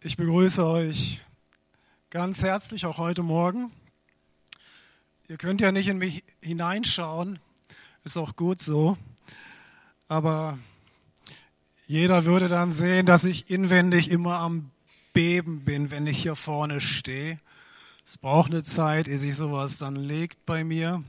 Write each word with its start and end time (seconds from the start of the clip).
Ich 0.00 0.16
begrüße 0.16 0.64
euch 0.64 1.22
ganz 2.08 2.44
herzlich 2.44 2.86
auch 2.86 2.98
heute 2.98 3.24
Morgen. 3.24 3.72
Ihr 5.26 5.38
könnt 5.38 5.60
ja 5.60 5.72
nicht 5.72 5.88
in 5.88 5.98
mich 5.98 6.22
hineinschauen, 6.40 7.40
ist 8.04 8.16
auch 8.16 8.36
gut 8.36 8.62
so, 8.62 8.96
aber 10.06 10.56
jeder 11.88 12.26
würde 12.26 12.46
dann 12.46 12.70
sehen, 12.70 13.06
dass 13.06 13.24
ich 13.24 13.50
inwendig 13.50 14.08
immer 14.12 14.38
am 14.38 14.70
Beben 15.14 15.64
bin, 15.64 15.90
wenn 15.90 16.06
ich 16.06 16.22
hier 16.22 16.36
vorne 16.36 16.80
stehe. 16.80 17.40
Es 18.06 18.18
braucht 18.18 18.52
eine 18.52 18.62
Zeit, 18.62 19.08
ehe 19.08 19.18
sich 19.18 19.34
sowas 19.34 19.78
dann 19.78 19.96
legt 19.96 20.46
bei 20.46 20.62
mir. 20.62 21.02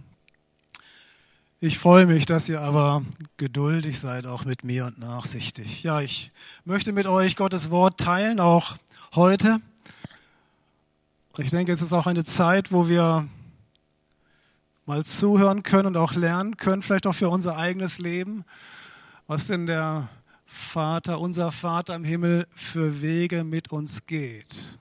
Ich 1.62 1.78
freue 1.78 2.05
mich, 2.05 2.26
dass 2.26 2.48
ihr 2.48 2.62
aber 2.62 3.04
geduldig 3.36 4.00
seid, 4.00 4.25
auch 4.25 4.46
mit 4.46 4.64
mir 4.64 4.86
und 4.86 4.98
nachsichtig. 4.98 5.84
Ja, 5.84 6.00
ich 6.00 6.32
möchte 6.64 6.93
mit 6.93 7.05
euch 7.05 7.36
Gottes 7.36 7.70
Wort 7.70 8.00
teilen, 8.00 8.39
auch 8.39 8.78
heute. 9.14 9.60
Ich 11.38 11.50
denke, 11.50 11.74
es 11.74 11.82
ist 11.82 11.92
auch 11.92 12.07
eine 12.07 12.24
Zeit, 12.24 12.71
wo 12.71 12.88
wir 12.88 13.28
mal 14.86 15.04
zuhören 15.04 15.61
können 15.61 15.88
und 15.88 15.97
auch 15.97 16.14
lernen 16.14 16.56
können, 16.56 16.82
vielleicht 16.82 17.06
auch 17.06 17.16
für 17.16 17.28
unser 17.28 17.57
eigenes 17.57 18.00
Leben, 18.00 18.46
was 19.28 19.47
denn 19.47 19.66
der 19.66 20.07
Vater, 20.46 21.19
unser 21.19 21.52
Vater 21.52 21.94
im 21.94 22.05
Himmel 22.05 22.47
für 22.54 23.02
Wege 23.02 23.44
mit 23.44 23.69
uns 23.69 24.05
geht. 24.05 24.80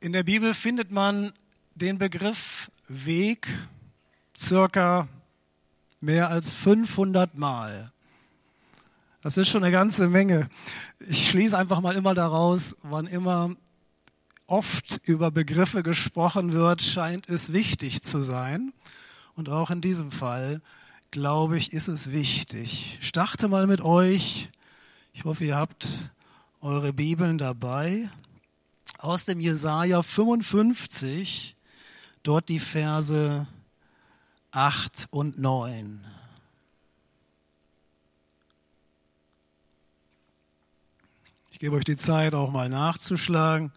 In 0.00 0.14
der 0.14 0.22
Bibel 0.22 0.54
findet 0.54 0.90
man 0.90 1.34
den 1.74 1.98
Begriff 1.98 2.70
Weg 2.88 3.46
circa 4.36 5.08
mehr 6.00 6.30
als 6.30 6.52
500 6.52 7.36
Mal. 7.36 7.92
Das 9.22 9.36
ist 9.36 9.48
schon 9.48 9.62
eine 9.62 9.72
ganze 9.72 10.08
Menge. 10.08 10.48
Ich 10.98 11.28
schließe 11.28 11.56
einfach 11.56 11.80
mal 11.80 11.94
immer 11.94 12.14
daraus, 12.14 12.76
wann 12.82 13.06
immer 13.06 13.54
oft 14.46 15.00
über 15.04 15.30
Begriffe 15.30 15.82
gesprochen 15.82 16.52
wird, 16.52 16.82
scheint 16.82 17.28
es 17.28 17.52
wichtig 17.52 18.02
zu 18.02 18.22
sein. 18.22 18.72
Und 19.34 19.48
auch 19.48 19.70
in 19.70 19.80
diesem 19.80 20.10
Fall, 20.10 20.60
glaube 21.10 21.56
ich, 21.56 21.72
ist 21.72 21.88
es 21.88 22.12
wichtig. 22.12 22.98
Ich 23.00 23.08
starte 23.08 23.48
mal 23.48 23.66
mit 23.66 23.80
euch. 23.80 24.50
Ich 25.14 25.24
hoffe, 25.24 25.44
ihr 25.44 25.56
habt 25.56 25.86
eure 26.60 26.92
Bibeln 26.92 27.38
dabei. 27.38 28.08
Aus 28.98 29.24
dem 29.24 29.40
Jesaja 29.40 30.02
55, 30.02 31.56
dort 32.22 32.48
die 32.48 32.60
Verse 32.60 33.46
8 34.54 35.08
und 35.10 35.38
9. 35.38 36.04
Ich 41.50 41.58
gebe 41.58 41.74
euch 41.76 41.84
die 41.84 41.96
Zeit, 41.96 42.34
auch 42.34 42.50
mal 42.50 42.68
nachzuschlagen. 42.68 43.72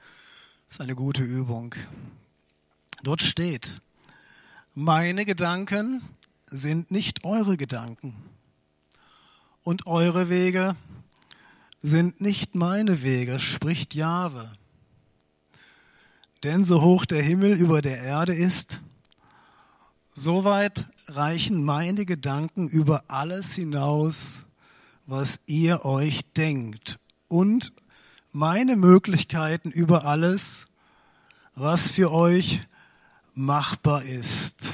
Das 0.67 0.75
ist 0.75 0.81
eine 0.81 0.95
gute 0.95 1.23
Übung. 1.23 1.73
Dort 3.03 3.21
steht, 3.21 3.81
meine 4.73 5.23
Gedanken 5.23 6.01
sind 6.47 6.91
nicht 6.91 7.23
eure 7.23 7.55
Gedanken 7.55 8.13
und 9.63 9.87
eure 9.87 10.29
Wege 10.29 10.75
sind 11.81 12.19
nicht 12.19 12.53
meine 12.53 13.01
Wege, 13.01 13.39
spricht 13.39 13.95
Jahwe. 13.95 14.51
Denn 16.43 16.65
so 16.65 16.81
hoch 16.81 17.05
der 17.05 17.23
Himmel 17.23 17.53
über 17.53 17.81
der 17.81 18.01
Erde 18.01 18.35
ist, 18.35 18.81
Soweit 20.17 20.85
reichen 21.07 21.65
meine 21.65 22.05
Gedanken 22.05 22.69
über 22.69 23.03
alles 23.09 23.53
hinaus, 23.53 24.43
was 25.05 25.41
ihr 25.45 25.83
euch 25.83 26.21
denkt 26.37 26.99
und 27.27 27.73
meine 28.31 28.77
Möglichkeiten 28.77 29.71
über 29.71 30.05
alles, 30.05 30.67
was 31.53 31.91
für 31.91 32.13
euch 32.13 32.61
machbar 33.33 34.03
ist. 34.03 34.71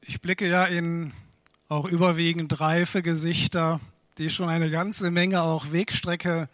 Ich 0.00 0.22
blicke 0.22 0.48
ja 0.48 0.64
in 0.64 1.12
auch 1.68 1.84
überwiegend 1.84 2.60
reife 2.60 3.02
Gesichter, 3.02 3.78
die 4.16 4.30
schon 4.30 4.48
eine 4.48 4.70
ganze 4.70 5.10
Menge 5.10 5.42
auch 5.42 5.70
Wegstrecke 5.70 6.48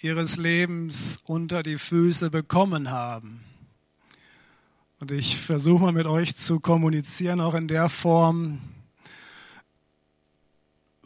ihres 0.00 0.38
Lebens 0.38 1.20
unter 1.24 1.62
die 1.62 1.78
Füße 1.78 2.30
bekommen 2.30 2.90
haben. 2.90 3.44
Und 5.02 5.10
ich 5.10 5.36
versuche 5.36 5.82
mal 5.82 5.90
mit 5.90 6.06
euch 6.06 6.36
zu 6.36 6.60
kommunizieren, 6.60 7.40
auch 7.40 7.54
in 7.54 7.66
der 7.66 7.88
Form. 7.88 8.60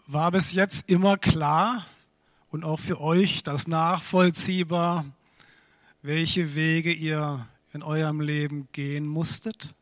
War 0.07 0.31
bis 0.33 0.53
jetzt 0.53 0.91
immer 0.91 1.17
klar 1.17 1.83
und 2.51 2.63
auch 2.63 2.79
für 2.79 3.01
euch 3.01 3.43
das 3.43 3.67
nachvollziehbar, 3.69 5.07
welche 6.03 6.55
Wege 6.55 6.93
ihr 6.93 7.49
in 7.73 7.83
eurem 7.83 8.21
Leben 8.21 8.69
gehen 8.73 9.07
musstet? 9.07 9.75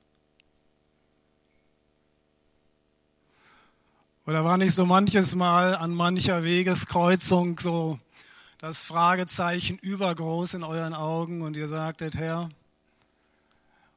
Oder 4.28 4.44
war 4.44 4.58
nicht 4.58 4.76
so 4.76 4.86
manches 4.86 5.34
Mal 5.34 5.74
an 5.74 5.92
mancher 5.92 6.44
Wegeskreuzung 6.44 7.58
so 7.58 7.98
das 8.58 8.80
Fragezeichen 8.80 9.76
übergroß 9.78 10.54
in 10.54 10.62
euren 10.62 10.94
Augen 10.94 11.42
und 11.42 11.56
ihr 11.56 11.66
sagtet, 11.66 12.14
Herr, 12.14 12.48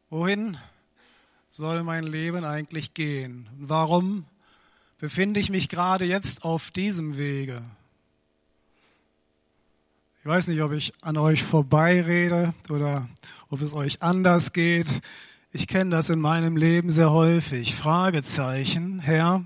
Wohin 0.09 0.57
soll 1.49 1.83
mein 1.83 2.05
Leben 2.05 2.45
eigentlich 2.45 2.93
gehen? 2.93 3.45
Warum 3.59 4.23
befinde 4.99 5.37
ich 5.41 5.49
mich 5.49 5.67
gerade 5.67 6.05
jetzt 6.05 6.45
auf 6.45 6.71
diesem 6.71 7.17
Wege? 7.17 7.61
Ich 10.21 10.25
weiß 10.25 10.47
nicht, 10.47 10.61
ob 10.61 10.71
ich 10.71 10.93
an 11.01 11.17
euch 11.17 11.43
vorbeirede 11.43 12.53
oder 12.69 13.09
ob 13.49 13.61
es 13.61 13.73
euch 13.73 14.01
anders 14.01 14.53
geht. 14.53 15.01
Ich 15.51 15.67
kenne 15.67 15.91
das 15.91 16.09
in 16.09 16.21
meinem 16.21 16.55
Leben 16.55 16.89
sehr 16.89 17.11
häufig. 17.11 17.75
Fragezeichen, 17.75 18.99
Herr, 18.99 19.45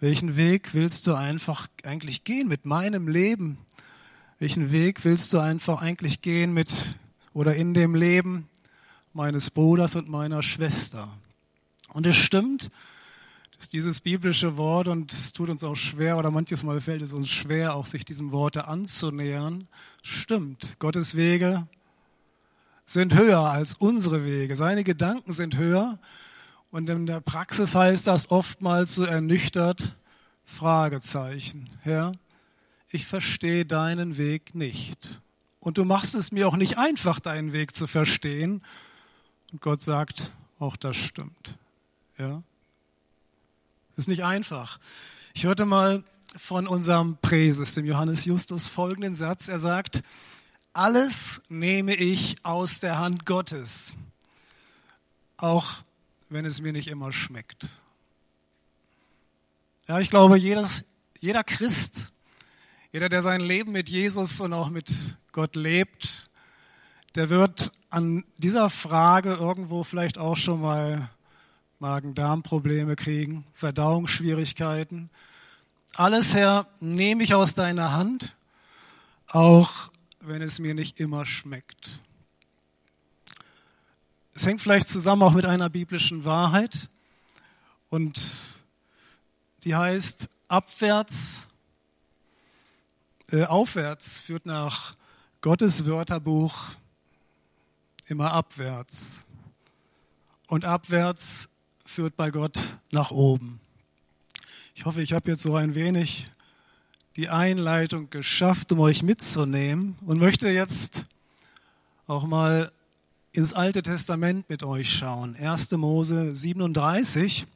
welchen 0.00 0.38
Weg 0.38 0.72
willst 0.72 1.06
du 1.06 1.12
einfach 1.12 1.68
eigentlich 1.84 2.24
gehen 2.24 2.48
mit 2.48 2.64
meinem 2.64 3.08
Leben? 3.08 3.58
Welchen 4.38 4.72
Weg 4.72 5.04
willst 5.04 5.34
du 5.34 5.38
einfach 5.38 5.82
eigentlich 5.82 6.22
gehen 6.22 6.54
mit 6.54 6.94
oder 7.34 7.54
in 7.56 7.74
dem 7.74 7.94
Leben 7.94 8.49
meines 9.12 9.50
Bruders 9.50 9.96
und 9.96 10.08
meiner 10.08 10.42
Schwester. 10.42 11.08
Und 11.88 12.06
es 12.06 12.16
stimmt, 12.16 12.70
dass 13.58 13.68
dieses 13.68 14.00
biblische 14.00 14.56
Wort, 14.56 14.88
und 14.88 15.12
es 15.12 15.32
tut 15.32 15.50
uns 15.50 15.64
auch 15.64 15.74
schwer, 15.74 16.16
oder 16.16 16.30
manches 16.30 16.62
Mal 16.62 16.80
fällt 16.80 17.02
es 17.02 17.12
uns 17.12 17.28
schwer, 17.28 17.74
auch 17.74 17.86
sich 17.86 18.04
diesem 18.04 18.32
Worte 18.32 18.68
anzunähern, 18.68 19.68
stimmt. 20.02 20.78
Gottes 20.78 21.14
Wege 21.14 21.66
sind 22.86 23.14
höher 23.14 23.40
als 23.40 23.74
unsere 23.74 24.24
Wege. 24.24 24.56
Seine 24.56 24.82
Gedanken 24.82 25.32
sind 25.32 25.56
höher. 25.56 25.98
Und 26.70 26.88
in 26.88 27.06
der 27.06 27.20
Praxis 27.20 27.74
heißt 27.74 28.06
das 28.06 28.30
oftmals 28.30 28.94
so 28.94 29.04
ernüchtert, 29.04 29.96
Fragezeichen. 30.44 31.68
Herr, 31.82 32.12
ich 32.88 33.06
verstehe 33.06 33.64
deinen 33.64 34.16
Weg 34.16 34.54
nicht. 34.54 35.20
Und 35.60 35.78
du 35.78 35.84
machst 35.84 36.14
es 36.14 36.32
mir 36.32 36.48
auch 36.48 36.56
nicht 36.56 36.78
einfach, 36.78 37.20
deinen 37.20 37.52
Weg 37.52 37.76
zu 37.76 37.86
verstehen. 37.86 38.62
Und 39.52 39.60
Gott 39.60 39.80
sagt, 39.80 40.32
auch 40.58 40.76
das 40.76 40.96
stimmt. 40.96 41.56
Ja? 42.18 42.42
Es 43.92 43.98
ist 43.98 44.08
nicht 44.08 44.24
einfach. 44.24 44.78
Ich 45.34 45.44
hörte 45.44 45.64
mal 45.64 46.04
von 46.36 46.66
unserem 46.66 47.16
Präses, 47.20 47.74
dem 47.74 47.84
Johannes 47.84 48.24
Justus, 48.24 48.66
folgenden 48.66 49.14
Satz. 49.14 49.48
Er 49.48 49.58
sagt, 49.58 50.02
alles 50.72 51.42
nehme 51.48 51.94
ich 51.94 52.36
aus 52.44 52.80
der 52.80 52.98
Hand 52.98 53.26
Gottes, 53.26 53.94
auch 55.36 55.78
wenn 56.28 56.44
es 56.44 56.60
mir 56.60 56.72
nicht 56.72 56.88
immer 56.88 57.12
schmeckt. 57.12 57.68
Ja, 59.88 59.98
ich 59.98 60.10
glaube, 60.10 60.36
jedes, 60.36 60.84
jeder 61.18 61.42
Christ, 61.42 62.12
jeder, 62.92 63.08
der 63.08 63.22
sein 63.22 63.40
Leben 63.40 63.72
mit 63.72 63.88
Jesus 63.88 64.40
und 64.40 64.52
auch 64.52 64.70
mit 64.70 65.16
Gott 65.32 65.56
lebt, 65.56 66.30
der 67.16 67.28
wird 67.28 67.72
an 67.90 68.24
dieser 68.38 68.70
Frage 68.70 69.34
irgendwo 69.34 69.82
vielleicht 69.82 70.16
auch 70.16 70.36
schon 70.36 70.60
mal 70.60 71.10
Magen-Darm-Probleme 71.80 72.94
kriegen, 72.94 73.44
Verdauungsschwierigkeiten. 73.52 75.10
Alles, 75.96 76.34
Herr, 76.34 76.68
nehme 76.78 77.24
ich 77.24 77.34
aus 77.34 77.54
deiner 77.54 77.92
Hand, 77.92 78.36
auch 79.28 79.90
wenn 80.20 80.40
es 80.40 80.60
mir 80.60 80.74
nicht 80.74 81.00
immer 81.00 81.26
schmeckt. 81.26 82.00
Es 84.34 84.46
hängt 84.46 84.60
vielleicht 84.60 84.88
zusammen 84.88 85.22
auch 85.22 85.32
mit 85.32 85.44
einer 85.44 85.68
biblischen 85.68 86.24
Wahrheit 86.24 86.88
und 87.88 88.20
die 89.64 89.74
heißt, 89.74 90.30
abwärts, 90.48 91.48
äh, 93.32 93.44
aufwärts 93.44 94.20
führt 94.20 94.46
nach 94.46 94.94
Gottes 95.40 95.86
Wörterbuch 95.86 96.70
immer 98.10 98.32
abwärts. 98.32 99.24
Und 100.48 100.64
abwärts 100.64 101.48
führt 101.84 102.16
bei 102.16 102.30
Gott 102.30 102.58
nach 102.90 103.10
oben. 103.10 103.60
Ich 104.74 104.84
hoffe, 104.84 105.02
ich 105.02 105.12
habe 105.12 105.30
jetzt 105.30 105.42
so 105.42 105.54
ein 105.54 105.74
wenig 105.74 106.30
die 107.16 107.28
Einleitung 107.28 108.10
geschafft, 108.10 108.72
um 108.72 108.80
euch 108.80 109.02
mitzunehmen 109.02 109.96
und 110.06 110.18
möchte 110.18 110.48
jetzt 110.48 111.06
auch 112.06 112.24
mal 112.24 112.72
ins 113.32 113.52
Alte 113.52 113.82
Testament 113.82 114.48
mit 114.48 114.62
euch 114.62 114.90
schauen. 114.90 115.36
1. 115.36 115.70
Mose 115.72 116.34
37. 116.34 117.46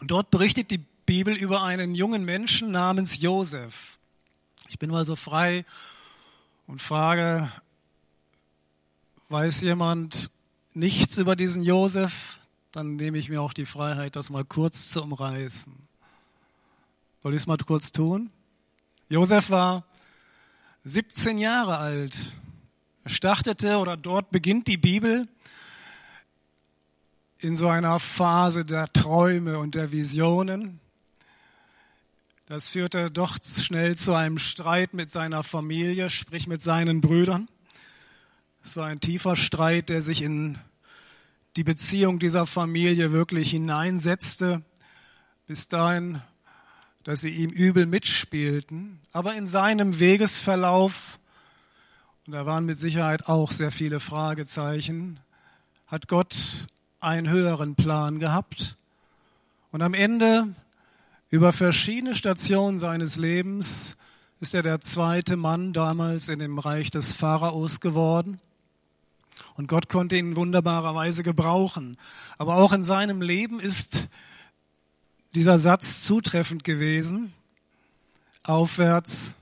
Und 0.00 0.10
dort 0.10 0.30
berichtet 0.30 0.70
die 0.70 0.84
Bibel 1.06 1.36
über 1.36 1.62
einen 1.62 1.94
jungen 1.94 2.24
Menschen 2.24 2.70
namens 2.70 3.20
Josef. 3.20 3.98
Ich 4.68 4.78
bin 4.78 4.90
mal 4.90 5.06
so 5.06 5.14
frei 5.14 5.64
und 6.66 6.80
frage, 6.80 7.50
weiß 9.28 9.60
jemand 9.62 10.30
nichts 10.74 11.18
über 11.18 11.36
diesen 11.36 11.62
Josef? 11.62 12.38
Dann 12.72 12.96
nehme 12.96 13.18
ich 13.18 13.28
mir 13.28 13.42
auch 13.42 13.52
die 13.52 13.66
Freiheit, 13.66 14.16
das 14.16 14.30
mal 14.30 14.44
kurz 14.44 14.90
zu 14.90 15.02
umreißen. 15.02 15.74
Soll 17.22 17.34
ich 17.34 17.42
es 17.42 17.46
mal 17.46 17.58
kurz 17.58 17.92
tun? 17.92 18.30
Josef 19.08 19.50
war 19.50 19.84
17 20.84 21.38
Jahre 21.38 21.78
alt. 21.78 22.32
Er 23.04 23.10
startete 23.10 23.78
oder 23.78 23.96
dort 23.96 24.30
beginnt 24.30 24.68
die 24.68 24.76
Bibel 24.76 25.28
in 27.38 27.56
so 27.56 27.68
einer 27.68 27.98
Phase 27.98 28.64
der 28.64 28.92
Träume 28.92 29.58
und 29.58 29.74
der 29.74 29.92
Visionen. 29.92 30.80
Das 32.52 32.68
führte 32.68 33.10
doch 33.10 33.38
schnell 33.42 33.96
zu 33.96 34.12
einem 34.12 34.36
Streit 34.36 34.92
mit 34.92 35.10
seiner 35.10 35.42
Familie, 35.42 36.10
sprich 36.10 36.46
mit 36.46 36.60
seinen 36.60 37.00
Brüdern. 37.00 37.48
Es 38.62 38.76
war 38.76 38.88
ein 38.88 39.00
tiefer 39.00 39.36
Streit, 39.36 39.88
der 39.88 40.02
sich 40.02 40.20
in 40.20 40.58
die 41.56 41.64
Beziehung 41.64 42.18
dieser 42.18 42.44
Familie 42.46 43.10
wirklich 43.10 43.52
hineinsetzte, 43.52 44.62
bis 45.46 45.68
dahin, 45.68 46.20
dass 47.04 47.22
sie 47.22 47.30
ihm 47.30 47.48
übel 47.48 47.86
mitspielten. 47.86 49.00
Aber 49.12 49.32
in 49.34 49.46
seinem 49.46 49.98
Wegesverlauf, 49.98 51.20
und 52.26 52.34
da 52.34 52.44
waren 52.44 52.66
mit 52.66 52.76
Sicherheit 52.76 53.28
auch 53.28 53.50
sehr 53.50 53.72
viele 53.72 53.98
Fragezeichen, 53.98 55.20
hat 55.86 56.06
Gott 56.06 56.66
einen 57.00 57.30
höheren 57.30 57.76
Plan 57.76 58.18
gehabt. 58.18 58.76
Und 59.70 59.80
am 59.80 59.94
Ende, 59.94 60.54
über 61.32 61.54
verschiedene 61.54 62.14
Stationen 62.14 62.78
seines 62.78 63.16
Lebens, 63.16 63.96
ist 64.40 64.54
er 64.54 64.62
der 64.62 64.82
zweite 64.82 65.36
Mann 65.36 65.72
damals 65.72 66.28
in 66.28 66.40
dem 66.40 66.58
Reich 66.58 66.90
des 66.90 67.14
Pharaos 67.14 67.80
geworden. 67.80 68.38
Und 69.54 69.66
Gott 69.66 69.88
konnte 69.88 70.18
ihn 70.18 70.32
in 70.32 70.36
wunderbarer 70.36 70.94
Weise 70.94 71.22
gebrauchen. 71.22 71.96
Aber 72.36 72.56
auch 72.56 72.74
in 72.74 72.84
seinem 72.84 73.22
Leben 73.22 73.60
ist 73.60 74.08
dieser 75.34 75.58
Satz 75.58 76.04
zutreffend 76.04 76.64
gewesen. 76.64 77.32
Aufwärts 78.42 79.34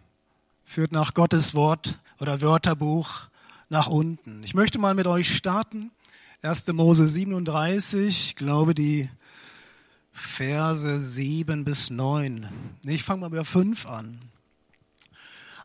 führt 0.65 0.93
nach 0.93 1.13
Gottes 1.13 1.55
Wort 1.57 1.99
oder 2.21 2.41
Wörterbuch 2.41 3.23
nach 3.69 3.89
unten. 3.89 4.45
Ich 4.45 4.55
möchte 4.55 4.79
mal 4.79 4.95
mit 4.95 5.09
euch 5.09 5.35
starten 5.35 5.91
1. 6.43 6.69
Mose 6.69 7.09
37, 7.09 8.07
ich 8.07 8.37
glaube 8.37 8.75
die 8.75 9.11
Verse 10.21 11.01
7 11.01 11.65
bis 11.65 11.91
9. 11.91 12.49
Nee, 12.85 12.95
ich 12.95 13.03
fange 13.03 13.23
mal 13.23 13.31
bei 13.31 13.43
5 13.43 13.87
an. 13.87 14.21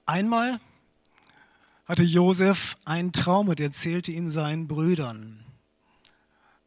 Einmal 0.05 0.59
hatte 1.85 2.03
Josef 2.03 2.77
einen 2.85 3.11
Traum 3.11 3.49
und 3.49 3.59
erzählte 3.59 4.11
ihn 4.11 4.29
seinen 4.29 4.67
Brüdern. 4.67 5.43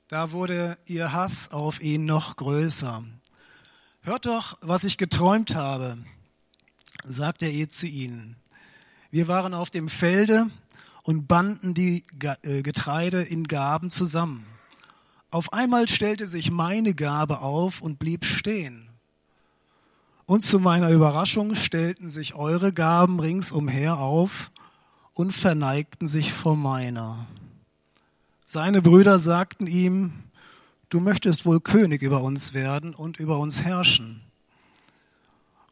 Da 0.08 0.32
wurde 0.32 0.78
ihr 0.86 1.12
Hass 1.12 1.50
auf 1.50 1.80
ihn 1.80 2.04
noch 2.04 2.36
größer. 2.36 3.02
Hört 4.02 4.26
doch, 4.26 4.58
was 4.60 4.84
ich 4.84 4.96
geträumt 4.96 5.54
habe, 5.54 5.98
sagte 7.04 7.46
er 7.46 7.68
zu 7.68 7.86
ihnen. 7.86 8.36
Wir 9.10 9.28
waren 9.28 9.54
auf 9.54 9.70
dem 9.70 9.88
Felde 9.88 10.50
und 11.02 11.26
banden 11.26 11.74
die 11.74 12.04
äh, 12.42 12.62
Getreide 12.62 13.22
in 13.22 13.48
Gaben 13.48 13.90
zusammen. 13.90 14.46
Auf 15.30 15.52
einmal 15.52 15.88
stellte 15.88 16.26
sich 16.26 16.50
meine 16.50 16.94
Gabe 16.94 17.40
auf 17.40 17.82
und 17.82 17.98
blieb 17.98 18.24
stehen. 18.24 18.88
Und 20.24 20.42
zu 20.42 20.58
meiner 20.58 20.90
Überraschung 20.90 21.54
stellten 21.54 22.08
sich 22.08 22.34
eure 22.34 22.72
Gaben 22.72 23.20
ringsumher 23.20 23.98
auf 23.98 24.50
und 25.12 25.32
verneigten 25.32 26.06
sich 26.06 26.32
vor 26.32 26.56
meiner. 26.56 27.26
Seine 28.44 28.80
Brüder 28.80 29.18
sagten 29.18 29.66
ihm, 29.66 30.12
du 30.88 31.00
möchtest 31.00 31.44
wohl 31.44 31.60
König 31.60 32.02
über 32.02 32.22
uns 32.22 32.54
werden 32.54 32.94
und 32.94 33.18
über 33.18 33.38
uns 33.38 33.62
herrschen. 33.62 34.22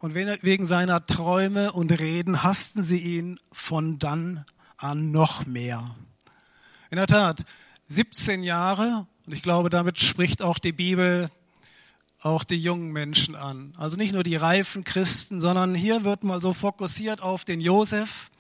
Und 0.01 0.15
wegen 0.15 0.67
seiner 0.67 1.07
Träume 1.07 1.73
und 1.73 1.99
Reden 1.99 2.43
hassten 2.43 2.83
sie 2.83 2.99
ihn 2.99 3.41
von 3.51 3.99
dann 3.99 4.45
an 4.77 5.11
noch 5.11 5.47
mehr. 5.47 5.97
In 6.91 6.97
der 6.97 7.07
Tat, 7.07 7.47
17 7.89 8.43
Jahre, 8.43 9.07
und 9.27 9.33
ich 9.33 9.43
glaube, 9.43 9.71
damit 9.71 9.99
spricht 9.99 10.43
auch 10.43 10.59
die 10.59 10.73
Bibel 10.73 11.29
auch 12.21 12.45
die 12.45 12.59
jungen 12.59 12.93
Menschen 12.93 13.35
an. 13.35 13.73
Also 13.77 13.97
nicht 13.97 14.13
nur 14.13 14.25
die 14.25 14.37
reifen 14.37 14.85
Christen, 14.85 15.41
sondern 15.41 15.75
hier 15.75 16.05
wird 16.05 16.25
mal 16.25 16.41
so 16.41 16.53
fokussiert 16.53 17.23
auf 17.23 17.45
den 17.45 17.61
Josef. 17.61 18.31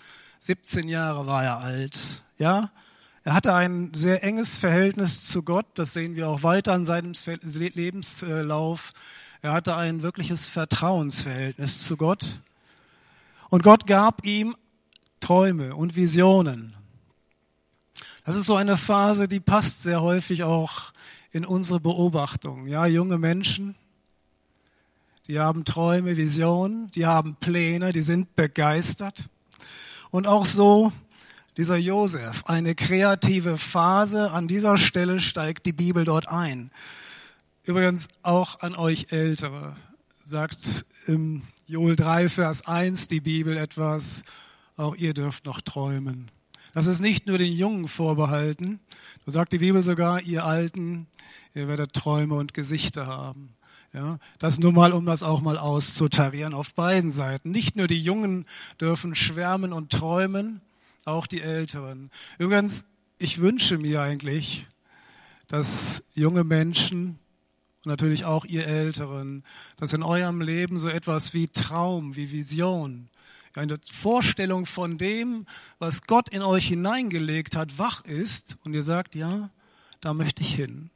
17 0.41 0.88
Jahre 0.88 1.27
war 1.27 1.44
er 1.44 1.59
alt, 1.59 2.23
ja. 2.38 2.71
Er 3.25 3.35
hatte 3.35 3.55
ein 3.55 3.93
sehr 3.93 4.23
enges 4.23 4.59
Verhältnis 4.59 5.29
zu 5.29 5.43
Gott, 5.43 5.67
das 5.75 5.93
sehen 5.93 6.15
wir 6.15 6.29
auch 6.29 6.44
weiter 6.44 6.75
in 6.77 6.85
seinem 6.85 7.12
Lebenslauf. 7.43 8.93
Er 9.43 9.53
hatte 9.53 9.75
ein 9.75 10.03
wirkliches 10.03 10.47
Vertrauensverhältnis 10.47 11.83
zu 11.83 11.97
Gott. 11.97 12.41
Und 13.50 13.65
Gott 13.65 13.87
gab 13.87 14.25
ihm 14.25 14.55
Träume 15.19 15.75
und 15.75 15.97
Visionen. 15.97 16.77
Das 18.26 18.34
ist 18.34 18.46
so 18.46 18.56
eine 18.56 18.76
Phase, 18.76 19.28
die 19.28 19.38
passt 19.38 19.84
sehr 19.84 20.02
häufig 20.02 20.43
auch 20.43 20.93
in 21.31 21.44
unsere 21.44 21.78
Beobachtung. 21.78 22.67
Ja, 22.67 22.84
junge 22.84 23.19
Menschen, 23.19 23.76
die 25.28 25.38
haben 25.38 25.64
Träume, 25.64 26.17
Visionen, 26.17 26.90
die 26.90 27.06
haben 27.06 27.37
Pläne, 27.37 27.93
die 27.93 28.02
sind 28.02 28.34
begeistert. 28.34 29.28
Und 30.11 30.26
auch 30.26 30.44
so 30.44 30.93
dieser 31.56 31.76
Josef, 31.76 32.43
eine 32.46 32.75
kreative 32.75 33.58
Phase. 33.58 34.32
An 34.32 34.49
dieser 34.49 34.76
Stelle 34.76 35.20
steigt 35.20 35.64
die 35.64 35.73
Bibel 35.73 36.02
dort 36.02 36.26
ein. 36.26 36.73
Übrigens 37.62 38.08
auch 38.25 38.58
an 38.58 38.75
euch 38.75 39.06
Ältere 39.11 39.76
sagt 40.19 40.84
im 41.06 41.44
Joel 41.69 41.94
3, 41.94 42.28
Vers 42.28 42.66
1 42.66 43.06
die 43.06 43.21
Bibel 43.21 43.56
etwas 43.56 44.25
auch 44.76 44.97
ihr 44.97 45.14
dürft 45.14 45.45
noch 45.47 45.61
träumen. 45.61 46.33
Das 46.76 46.88
ist 46.88 47.00
nicht 47.00 47.26
nur 47.26 47.38
den 47.38 47.54
Jungen 47.54 47.88
vorbehalten. 47.88 48.80
So 49.25 49.33
sagt 49.33 49.54
die 49.54 49.61
Bibel 49.61 49.83
sogar, 49.83 50.21
ihr 50.21 50.45
Alten, 50.45 51.06
ihr 51.54 51.68
werdet 51.68 51.95
Träume 51.95 52.35
und 52.35 52.52
Gesichter 52.52 53.06
haben. 53.06 53.54
Ja, 53.95 54.18
das 54.40 54.59
nur 54.59 54.73
mal, 54.73 54.92
um 54.92 55.06
das 55.06 55.23
auch 55.23 55.40
mal 55.40 55.56
auszutarieren 55.56 56.52
auf 56.52 56.75
beiden 56.75 57.11
Seiten. 57.11 57.50
Nicht 57.50 57.76
nur 57.76 57.87
die 57.87 58.02
Jungen 58.02 58.45
dürfen 58.78 59.14
schwärmen 59.14 59.73
und 59.73 59.90
träumen, 59.90 60.61
auch 61.06 61.26
die 61.26 61.40
Älteren. 61.40 62.11
Übrigens, 62.38 62.85
ich 63.16 63.40
wünsche 63.40 63.78
mir 63.78 64.02
eigentlich, 64.02 64.66
dass 65.49 66.04
junge 66.12 66.45
Menschen 66.45 67.18
und 67.87 67.87
natürlich 67.87 68.26
auch 68.26 68.45
ihr 68.45 68.66
Älteren, 68.66 69.45
dass 69.78 69.95
in 69.95 70.02
eurem 70.02 70.42
Leben 70.42 70.76
so 70.76 70.90
etwas 70.90 71.33
wie 71.33 71.49
Traum, 71.49 72.16
wie 72.16 72.33
Vision, 72.33 73.09
eine 73.58 73.76
Vorstellung 73.90 74.66
von 74.66 74.98
dem, 74.98 75.46
was 75.78 76.02
Gott 76.02 76.28
in 76.28 76.42
euch 76.42 76.66
hineingelegt 76.66 77.56
hat, 77.56 77.78
wach 77.78 78.04
ist 78.04 78.56
und 78.64 78.75
ihr 78.75 78.82
sagt, 78.82 79.14
ja, 79.14 79.50
da 80.00 80.14
möchte 80.14 80.42
ich 80.42 80.54
hin. 80.54 80.90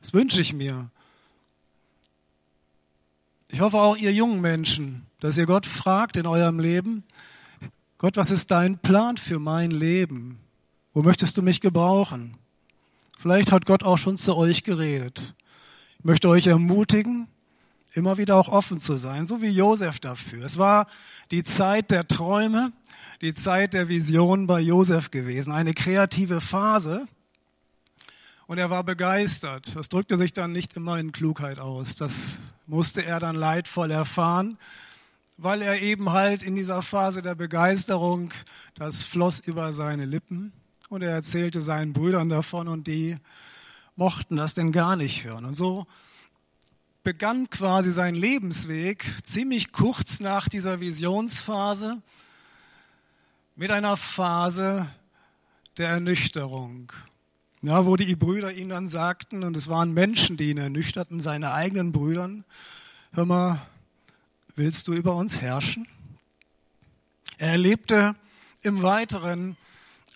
Das 0.00 0.12
wünsche 0.12 0.40
ich 0.40 0.52
mir. 0.52 0.90
Ich 3.48 3.60
hoffe 3.60 3.78
auch 3.78 3.96
ihr 3.96 4.12
jungen 4.12 4.40
Menschen, 4.40 5.06
dass 5.20 5.36
ihr 5.36 5.46
Gott 5.46 5.66
fragt 5.66 6.16
in 6.16 6.26
eurem 6.26 6.58
Leben, 6.58 7.04
Gott, 7.98 8.16
was 8.16 8.32
ist 8.32 8.50
dein 8.50 8.78
Plan 8.78 9.16
für 9.16 9.38
mein 9.38 9.70
Leben? 9.70 10.40
Wo 10.92 11.02
möchtest 11.02 11.38
du 11.38 11.42
mich 11.42 11.60
gebrauchen? 11.60 12.36
Vielleicht 13.16 13.52
hat 13.52 13.64
Gott 13.64 13.84
auch 13.84 13.98
schon 13.98 14.16
zu 14.16 14.36
euch 14.36 14.64
geredet. 14.64 15.34
Ich 16.00 16.04
möchte 16.04 16.28
euch 16.28 16.48
ermutigen, 16.48 17.28
immer 17.94 18.18
wieder 18.18 18.36
auch 18.36 18.48
offen 18.48 18.80
zu 18.80 18.96
sein, 18.96 19.26
so 19.26 19.40
wie 19.40 19.50
Josef 19.50 20.00
dafür. 20.00 20.44
Es 20.44 20.58
war 20.58 20.88
die 21.32 21.44
Zeit 21.44 21.90
der 21.90 22.06
Träume, 22.06 22.72
die 23.22 23.32
Zeit 23.32 23.72
der 23.72 23.88
Vision 23.88 24.46
bei 24.46 24.60
Josef 24.60 25.10
gewesen, 25.10 25.50
eine 25.50 25.72
kreative 25.72 26.42
Phase. 26.42 27.08
Und 28.46 28.58
er 28.58 28.68
war 28.68 28.84
begeistert. 28.84 29.74
Das 29.74 29.88
drückte 29.88 30.18
sich 30.18 30.34
dann 30.34 30.52
nicht 30.52 30.76
immer 30.76 30.98
in 30.98 31.10
Klugheit 31.10 31.58
aus. 31.58 31.96
Das 31.96 32.38
musste 32.66 33.04
er 33.06 33.18
dann 33.18 33.34
leidvoll 33.34 33.90
erfahren, 33.90 34.58
weil 35.38 35.62
er 35.62 35.80
eben 35.80 36.12
halt 36.12 36.42
in 36.42 36.54
dieser 36.54 36.82
Phase 36.82 37.22
der 37.22 37.34
Begeisterung, 37.34 38.30
das 38.74 39.02
floss 39.02 39.40
über 39.40 39.72
seine 39.72 40.04
Lippen 40.04 40.52
und 40.90 41.00
er 41.00 41.12
erzählte 41.12 41.62
seinen 41.62 41.94
Brüdern 41.94 42.28
davon 42.28 42.68
und 42.68 42.86
die 42.86 43.16
mochten 43.96 44.36
das 44.36 44.52
denn 44.52 44.70
gar 44.70 44.96
nicht 44.96 45.24
hören. 45.24 45.46
Und 45.46 45.54
so 45.54 45.86
begann 47.02 47.50
quasi 47.50 47.90
sein 47.90 48.14
Lebensweg 48.14 49.04
ziemlich 49.22 49.72
kurz 49.72 50.20
nach 50.20 50.48
dieser 50.48 50.80
Visionsphase 50.80 52.00
mit 53.56 53.70
einer 53.70 53.96
Phase 53.96 54.86
der 55.78 55.88
Ernüchterung. 55.88 56.92
Ja, 57.60 57.86
wo 57.86 57.96
die 57.96 58.16
Brüder 58.16 58.52
ihm 58.52 58.68
dann 58.68 58.88
sagten, 58.88 59.44
und 59.44 59.56
es 59.56 59.68
waren 59.68 59.92
Menschen, 59.92 60.36
die 60.36 60.50
ihn 60.50 60.58
ernüchterten, 60.58 61.20
seine 61.20 61.52
eigenen 61.52 61.92
Brüdern, 61.92 62.44
hör 63.12 63.24
mal, 63.24 63.62
willst 64.56 64.88
du 64.88 64.92
über 64.92 65.14
uns 65.14 65.40
herrschen? 65.40 65.86
Er 67.38 67.52
erlebte 67.52 68.14
im 68.62 68.82
Weiteren 68.82 69.56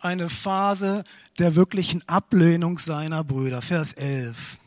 eine 0.00 0.28
Phase 0.28 1.04
der 1.38 1.54
wirklichen 1.56 2.06
Ablehnung 2.08 2.78
seiner 2.78 3.24
Brüder. 3.24 3.62
Vers 3.62 3.92
11. 3.92 4.58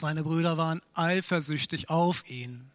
Seine 0.00 0.22
Brüder 0.22 0.56
waren 0.56 0.80
eifersüchtig 0.94 1.90
auf 1.90 2.26
ihn. 2.26 2.70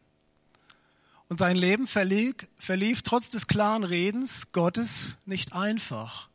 Und 1.28 1.40
sein 1.40 1.58
Leben 1.58 1.88
verlief, 1.88 2.36
verlief 2.56 3.02
trotz 3.02 3.32
des 3.32 3.48
klaren 3.48 3.84
Redens 3.84 4.52
Gottes 4.52 5.18
nicht 5.26 5.54
einfach. 5.54 6.30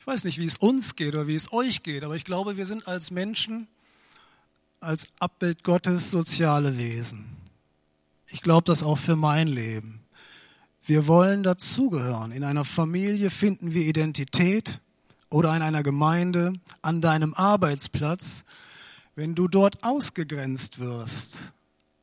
Ich 0.00 0.06
weiß 0.08 0.24
nicht, 0.24 0.40
wie 0.40 0.44
es 0.44 0.56
uns 0.56 0.96
geht 0.96 1.14
oder 1.14 1.28
wie 1.28 1.36
es 1.36 1.52
euch 1.52 1.84
geht, 1.84 2.02
aber 2.02 2.16
ich 2.16 2.24
glaube, 2.24 2.56
wir 2.56 2.66
sind 2.66 2.88
als 2.88 3.12
Menschen, 3.12 3.68
als 4.80 5.06
Abbild 5.20 5.62
Gottes 5.62 6.10
soziale 6.10 6.76
Wesen. 6.78 7.24
Ich 8.26 8.40
glaube 8.40 8.64
das 8.64 8.82
auch 8.82 8.98
für 8.98 9.14
mein 9.14 9.46
Leben. 9.46 10.00
Wir 10.84 11.06
wollen 11.06 11.44
dazugehören. 11.44 12.32
In 12.32 12.42
einer 12.42 12.64
Familie 12.64 13.30
finden 13.30 13.72
wir 13.72 13.86
Identität 13.86 14.80
oder 15.30 15.54
in 15.54 15.62
einer 15.62 15.84
Gemeinde, 15.84 16.54
an 16.82 17.00
deinem 17.00 17.34
Arbeitsplatz, 17.34 18.44
wenn 19.14 19.34
du 19.34 19.48
dort 19.48 19.82
ausgegrenzt 19.84 20.78
wirst, 20.78 21.52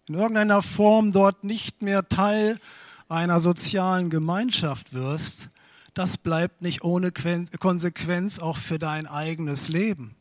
in 0.07 0.15
irgendeiner 0.15 0.61
Form 0.61 1.11
dort 1.11 1.43
nicht 1.43 1.81
mehr 1.81 2.07
Teil 2.07 2.59
einer 3.07 3.39
sozialen 3.39 4.09
Gemeinschaft 4.09 4.93
wirst, 4.93 5.49
das 5.93 6.17
bleibt 6.17 6.61
nicht 6.61 6.83
ohne 6.83 7.11
Konsequenz 7.11 8.39
auch 8.39 8.57
für 8.57 8.79
dein 8.79 9.07
eigenes 9.07 9.69
Leben. 9.69 10.15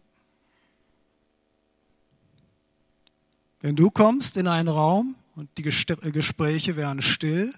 Wenn 3.60 3.76
du 3.76 3.90
kommst 3.90 4.36
in 4.36 4.46
einen 4.46 4.68
Raum 4.68 5.14
und 5.36 5.48
die 5.58 5.62
Gespräche 5.62 6.76
werden 6.76 7.02
still, 7.02 7.52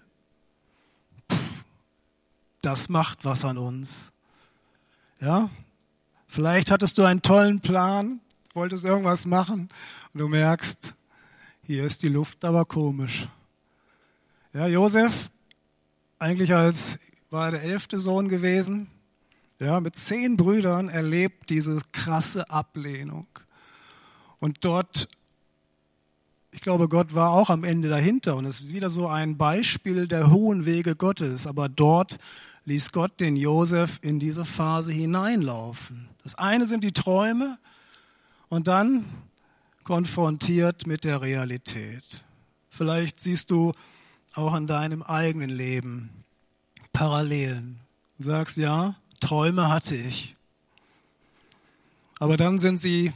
das 2.63 2.89
macht 2.89 3.25
was 3.25 3.45
an 3.45 3.59
uns. 3.59 4.13
Ja? 5.21 5.51
Vielleicht 6.27 6.71
hattest 6.71 6.99
du 6.99 7.05
einen 7.05 7.23
tollen 7.23 7.61
Plan, 7.61 8.21
wolltest 8.55 8.85
irgendwas 8.85 9.27
machen 9.27 9.69
und 10.13 10.21
du 10.21 10.29
merkst, 10.29 10.95
hier 11.63 11.85
ist 11.85 12.03
die 12.03 12.09
Luft 12.09 12.45
aber 12.45 12.65
komisch. 12.65 13.29
Ja, 14.53 14.67
Josef, 14.67 15.31
eigentlich 16.19 16.53
als 16.53 16.99
war 17.31 17.47
er 17.47 17.53
der 17.53 17.63
elfte 17.63 17.97
Sohn 17.97 18.29
gewesen, 18.29 18.91
ja, 19.61 19.79
mit 19.79 19.95
zehn 19.95 20.37
Brüdern 20.37 20.89
erlebt 20.89 21.51
diese 21.51 21.81
krasse 21.93 22.49
Ablehnung. 22.51 23.27
Und 24.39 24.65
dort, 24.65 25.07
ich 26.51 26.63
glaube, 26.63 26.89
Gott 26.89 27.15
war 27.15 27.31
auch 27.31 27.51
am 27.51 27.63
Ende 27.63 27.91
dahinter 27.91 28.37
und 28.37 28.47
es 28.47 28.61
ist 28.61 28.75
wieder 28.75 28.89
so 28.89 29.07
ein 29.07 29.37
Beispiel 29.37 30.09
der 30.09 30.31
hohen 30.31 30.65
Wege 30.65 30.97
Gottes. 30.97 31.47
Aber 31.47 31.69
dort 31.69 32.19
ließ 32.65 32.91
Gott 32.93 33.21
den 33.21 33.37
Josef 33.37 33.99
in 34.01 34.19
diese 34.19 34.47
Phase 34.47 34.93
hineinlaufen. 34.93 36.09
Das 36.23 36.37
eine 36.37 36.65
sind 36.65 36.83
die 36.83 36.93
Träume 36.93 37.59
und 38.51 38.69
dann 38.69 39.07
konfrontiert 39.85 40.87
mit 40.87 41.05
der 41.05 41.23
Realität. 41.23 42.25
Vielleicht 42.69 43.19
siehst 43.19 43.51
du 43.51 43.73
auch 44.35 44.55
in 44.55 44.67
deinem 44.67 45.03
eigenen 45.03 45.51
Leben 45.51 46.11
Parallelen 46.93 47.81
sagst, 48.19 48.59
ja, 48.59 48.95
Träume 49.21 49.71
hatte 49.71 49.95
ich. 49.95 50.37
Aber 52.19 52.37
dann 52.37 52.59
sind 52.59 52.79
sie 52.79 53.13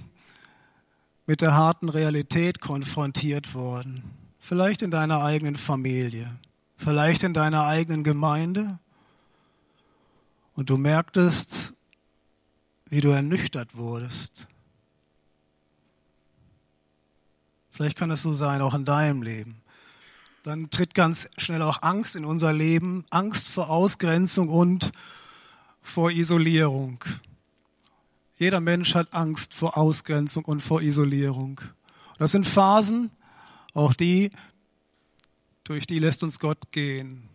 mit 1.27 1.43
der 1.43 1.55
harten 1.55 1.89
Realität 1.89 2.61
konfrontiert 2.61 3.55
worden. 3.55 4.03
Vielleicht 4.39 4.83
in 4.83 4.91
deiner 4.91 5.23
eigenen 5.23 5.57
Familie, 5.57 6.29
vielleicht 6.77 7.23
in 7.23 7.35
deiner 7.35 7.67
eigenen 7.67 8.03
Gemeinde. 8.03 8.79
Und 10.55 10.71
du 10.71 10.77
merktest, 10.77 11.75
wie 12.87 13.01
du 13.01 13.09
ernüchtert 13.09 13.77
wurdest. 13.77 14.47
Vielleicht 17.75 17.99
kann 17.99 18.11
es 18.11 18.23
so 18.23 18.33
sein, 18.33 18.63
auch 18.63 18.73
in 18.73 18.87
deinem 18.87 19.23
Leben 19.23 19.61
dann 20.45 20.69
tritt 20.69 20.95
ganz 20.95 21.31
schnell 21.39 21.63
auch 21.63 21.83
Angst 21.83 22.17
in 22.17 22.27
unser 22.27 22.53
Leben, 22.53 23.05
Angst 23.09 23.49
vor 23.49 23.71
Ausgrenzung 23.71 24.51
und 24.51 24.93
vor 25.81 26.11
Isolierung. 26.11 27.03
Jeder 28.35 28.61
Mensch 28.61 28.95
hat 28.95 29.15
Angst 29.15 29.55
vor 29.55 29.79
Ausgrenzung 29.79 30.45
und 30.45 30.61
vor 30.61 30.83
Isolierung. 30.83 31.63
Das 32.19 32.33
sind 32.33 32.47
Phasen, 32.47 33.11
auch 33.73 33.95
die, 33.95 34.31
durch 35.65 35.87
die 35.87 35.99
lässt 35.99 36.23
uns 36.23 36.39
Gott 36.39 36.71
gehen. 36.73 37.31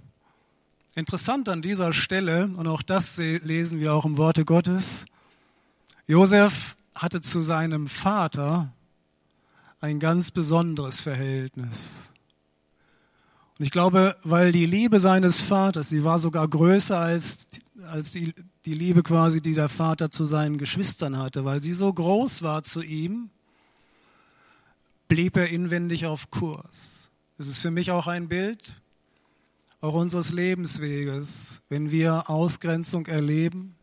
Interessant 0.93 1.50
an 1.50 1.63
dieser 1.63 1.93
Stelle, 1.93 2.46
und 2.58 2.67
auch 2.67 2.84
das 2.84 3.17
lesen 3.17 3.79
wir 3.79 3.93
auch 3.93 4.05
im 4.05 4.17
Worte 4.17 4.46
Gottes, 4.46 5.05
Josef 6.05 6.75
hatte 6.93 7.22
zu 7.22 7.41
seinem 7.41 7.88
Vater 7.88 8.72
ein 9.81 10.00
ganz 10.00 10.31
besonderes 10.31 11.00
Verhältnis. 11.00 12.12
Und 13.57 13.65
ich 13.65 13.71
glaube, 13.71 14.15
weil 14.24 14.51
die 14.51 14.65
Liebe 14.65 15.00
seines 15.00 15.41
Vaters, 15.41 15.89
sie 15.89 16.03
war 16.03 16.19
sogar 16.19 16.48
größer 16.48 16.98
als, 16.98 17.48
als 17.88 18.12
die, 18.12 18.33
die 18.65 18.74
Liebe 18.74 19.03
quasi, 19.03 19.41
die 19.41 19.53
der 19.53 19.69
Vater 19.69 20.12
zu 20.12 20.25
seinen 20.25 20.57
Geschwistern 20.57 21.17
hatte, 21.17 21.45
weil 21.45 21.62
sie 21.62 21.74
so 21.74 21.91
groß 21.91 22.41
war 22.41 22.63
zu 22.63 22.81
ihm, 22.81 23.29
blieb 25.07 25.36
er 25.36 25.50
inwendig 25.50 26.05
auf 26.05 26.29
Kurs. 26.29 27.09
Es 27.38 27.48
ist 27.48 27.59
für 27.59 27.71
mich 27.71 27.91
auch 27.91 28.07
ein 28.07 28.27
Bild, 28.27 28.81
auch 29.81 29.93
unseres 29.93 30.31
Lebensweges, 30.31 31.62
wenn 31.69 31.91
wir 31.91 32.29
Ausgrenzung 32.29 33.07
erleben. 33.07 33.75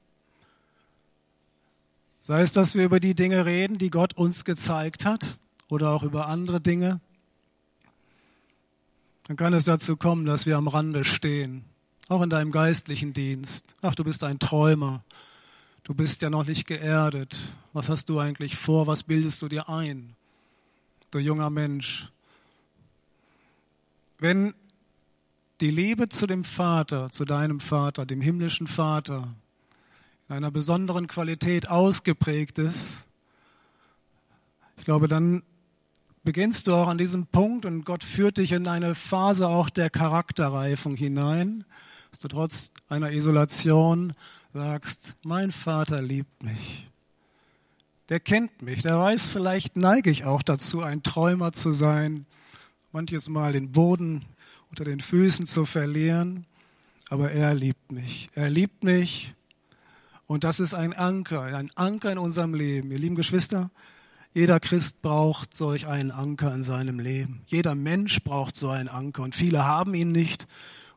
Sei 2.20 2.42
es, 2.42 2.52
dass 2.52 2.74
wir 2.74 2.84
über 2.84 3.00
die 3.00 3.14
Dinge 3.14 3.46
reden, 3.46 3.78
die 3.78 3.90
Gott 3.90 4.14
uns 4.14 4.44
gezeigt 4.44 5.04
hat, 5.04 5.38
oder 5.68 5.90
auch 5.90 6.02
über 6.02 6.28
andere 6.28 6.60
Dinge, 6.60 7.00
dann 9.24 9.36
kann 9.36 9.54
es 9.54 9.64
dazu 9.64 9.96
kommen, 9.96 10.24
dass 10.24 10.46
wir 10.46 10.56
am 10.56 10.68
Rande 10.68 11.04
stehen, 11.04 11.64
auch 12.08 12.22
in 12.22 12.30
deinem 12.30 12.52
geistlichen 12.52 13.12
Dienst. 13.12 13.74
Ach, 13.82 13.94
du 13.94 14.04
bist 14.04 14.22
ein 14.22 14.38
Träumer. 14.38 15.02
Du 15.82 15.94
bist 15.94 16.22
ja 16.22 16.30
noch 16.30 16.46
nicht 16.46 16.66
geerdet. 16.66 17.38
Was 17.72 17.88
hast 17.88 18.08
du 18.08 18.20
eigentlich 18.20 18.56
vor? 18.56 18.86
Was 18.86 19.02
bildest 19.02 19.42
du 19.42 19.48
dir 19.48 19.68
ein? 19.68 20.14
Du 21.10 21.18
junger 21.18 21.50
Mensch. 21.50 22.10
Wenn 24.18 24.54
die 25.60 25.70
Liebe 25.70 26.08
zu 26.08 26.26
dem 26.26 26.44
Vater, 26.44 27.10
zu 27.10 27.24
deinem 27.24 27.60
Vater, 27.60 28.06
dem 28.06 28.20
himmlischen 28.20 28.66
Vater, 28.66 29.34
in 30.28 30.36
einer 30.36 30.50
besonderen 30.50 31.06
Qualität 31.06 31.68
ausgeprägt 31.68 32.58
ist, 32.58 33.04
ich 34.76 34.84
glaube, 34.84 35.08
dann 35.08 35.42
beginnst 36.26 36.66
du 36.66 36.74
auch 36.74 36.88
an 36.88 36.98
diesem 36.98 37.26
Punkt 37.26 37.64
und 37.64 37.84
Gott 37.84 38.02
führt 38.02 38.38
dich 38.38 38.50
in 38.50 38.66
eine 38.66 38.96
Phase 38.96 39.46
auch 39.46 39.70
der 39.70 39.90
Charakterreifung 39.90 40.96
hinein, 40.96 41.64
dass 42.10 42.18
du 42.18 42.26
trotz 42.26 42.72
einer 42.88 43.12
Isolation 43.12 44.12
sagst, 44.52 45.14
mein 45.22 45.52
Vater 45.52 46.02
liebt 46.02 46.42
mich. 46.42 46.88
Der 48.08 48.18
kennt 48.18 48.60
mich, 48.60 48.82
der 48.82 48.98
weiß, 48.98 49.26
vielleicht 49.26 49.76
neige 49.76 50.10
ich 50.10 50.24
auch 50.24 50.42
dazu, 50.42 50.82
ein 50.82 51.04
Träumer 51.04 51.52
zu 51.52 51.70
sein, 51.70 52.26
manches 52.90 53.28
Mal 53.28 53.52
den 53.52 53.70
Boden 53.70 54.24
unter 54.68 54.84
den 54.84 54.98
Füßen 54.98 55.46
zu 55.46 55.64
verlieren, 55.64 56.44
aber 57.08 57.30
er 57.30 57.54
liebt 57.54 57.92
mich. 57.92 58.30
Er 58.34 58.50
liebt 58.50 58.82
mich 58.82 59.36
und 60.26 60.42
das 60.42 60.58
ist 60.58 60.74
ein 60.74 60.92
Anker, 60.92 61.42
ein 61.42 61.70
Anker 61.76 62.10
in 62.10 62.18
unserem 62.18 62.52
Leben. 62.52 62.90
Ihr 62.90 62.98
lieben 62.98 63.14
Geschwister, 63.14 63.70
jeder 64.32 64.60
Christ 64.60 65.02
braucht 65.02 65.54
solch 65.54 65.86
einen 65.86 66.10
Anker 66.10 66.54
in 66.54 66.62
seinem 66.62 67.00
Leben. 67.00 67.42
Jeder 67.46 67.74
Mensch 67.74 68.22
braucht 68.22 68.56
so 68.56 68.68
einen 68.68 68.88
Anker 68.88 69.22
und 69.22 69.34
viele 69.34 69.64
haben 69.64 69.94
ihn 69.94 70.12
nicht. 70.12 70.46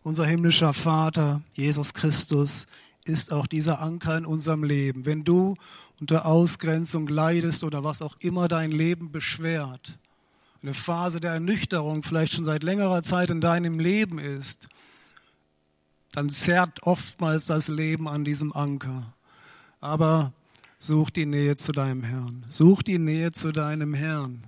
Unser 0.04 0.26
himmlischer 0.26 0.74
Vater, 0.74 1.42
Jesus 1.54 1.94
Christus, 1.94 2.68
ist 3.06 3.32
auch 3.32 3.48
dieser 3.48 3.82
Anker 3.82 4.18
in 4.18 4.26
unserem 4.26 4.64
Leben. 4.64 5.06
Wenn 5.06 5.24
du 5.24 5.56
unter 6.00 6.26
Ausgrenzung 6.26 7.08
leidest 7.08 7.64
oder 7.64 7.84
was 7.84 8.02
auch 8.02 8.16
immer 8.20 8.48
dein 8.48 8.72
Leben 8.72 9.12
beschwert, 9.12 9.98
eine 10.62 10.74
Phase 10.74 11.20
der 11.20 11.34
Ernüchterung 11.34 12.04
vielleicht 12.04 12.34
schon 12.34 12.46
seit 12.46 12.64
längerer 12.64 13.02
Zeit 13.04 13.30
in 13.30 13.42
deinem 13.42 13.80
Leben 13.80 14.20
ist, 14.20 14.68
dann 16.12 16.30
zerrt 16.30 16.84
oftmals 16.84 17.46
das 17.46 17.68
Leben 17.68 18.08
an 18.08 18.26
diesem 18.26 18.52
Anker. 18.54 19.14
Aber 19.80 20.34
Such 20.80 21.10
die 21.10 21.26
Nähe 21.26 21.58
zu 21.58 21.74
deinem 21.74 22.04
Herrn. 22.04 22.46
Such 22.50 22.84
die 22.84 23.00
Nähe 23.00 23.32
zu 23.32 23.52
deinem 23.52 23.94
Herrn. 23.94 24.44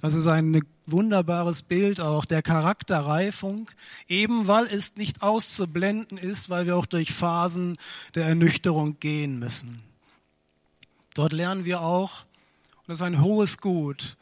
Das 0.00 0.14
ist 0.14 0.26
eine 0.26 0.62
wunderbares 0.86 1.62
Bild 1.62 2.00
auch 2.00 2.24
der 2.24 2.42
Charakterreifung, 2.42 3.70
eben 4.08 4.48
weil 4.48 4.64
es 4.64 4.96
nicht 4.96 5.22
auszublenden 5.22 6.18
ist, 6.18 6.50
weil 6.50 6.66
wir 6.66 6.76
auch 6.76 6.86
durch 6.86 7.12
Phasen 7.12 7.76
der 8.14 8.26
Ernüchterung 8.26 8.98
gehen 8.98 9.38
müssen. 9.38 9.82
Dort 11.14 11.32
lernen 11.32 11.66
wir 11.66 11.82
auch, 11.82 12.24
und 12.78 12.88
das 12.88 12.98
ist 12.98 13.02
ein 13.02 13.22
hohes 13.22 13.58
Gut, 13.58 14.16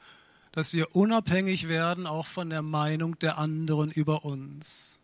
dass 0.52 0.72
wir 0.72 0.94
unabhängig 0.96 1.68
werden 1.68 2.06
auch 2.06 2.26
von 2.26 2.50
der 2.50 2.62
Meinung 2.62 3.18
der 3.20 3.38
anderen 3.38 3.92
über 3.92 4.24
uns. 4.24 4.98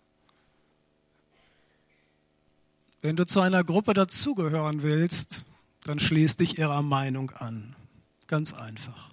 Wenn 3.01 3.15
du 3.15 3.25
zu 3.25 3.41
einer 3.41 3.63
Gruppe 3.63 3.95
dazugehören 3.95 4.83
willst, 4.83 5.45
dann 5.87 6.01
schließ 6.01 6.37
dich 6.37 6.59
ihrer 6.59 6.83
Meinung 6.83 7.31
an. 7.31 7.77
Ganz 8.27 8.53
einfach. 8.53 9.11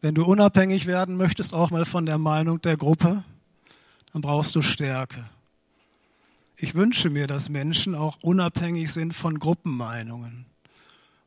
Wenn 0.00 0.14
du 0.16 0.24
unabhängig 0.24 0.86
werden 0.86 1.16
möchtest, 1.16 1.54
auch 1.54 1.70
mal 1.70 1.84
von 1.84 2.06
der 2.06 2.18
Meinung 2.18 2.60
der 2.60 2.76
Gruppe, 2.76 3.22
dann 4.12 4.22
brauchst 4.22 4.54
du 4.56 4.62
Stärke. 4.62 5.30
Ich 6.56 6.74
wünsche 6.74 7.10
mir, 7.10 7.26
dass 7.26 7.48
Menschen 7.48 7.94
auch 7.94 8.18
unabhängig 8.22 8.92
sind 8.92 9.14
von 9.14 9.38
Gruppenmeinungen. 9.38 10.46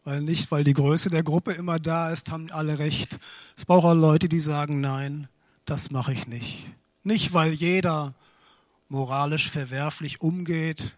Weil 0.03 0.21
nicht, 0.21 0.51
weil 0.51 0.63
die 0.63 0.74
Größe 0.74 1.09
der 1.09 1.24
Gruppe 1.24 1.53
immer 1.53 1.79
da 1.79 2.12
ist, 2.12 2.31
haben 2.31 2.51
alle 2.51 2.77
recht. 2.77 3.17
Es 3.57 3.65
braucht 3.65 3.85
auch 3.85 3.95
Leute, 3.95 4.29
die 4.29 4.39
sagen, 4.39 4.81
nein, 4.81 5.29
das 5.65 5.89
mache 5.89 6.13
ich 6.13 6.27
nicht. 6.27 6.71
Nicht, 7.03 7.33
weil 7.33 7.53
jeder 7.53 8.13
moralisch 8.88 9.50
verwerflich 9.50 10.21
umgeht, 10.21 10.97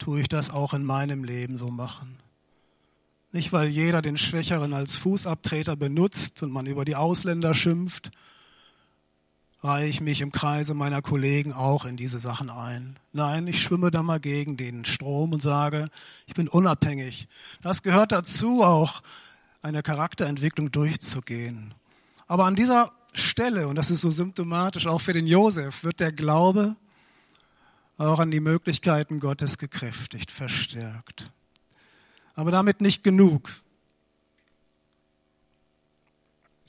tue 0.00 0.20
ich 0.20 0.28
das 0.28 0.50
auch 0.50 0.74
in 0.74 0.84
meinem 0.84 1.22
Leben 1.22 1.56
so 1.56 1.68
machen. 1.68 2.18
Nicht, 3.32 3.52
weil 3.52 3.68
jeder 3.68 4.02
den 4.02 4.16
Schwächeren 4.16 4.74
als 4.74 4.96
Fußabtreter 4.96 5.76
benutzt 5.76 6.42
und 6.42 6.50
man 6.50 6.66
über 6.66 6.84
die 6.84 6.96
Ausländer 6.96 7.54
schimpft, 7.54 8.10
reihe 9.62 9.88
ich 9.88 10.00
mich 10.00 10.20
im 10.20 10.32
Kreise 10.32 10.74
meiner 10.74 11.02
Kollegen 11.02 11.52
auch 11.52 11.84
in 11.84 11.96
diese 11.96 12.18
Sachen 12.18 12.50
ein. 12.50 12.98
Nein, 13.12 13.46
ich 13.46 13.62
schwimme 13.62 13.90
da 13.90 14.02
mal 14.02 14.18
gegen 14.18 14.56
den 14.56 14.84
Strom 14.84 15.32
und 15.32 15.42
sage, 15.42 15.90
ich 16.26 16.34
bin 16.34 16.48
unabhängig. 16.48 17.28
Das 17.62 17.82
gehört 17.82 18.10
dazu, 18.10 18.64
auch 18.64 19.02
eine 19.62 19.82
Charakterentwicklung 19.82 20.72
durchzugehen. 20.72 21.74
Aber 22.26 22.46
an 22.46 22.56
dieser 22.56 22.90
Stelle, 23.12 23.68
und 23.68 23.76
das 23.76 23.90
ist 23.90 24.00
so 24.00 24.10
symptomatisch 24.10 24.86
auch 24.86 25.00
für 25.00 25.12
den 25.12 25.26
Josef, 25.26 25.84
wird 25.84 26.00
der 26.00 26.12
Glaube 26.12 26.74
auch 28.06 28.18
an 28.18 28.30
die 28.30 28.40
Möglichkeiten 28.40 29.20
Gottes 29.20 29.58
gekräftigt, 29.58 30.30
verstärkt. 30.30 31.30
Aber 32.34 32.50
damit 32.50 32.80
nicht 32.80 33.04
genug. 33.04 33.50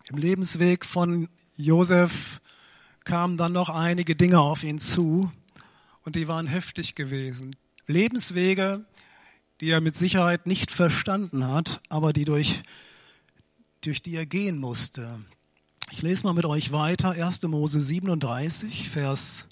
Im 0.09 0.17
Lebensweg 0.17 0.83
von 0.83 1.29
Josef 1.55 2.41
kamen 3.05 3.37
dann 3.37 3.53
noch 3.53 3.69
einige 3.69 4.15
Dinge 4.15 4.39
auf 4.39 4.63
ihn 4.63 4.79
zu 4.79 5.31
und 6.03 6.17
die 6.17 6.27
waren 6.27 6.47
heftig 6.47 6.95
gewesen. 6.95 7.55
Lebenswege, 7.87 8.83
die 9.61 9.69
er 9.69 9.79
mit 9.79 9.95
Sicherheit 9.95 10.47
nicht 10.47 10.69
verstanden 10.69 11.47
hat, 11.47 11.79
aber 11.87 12.11
die 12.11 12.25
durch, 12.25 12.61
durch 13.81 14.01
die 14.01 14.15
er 14.15 14.25
gehen 14.25 14.57
musste. 14.57 15.19
Ich 15.91 16.01
lese 16.01 16.25
mal 16.25 16.33
mit 16.33 16.45
euch 16.45 16.73
weiter, 16.73 17.11
1. 17.11 17.43
Mose 17.43 17.79
37, 17.79 18.89
Vers 18.89 19.47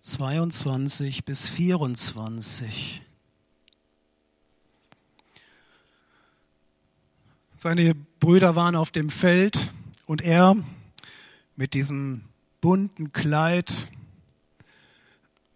22 0.00 1.26
bis 1.26 1.46
24. 1.48 3.02
Seine 7.54 7.94
Brüder 8.18 8.56
waren 8.56 8.76
auf 8.76 8.90
dem 8.90 9.10
Feld 9.10 9.72
und 10.06 10.22
er 10.22 10.56
mit 11.54 11.74
diesem 11.74 12.22
bunten 12.62 13.12
Kleid 13.12 13.88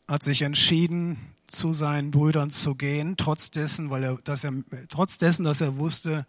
hat 0.06 0.22
sich 0.22 0.42
entschieden, 0.42 1.16
zu 1.46 1.72
seinen 1.72 2.10
Brüdern 2.10 2.50
zu 2.50 2.74
gehen, 2.74 3.16
trotz 3.16 3.50
dessen, 3.50 3.88
weil 3.88 4.04
er, 4.04 4.18
dass 4.24 4.44
er, 4.44 4.52
trotz 4.90 5.16
dessen, 5.16 5.44
dass 5.44 5.62
er 5.62 5.78
wusste, 5.78 6.26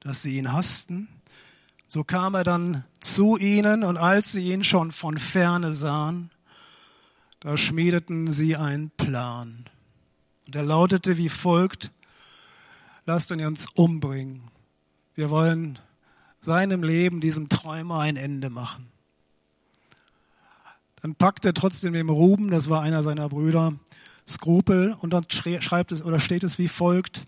dass 0.00 0.22
sie 0.22 0.38
ihn 0.38 0.54
hassten. 0.54 1.08
So 1.86 2.02
kam 2.02 2.34
er 2.34 2.44
dann 2.44 2.84
zu 3.00 3.36
ihnen 3.36 3.84
und 3.84 3.98
als 3.98 4.32
sie 4.32 4.52
ihn 4.52 4.64
schon 4.64 4.90
von 4.90 5.18
ferne 5.18 5.74
sahen, 5.74 6.30
da 7.40 7.56
schmiedeten 7.56 8.32
sie 8.32 8.56
einen 8.56 8.90
Plan. 8.90 9.64
Und 10.46 10.56
er 10.56 10.62
lautete 10.62 11.16
wie 11.16 11.28
folgt, 11.28 11.92
lasst 13.04 13.30
uns 13.32 13.66
umbringen. 13.74 14.42
Wir 15.14 15.30
wollen 15.30 15.78
seinem 16.40 16.82
Leben, 16.82 17.20
diesem 17.20 17.48
Träumer, 17.48 18.00
ein 18.00 18.16
Ende 18.16 18.50
machen. 18.50 18.88
Dann 21.02 21.14
packt 21.14 21.44
er 21.44 21.54
trotzdem 21.54 21.92
dem 21.92 22.10
Ruben, 22.10 22.50
das 22.50 22.70
war 22.70 22.82
einer 22.82 23.02
seiner 23.02 23.28
Brüder, 23.28 23.74
Skrupel 24.26 24.96
und 25.00 25.12
dann 25.12 25.26
schreibt 25.30 25.92
es 25.92 26.02
oder 26.02 26.18
steht 26.18 26.42
es 26.42 26.58
wie 26.58 26.68
folgt. 26.68 27.26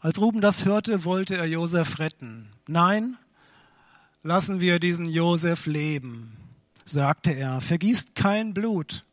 Als 0.00 0.20
Ruben 0.20 0.40
das 0.40 0.64
hörte, 0.64 1.04
wollte 1.04 1.36
er 1.36 1.46
Josef 1.46 1.98
retten. 1.98 2.50
Nein, 2.66 3.16
lassen 4.22 4.60
wir 4.60 4.78
diesen 4.78 5.06
Josef 5.06 5.66
leben 5.66 6.39
sagte 6.90 7.32
er, 7.32 7.60
vergießt 7.60 8.14
kein 8.14 8.54
Blut, 8.54 9.04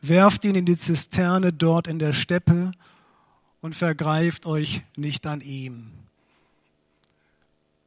werft 0.00 0.44
ihn 0.44 0.54
in 0.54 0.66
die 0.66 0.76
Zisterne 0.76 1.52
dort 1.52 1.86
in 1.86 1.98
der 1.98 2.12
Steppe 2.12 2.72
und 3.60 3.74
vergreift 3.74 4.46
euch 4.46 4.82
nicht 4.96 5.26
an 5.26 5.40
ihm. 5.40 5.92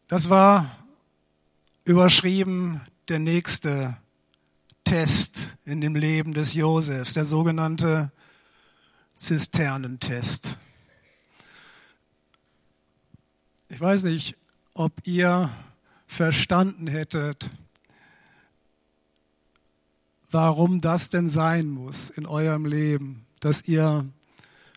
Das 0.08 0.30
war 0.30 0.70
überschrieben 1.86 2.82
der 3.10 3.20
nächste 3.20 3.98
Test 4.84 5.58
in 5.66 5.82
dem 5.82 5.96
Leben 5.96 6.34
des 6.34 6.54
Josefs, 6.54 7.14
der 7.14 7.26
sogenannte 7.26 8.12
Zisternentest. 9.16 10.58
Ich 13.70 13.80
weiß 13.80 14.04
nicht, 14.04 14.38
ob 14.74 14.94
ihr 15.06 15.50
verstanden 16.06 16.88
hättet, 16.88 17.50
warum 20.34 20.82
das 20.82 21.10
denn 21.10 21.30
sein 21.30 21.68
muss 21.70 22.10
in 22.10 22.26
eurem 22.26 22.66
Leben, 22.66 23.26
dass 23.40 23.64
ihr 23.68 24.10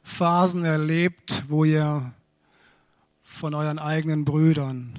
Phasen 0.03 0.65
erlebt, 0.65 1.45
wo 1.49 1.65
ihr 1.65 2.13
von 3.23 3.55
euren 3.55 3.79
eigenen 3.79 4.25
Brüdern 4.25 4.99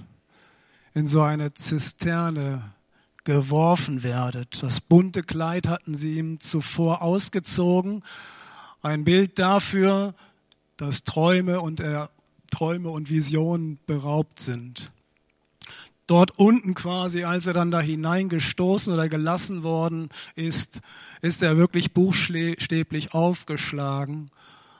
in 0.93 1.05
so 1.05 1.21
eine 1.21 1.53
Zisterne 1.53 2.73
geworfen 3.23 4.03
werdet. 4.03 4.61
Das 4.63 4.81
bunte 4.81 5.21
Kleid 5.21 5.67
hatten 5.67 5.95
sie 5.95 6.17
ihm 6.17 6.39
zuvor 6.39 7.01
ausgezogen. 7.01 8.03
Ein 8.81 9.03
Bild 9.03 9.37
dafür, 9.37 10.15
dass 10.77 11.03
Träume 11.03 11.61
und, 11.61 11.79
er, 11.79 12.09
Träume 12.51 12.89
und 12.89 13.09
Visionen 13.09 13.79
beraubt 13.85 14.39
sind 14.39 14.91
dort 16.07 16.39
unten 16.39 16.73
quasi, 16.73 17.23
als 17.23 17.45
er 17.45 17.53
dann 17.53 17.69
da 17.69 17.81
hineingestoßen 17.81 18.93
oder 18.93 19.09
gelassen 19.09 19.63
worden 19.63 20.09
ist, 20.35 20.79
ist 21.21 21.43
er 21.43 21.57
wirklich 21.57 21.93
buchstäblich 21.93 23.13
aufgeschlagen 23.13 24.31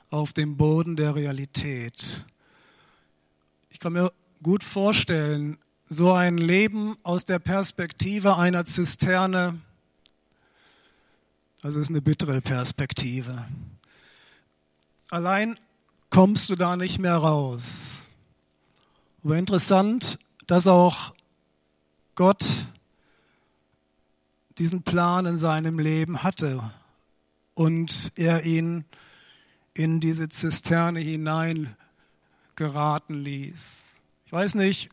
auf 0.10 0.34
dem 0.34 0.58
Boden 0.58 0.96
der 0.96 1.16
Realität. 1.16 2.26
Ich 3.70 3.80
kann 3.80 3.94
mir 3.94 4.12
gut 4.42 4.63
vorstellen, 4.63 5.58
so 5.90 6.13
ein 6.13 6.38
Leben 6.38 6.96
aus 7.04 7.26
der 7.26 7.40
Perspektive 7.40 8.38
einer 8.38 8.66
Zisterne, 8.66 9.60
das 11.62 11.76
ist 11.76 11.90
eine 11.90 12.02
bittere 12.02 12.42
Perspektive. 12.42 13.46
Allein 15.10 15.60
kommst 16.10 16.50
du 16.50 16.56
da 16.56 16.78
nicht 16.78 17.00
mehr 17.00 17.16
raus. 17.16 18.06
Aber 19.24 19.38
interessant, 19.38 20.20
dass 20.46 20.68
auch 20.68 21.13
Gott 22.17 22.67
diesen 24.58 24.82
Plan 24.82 25.27
in 25.27 25.38
seinem 25.38 25.77
Leben 25.77 26.23
hatte 26.23 26.71
und 27.53 28.12
er 28.15 28.43
ihn 28.43 28.86
in 29.75 29.99
diese 29.99 30.27
Zisterne 30.27 30.99
hinein 30.99 31.75
geraten 32.56 33.23
ließ. 33.23 33.97
Ich 34.25 34.32
weiß 34.32 34.56
nicht, 34.56 34.89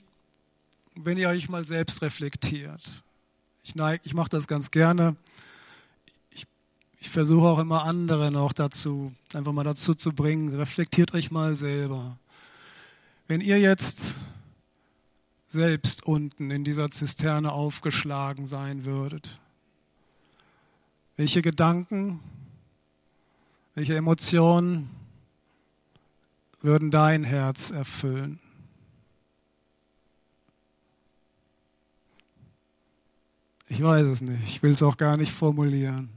wenn 0.97 1.17
ihr 1.17 1.31
euch 1.31 1.49
mal 1.49 1.65
selbst 1.65 2.03
reflektiert. 2.03 3.03
Ich, 3.63 3.75
ich 4.03 4.13
mache 4.13 4.29
das 4.29 4.47
ganz 4.47 4.71
gerne. 4.71 5.17
Ich, 6.31 6.47
ich 6.99 7.09
versuche 7.09 7.47
auch 7.47 7.59
immer 7.59 7.85
andere 7.85 8.31
noch 8.33 8.53
dazu, 8.53 9.15
einfach 9.33 9.53
mal 9.53 9.65
dazu 9.65 9.95
zu 9.95 10.13
bringen. 10.13 10.55
Reflektiert 10.55 11.15
euch 11.15 11.31
mal 11.31 11.57
selber. 11.57 12.19
Wenn 13.29 13.41
ihr 13.41 13.59
jetzt 13.59 14.17
selbst 15.55 16.05
unten 16.05 16.51
in 16.51 16.65
dieser 16.65 16.91
Zisterne 16.91 17.53
aufgeschlagen 17.53 18.45
sein 18.45 18.85
würdet? 18.85 19.41
Welche 21.17 21.41
Gedanken, 21.41 22.21
welche 23.75 23.97
Emotionen 23.97 24.91
würden 26.61 26.91
dein 26.91 27.25
Herz 27.25 27.71
erfüllen? 27.71 28.41
Ich 33.69 33.83
weiß 33.83 34.05
es 34.05 34.23
nicht. 34.23 34.45
Ich 34.45 34.63
will 34.63 34.73
es 34.73 34.83
auch 34.83 34.97
gar 34.97 35.17
nicht 35.17 35.33
formulieren. 35.33 36.11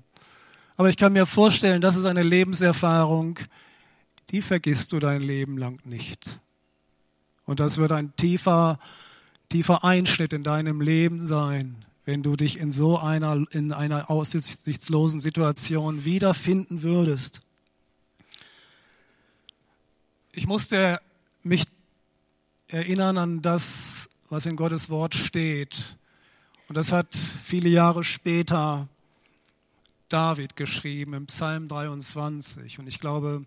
Aber 0.75 0.89
ich 0.89 0.97
kann 0.97 1.13
mir 1.13 1.25
vorstellen, 1.25 1.81
das 1.81 1.95
ist 1.95 2.05
eine 2.05 2.23
Lebenserfahrung, 2.23 3.39
die 4.31 4.41
vergisst 4.41 4.91
du 4.91 4.99
dein 4.99 5.21
Leben 5.21 5.57
lang 5.57 5.79
nicht. 5.85 6.39
Und 7.45 7.59
das 7.59 7.77
wird 7.77 7.91
ein 7.91 8.15
tiefer, 8.15 8.77
tiefer 9.49 9.83
Einschnitt 9.83 10.33
in 10.33 10.43
deinem 10.43 10.81
Leben 10.81 11.25
sein, 11.25 11.85
wenn 12.05 12.23
du 12.23 12.35
dich 12.35 12.59
in 12.59 12.71
so 12.71 12.97
einer, 12.97 13.45
in 13.51 13.71
einer 13.71 14.09
aussichtslosen 14.09 15.19
Situation 15.19 16.05
wiederfinden 16.05 16.81
würdest. 16.81 17.41
Ich 20.33 20.47
musste 20.47 21.01
mich 21.43 21.65
erinnern 22.67 23.17
an 23.17 23.41
das, 23.41 24.09
was 24.29 24.45
in 24.45 24.55
Gottes 24.55 24.89
Wort 24.89 25.15
steht. 25.15 25.97
Und 26.67 26.75
das 26.77 26.91
hat 26.91 27.15
viele 27.15 27.69
Jahre 27.69 28.03
später 28.03 28.87
David 30.09 30.55
geschrieben 30.55 31.13
im 31.13 31.27
Psalm 31.27 31.67
23. 31.67 32.79
Und 32.79 32.87
ich 32.87 32.99
glaube, 32.99 33.45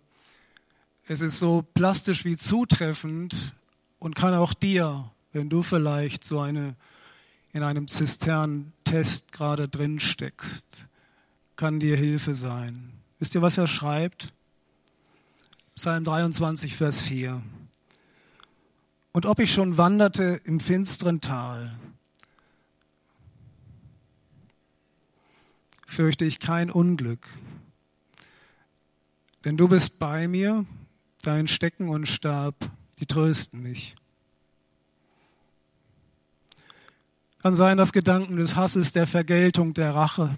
es 1.04 1.20
ist 1.20 1.38
so 1.38 1.62
plastisch 1.74 2.24
wie 2.24 2.36
zutreffend 2.36 3.54
und 3.98 4.14
kann 4.14 4.34
auch 4.34 4.54
dir, 4.54 5.10
wenn 5.32 5.48
du 5.48 5.62
vielleicht 5.62 6.24
so 6.24 6.40
eine 6.40 6.76
in 7.52 7.62
einem 7.62 7.88
Zisternentest 7.88 9.32
gerade 9.32 9.68
drin 9.68 9.98
steckst, 9.98 10.86
kann 11.56 11.80
dir 11.80 11.96
Hilfe 11.96 12.34
sein. 12.34 12.92
Wisst 13.18 13.34
ihr, 13.34 13.42
was 13.42 13.58
er 13.58 13.68
schreibt? 13.68 14.32
Psalm 15.74 16.04
23, 16.04 16.76
Vers 16.76 17.00
4. 17.02 17.42
Und 19.12 19.26
ob 19.26 19.40
ich 19.40 19.52
schon 19.52 19.76
wanderte 19.76 20.40
im 20.44 20.60
finsteren 20.60 21.20
Tal, 21.20 21.72
fürchte 25.86 26.24
ich 26.24 26.38
kein 26.38 26.70
Unglück. 26.70 27.26
Denn 29.44 29.56
du 29.56 29.68
bist 29.68 29.98
bei 29.98 30.28
mir, 30.28 30.64
dein 31.22 31.48
Stecken 31.48 31.88
und 31.88 32.06
Stab, 32.06 32.54
die 33.00 33.06
trösten 33.06 33.62
mich. 33.62 33.96
Kann 37.42 37.54
sein, 37.54 37.78
dass 37.78 37.94
Gedanken 37.94 38.36
des 38.36 38.54
Hasses, 38.54 38.92
der 38.92 39.06
Vergeltung, 39.06 39.72
der 39.72 39.94
Rache 39.94 40.36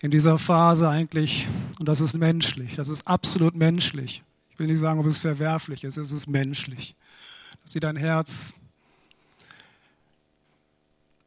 in 0.00 0.12
dieser 0.12 0.38
Phase 0.38 0.88
eigentlich, 0.88 1.48
und 1.80 1.88
das 1.88 2.00
ist 2.00 2.16
menschlich, 2.16 2.76
das 2.76 2.88
ist 2.88 3.06
absolut 3.08 3.56
menschlich. 3.56 4.22
Ich 4.52 4.58
will 4.60 4.68
nicht 4.68 4.78
sagen, 4.78 5.00
ob 5.00 5.06
es 5.06 5.18
verwerflich 5.18 5.82
ist, 5.82 5.96
es 5.96 6.12
ist 6.12 6.28
menschlich, 6.28 6.94
dass 7.62 7.72
sie 7.72 7.80
dein 7.80 7.96
Herz 7.96 8.54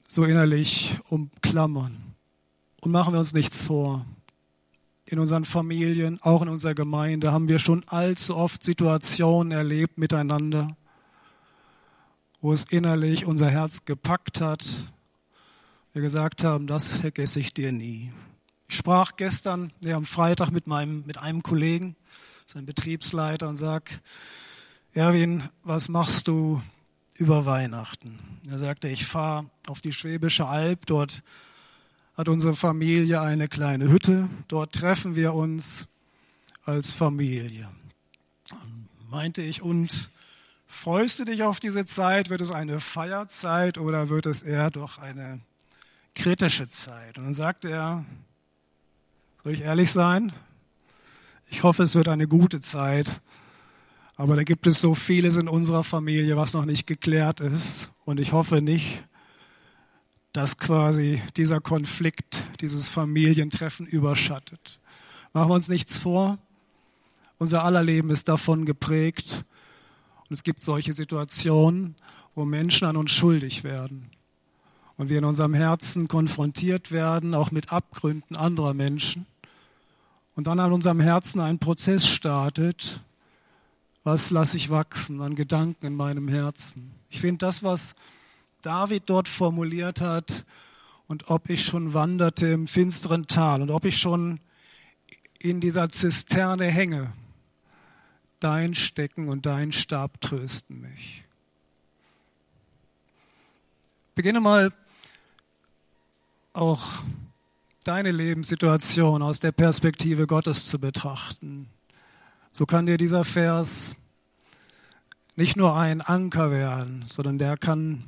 so 0.07 0.23
innerlich 0.23 0.97
umklammern. 1.09 2.15
Und 2.79 2.91
machen 2.91 3.13
wir 3.13 3.19
uns 3.19 3.33
nichts 3.33 3.61
vor. 3.61 4.05
In 5.05 5.19
unseren 5.19 5.43
Familien, 5.43 6.17
auch 6.21 6.41
in 6.41 6.47
unserer 6.47 6.75
Gemeinde 6.75 7.33
haben 7.33 7.49
wir 7.49 7.59
schon 7.59 7.83
allzu 7.89 8.37
oft 8.37 8.63
Situationen 8.63 9.51
erlebt 9.51 9.97
miteinander, 9.97 10.75
wo 12.41 12.51
es 12.51 12.63
innerlich 12.63 13.25
unser 13.25 13.49
Herz 13.49 13.85
gepackt 13.85 14.41
hat. 14.41 14.65
Wir 15.93 16.01
gesagt 16.01 16.43
haben, 16.43 16.67
das 16.67 16.87
vergesse 16.87 17.39
ich 17.39 17.53
dir 17.53 17.71
nie. 17.71 18.11
Ich 18.67 18.77
sprach 18.77 19.15
gestern, 19.15 19.71
ja, 19.83 19.95
am 19.95 20.05
Freitag 20.05 20.51
mit 20.51 20.65
meinem, 20.65 21.03
mit 21.05 21.17
einem 21.17 21.43
Kollegen, 21.43 21.95
sein 22.47 22.65
Betriebsleiter, 22.65 23.47
und 23.47 23.57
sag, 23.57 24.01
Erwin, 24.93 25.43
was 25.63 25.87
machst 25.87 26.27
du 26.27 26.61
über 27.17 27.45
Weihnachten? 27.45 28.17
Er 28.49 28.57
sagte, 28.57 28.87
ich 28.87 29.05
fahre 29.05 29.49
auf 29.67 29.81
die 29.81 29.93
Schwäbische 29.93 30.47
Alb, 30.47 30.85
dort 30.87 31.23
hat 32.15 32.27
unsere 32.27 32.55
Familie 32.55 33.21
eine 33.21 33.47
kleine 33.47 33.89
Hütte, 33.89 34.29
dort 34.47 34.73
treffen 34.73 35.15
wir 35.15 35.33
uns 35.33 35.87
als 36.65 36.91
Familie. 36.91 37.69
Meinte 39.09 39.41
ich, 39.41 39.61
und 39.61 40.10
Freust 40.73 41.19
du 41.19 41.25
dich 41.25 41.43
auf 41.43 41.59
diese 41.59 41.85
Zeit? 41.85 42.29
Wird 42.29 42.39
es 42.39 42.51
eine 42.51 42.79
Feierzeit 42.79 43.77
oder 43.77 44.07
wird 44.07 44.25
es 44.25 44.41
eher 44.41 44.71
doch 44.71 44.97
eine 44.97 45.41
kritische 46.15 46.69
Zeit? 46.69 47.17
Und 47.17 47.25
dann 47.25 47.33
sagte 47.35 47.69
er, 47.69 48.05
soll 49.43 49.53
ich 49.53 49.61
ehrlich 49.61 49.91
sein? 49.91 50.31
Ich 51.49 51.61
hoffe, 51.63 51.83
es 51.83 51.93
wird 51.93 52.07
eine 52.07 52.25
gute 52.25 52.61
Zeit. 52.61 53.21
Aber 54.15 54.37
da 54.37 54.43
gibt 54.43 54.65
es 54.65 54.79
so 54.79 54.95
vieles 54.95 55.35
in 55.35 55.49
unserer 55.49 55.83
Familie, 55.83 56.37
was 56.37 56.53
noch 56.53 56.65
nicht 56.65 56.87
geklärt 56.87 57.41
ist. 57.41 57.91
Und 58.05 58.19
ich 58.21 58.31
hoffe 58.31 58.61
nicht, 58.61 59.03
dass 60.31 60.57
quasi 60.57 61.21
dieser 61.35 61.59
Konflikt, 61.59 62.43
dieses 62.61 62.87
Familientreffen 62.87 63.85
überschattet. 63.85 64.79
Machen 65.33 65.49
wir 65.49 65.55
uns 65.55 65.67
nichts 65.67 65.97
vor. 65.97 66.39
Unser 67.37 67.65
aller 67.65 67.83
Leben 67.83 68.09
ist 68.09 68.29
davon 68.29 68.65
geprägt. 68.65 69.45
Und 70.31 70.35
es 70.35 70.43
gibt 70.43 70.61
solche 70.61 70.93
Situationen, 70.93 71.97
wo 72.35 72.45
Menschen 72.45 72.87
an 72.87 72.95
uns 72.95 73.11
schuldig 73.11 73.65
werden. 73.65 74.09
Und 74.95 75.09
wir 75.09 75.17
in 75.17 75.25
unserem 75.25 75.53
Herzen 75.53 76.07
konfrontiert 76.07 76.93
werden, 76.93 77.35
auch 77.35 77.51
mit 77.51 77.73
Abgründen 77.73 78.37
anderer 78.37 78.73
Menschen. 78.73 79.25
Und 80.35 80.47
dann 80.47 80.61
an 80.61 80.71
unserem 80.71 81.01
Herzen 81.01 81.41
ein 81.41 81.59
Prozess 81.59 82.07
startet. 82.07 83.01
Was 84.05 84.31
lasse 84.31 84.55
ich 84.55 84.69
wachsen 84.69 85.19
an 85.19 85.35
Gedanken 85.35 85.85
in 85.85 85.95
meinem 85.95 86.29
Herzen? 86.29 86.93
Ich 87.09 87.19
finde 87.19 87.45
das, 87.45 87.61
was 87.61 87.95
David 88.61 89.03
dort 89.07 89.27
formuliert 89.27 89.99
hat, 89.99 90.45
und 91.07 91.29
ob 91.29 91.49
ich 91.49 91.65
schon 91.65 91.93
wanderte 91.93 92.47
im 92.47 92.67
finsteren 92.67 93.27
Tal 93.27 93.61
und 93.61 93.69
ob 93.69 93.83
ich 93.83 93.97
schon 93.97 94.39
in 95.39 95.59
dieser 95.59 95.89
Zisterne 95.89 96.67
hänge, 96.67 97.11
dein 98.43 98.75
Stecken 98.75 99.29
und 99.29 99.45
dein 99.45 99.71
Stab 99.71 100.19
trösten 100.21 100.81
mich. 100.81 101.23
Beginne 104.15 104.41
mal 104.41 104.73
auch 106.53 106.81
deine 107.83 108.11
Lebenssituation 108.11 109.21
aus 109.21 109.39
der 109.39 109.51
Perspektive 109.51 110.27
Gottes 110.27 110.67
zu 110.67 110.79
betrachten. 110.79 111.69
So 112.51 112.65
kann 112.65 112.85
dir 112.85 112.97
dieser 112.97 113.23
Vers 113.23 113.95
nicht 115.35 115.55
nur 115.55 115.77
ein 115.77 116.01
Anker 116.01 116.51
werden, 116.51 117.03
sondern 117.05 117.39
der 117.39 117.57
kann, 117.57 118.03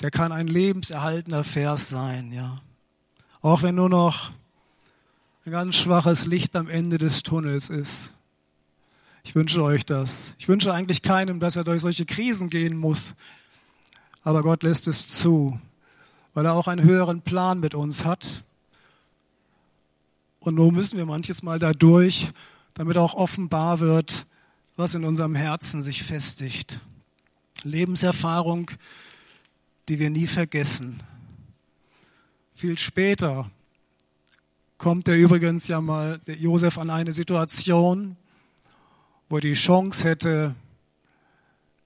der 0.00 0.10
kann 0.10 0.32
ein 0.32 0.48
lebenserhaltender 0.48 1.44
Vers 1.44 1.88
sein, 1.88 2.32
ja. 2.32 2.60
Auch 3.40 3.62
wenn 3.62 3.76
nur 3.76 3.88
noch 3.88 4.32
ein 5.44 5.52
ganz 5.52 5.76
schwaches 5.76 6.26
Licht 6.26 6.56
am 6.56 6.68
Ende 6.68 6.98
des 6.98 7.22
Tunnels 7.22 7.70
ist. 7.70 8.10
Ich 9.26 9.34
wünsche 9.34 9.60
euch 9.60 9.84
das. 9.84 10.36
Ich 10.38 10.46
wünsche 10.46 10.72
eigentlich 10.72 11.02
keinem, 11.02 11.40
dass 11.40 11.56
er 11.56 11.64
durch 11.64 11.82
solche 11.82 12.06
Krisen 12.06 12.48
gehen 12.48 12.76
muss. 12.76 13.14
Aber 14.22 14.40
Gott 14.40 14.62
lässt 14.62 14.86
es 14.86 15.08
zu, 15.08 15.58
weil 16.32 16.46
er 16.46 16.52
auch 16.52 16.68
einen 16.68 16.84
höheren 16.84 17.22
Plan 17.22 17.58
mit 17.58 17.74
uns 17.74 18.04
hat. 18.04 18.44
Und 20.38 20.54
nun 20.54 20.72
müssen 20.74 20.96
wir 20.96 21.06
manches 21.06 21.42
Mal 21.42 21.58
dadurch, 21.58 22.28
damit 22.74 22.96
auch 22.96 23.14
offenbar 23.14 23.80
wird, 23.80 24.28
was 24.76 24.94
in 24.94 25.04
unserem 25.04 25.34
Herzen 25.34 25.82
sich 25.82 26.04
festigt. 26.04 26.78
Lebenserfahrung, 27.64 28.70
die 29.88 29.98
wir 29.98 30.10
nie 30.10 30.28
vergessen. 30.28 31.00
Viel 32.54 32.78
später 32.78 33.50
kommt 34.78 35.08
er 35.08 35.16
übrigens 35.16 35.66
ja 35.66 35.80
mal, 35.80 36.20
der 36.28 36.36
Josef, 36.36 36.78
an 36.78 36.90
eine 36.90 37.12
Situation, 37.12 38.16
wo 39.28 39.36
er 39.36 39.40
die 39.40 39.54
Chance 39.54 40.04
hätte, 40.08 40.54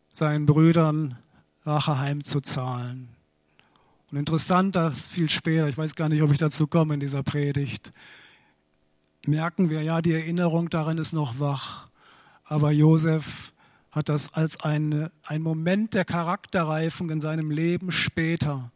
seinen 0.08 0.46
Brüdern 0.46 1.16
Rache 1.64 1.98
heimzuzahlen. 1.98 3.08
Und 4.10 4.18
interessanter, 4.18 4.92
viel 4.92 5.30
später, 5.30 5.68
ich 5.68 5.78
weiß 5.78 5.94
gar 5.94 6.08
nicht, 6.08 6.22
ob 6.22 6.32
ich 6.32 6.38
dazu 6.38 6.66
komme 6.66 6.94
in 6.94 7.00
dieser 7.00 7.22
Predigt, 7.22 7.92
merken 9.26 9.70
wir, 9.70 9.82
ja, 9.82 10.02
die 10.02 10.12
Erinnerung 10.12 10.70
daran 10.70 10.98
ist 10.98 11.12
noch 11.12 11.38
wach. 11.38 11.88
Aber 12.44 12.72
Josef 12.72 13.52
hat 13.90 14.08
das 14.08 14.34
als 14.34 14.60
eine, 14.60 15.10
ein 15.24 15.42
Moment 15.42 15.94
der 15.94 16.04
Charakterreifung 16.04 17.10
in 17.10 17.20
seinem 17.20 17.50
Leben 17.50 17.92
später 17.92 18.70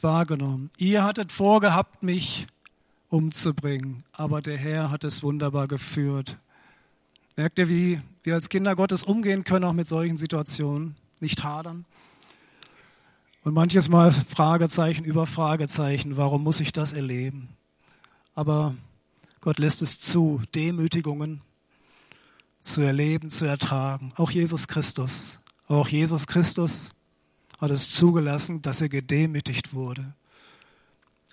wahrgenommen. 0.00 0.70
Ihr 0.78 1.04
hattet 1.04 1.32
vorgehabt, 1.32 2.02
mich 2.02 2.46
umzubringen, 3.08 4.04
aber 4.12 4.40
der 4.40 4.56
Herr 4.56 4.90
hat 4.90 5.04
es 5.04 5.22
wunderbar 5.22 5.66
geführt. 5.68 6.38
Merkt 7.38 7.60
ihr, 7.60 7.68
wie 7.68 8.00
wir 8.24 8.34
als 8.34 8.48
Kinder 8.48 8.74
Gottes 8.74 9.04
umgehen 9.04 9.44
können, 9.44 9.64
auch 9.64 9.72
mit 9.72 9.86
solchen 9.86 10.16
Situationen? 10.16 10.96
Nicht 11.20 11.44
hadern. 11.44 11.84
Und 13.44 13.54
manches 13.54 13.88
Mal 13.88 14.10
Fragezeichen 14.10 15.04
über 15.04 15.24
Fragezeichen. 15.24 16.16
Warum 16.16 16.42
muss 16.42 16.58
ich 16.58 16.72
das 16.72 16.94
erleben? 16.94 17.48
Aber 18.34 18.74
Gott 19.40 19.60
lässt 19.60 19.82
es 19.82 20.00
zu, 20.00 20.42
Demütigungen 20.56 21.40
zu 22.58 22.80
erleben, 22.80 23.30
zu 23.30 23.44
ertragen. 23.44 24.12
Auch 24.16 24.32
Jesus 24.32 24.66
Christus. 24.66 25.38
Auch 25.68 25.86
Jesus 25.86 26.26
Christus 26.26 26.90
hat 27.60 27.70
es 27.70 27.92
zugelassen, 27.92 28.62
dass 28.62 28.80
er 28.80 28.88
gedemütigt 28.88 29.74
wurde. 29.74 30.12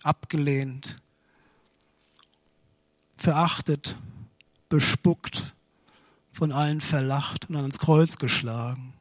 abgelehnt, 0.04 0.98
verachtet, 3.18 3.98
bespuckt, 4.70 5.55
von 6.36 6.52
allen 6.52 6.82
verlacht 6.82 7.50
und 7.50 7.56
ans 7.56 7.80
Kreuz 7.80 8.18
geschlagen. 8.18 8.94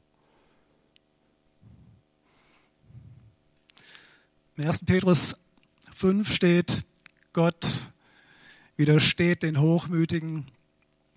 Im 4.57 4.65
1. 4.65 4.85
Petrus 4.85 5.35
5 5.93 6.33
steht, 6.33 6.85
Gott 7.33 7.89
widersteht 8.77 9.43
den 9.43 9.61
Hochmütigen, 9.61 10.47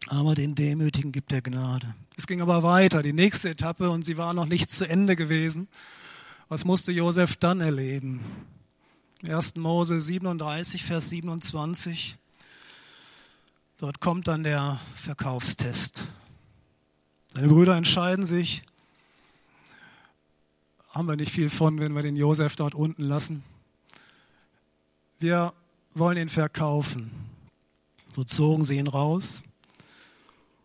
aber 0.08 0.34
den 0.34 0.56
Demütigen 0.56 1.12
gibt 1.12 1.32
er 1.32 1.43
Gnade. 1.43 1.93
Es 2.17 2.25
ging 2.25 2.41
aber 2.41 2.63
weiter, 2.63 3.03
die 3.03 3.13
nächste 3.13 3.49
Etappe, 3.49 3.91
und 3.91 4.03
sie 4.03 4.17
war 4.17 4.34
noch 4.34 4.47
nicht 4.47 4.71
zu 4.71 4.89
Ende 4.89 5.15
gewesen. 5.15 5.67
Was 6.49 6.65
musste 6.65 6.91
Josef 6.91 7.36
dann 7.36 7.62
erleben? 7.62 8.25
1. 9.23 9.58
Mose 9.58 10.01
37, 10.01 10.84
Vers 10.84 11.10
27. 11.10 12.17
Dort 13.80 14.00
kommt 14.00 14.28
dann 14.28 14.44
der 14.44 14.80
Verkaufstest. 14.96 16.08
Seine 17.34 17.48
Brüder 17.48 17.76
entscheiden 17.76 18.26
sich, 18.26 18.63
haben 20.90 21.08
wir 21.08 21.16
nicht 21.16 21.32
viel 21.32 21.52
von, 21.52 21.80
wenn 21.80 21.94
wir 21.94 22.02
den 22.02 22.16
Josef 22.16 22.56
dort 22.56 22.74
unten 22.74 23.04
lassen. 23.04 23.44
Wir 25.20 25.54
wollen 25.94 26.18
ihn 26.18 26.30
verkaufen. 26.30 27.12
So 28.12 28.24
zogen 28.24 28.66
sie 28.66 28.80
ihn 28.80 28.88
raus. 28.88 29.44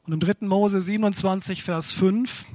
Und 0.07 0.14
im 0.14 0.20
3. 0.20 0.46
Mose 0.46 0.81
27, 0.81 1.62
Vers 1.62 1.92
5 1.92 2.46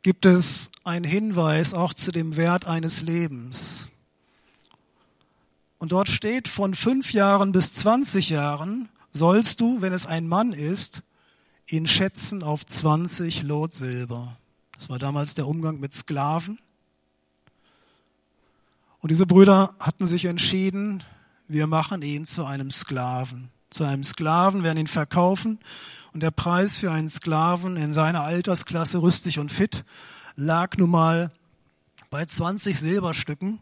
gibt 0.00 0.24
es 0.24 0.70
einen 0.84 1.04
Hinweis 1.04 1.74
auch 1.74 1.92
zu 1.92 2.12
dem 2.12 2.38
Wert 2.38 2.66
eines 2.66 3.02
Lebens. 3.02 3.88
Und 5.78 5.92
dort 5.92 6.08
steht, 6.08 6.48
von 6.48 6.74
fünf 6.74 7.12
Jahren 7.12 7.52
bis 7.52 7.72
20 7.74 8.30
Jahren 8.30 8.88
sollst 9.12 9.60
du, 9.60 9.82
wenn 9.82 9.92
es 9.92 10.06
ein 10.06 10.26
Mann 10.26 10.52
ist, 10.52 11.02
ihn 11.66 11.86
schätzen 11.86 12.42
auf 12.42 12.64
20 12.64 13.42
Lot 13.42 13.74
Silber. 13.74 14.36
Das 14.78 14.88
war 14.88 14.98
damals 14.98 15.34
der 15.34 15.46
Umgang 15.46 15.80
mit 15.80 15.92
Sklaven. 15.92 16.58
Und 19.00 19.10
diese 19.10 19.26
Brüder 19.26 19.74
hatten 19.78 20.06
sich 20.06 20.24
entschieden, 20.24 21.02
wir 21.48 21.66
machen 21.66 22.02
ihn 22.02 22.24
zu 22.24 22.44
einem 22.44 22.70
Sklaven. 22.70 23.50
Zu 23.70 23.84
einem 23.84 24.02
Sklaven, 24.02 24.62
werden 24.62 24.78
ihn 24.78 24.86
verkaufen. 24.86 25.60
Und 26.12 26.22
der 26.22 26.30
Preis 26.30 26.76
für 26.76 26.90
einen 26.90 27.08
Sklaven 27.08 27.76
in 27.76 27.92
seiner 27.92 28.22
Altersklasse 28.22 29.02
rüstig 29.02 29.38
und 29.38 29.52
fit 29.52 29.84
lag 30.34 30.76
nun 30.76 30.90
mal 30.90 31.30
bei 32.10 32.24
20 32.24 32.78
Silberstücken. 32.78 33.60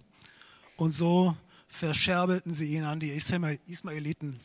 Und 0.76 0.92
so 0.92 1.36
verscherbelten 1.74 2.54
sie 2.54 2.76
ihn 2.76 2.84
an 2.84 3.00
die 3.00 3.10
Ismaeliten. 3.10 4.38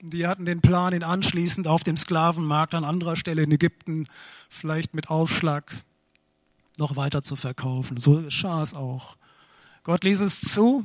Die 0.00 0.26
hatten 0.26 0.44
den 0.44 0.60
Plan, 0.60 0.92
ihn 0.92 1.04
anschließend 1.04 1.68
auf 1.68 1.84
dem 1.84 1.96
Sklavenmarkt 1.96 2.74
an 2.74 2.84
anderer 2.84 3.16
Stelle 3.16 3.42
in 3.42 3.52
Ägypten 3.52 4.06
vielleicht 4.48 4.92
mit 4.92 5.08
Aufschlag 5.08 5.72
noch 6.78 6.96
weiter 6.96 7.22
zu 7.22 7.36
verkaufen. 7.36 7.96
So 7.96 8.22
geschah 8.22 8.62
es 8.62 8.74
auch. 8.74 9.16
Gott 9.84 10.02
ließ 10.04 10.20
es 10.20 10.40
zu, 10.40 10.84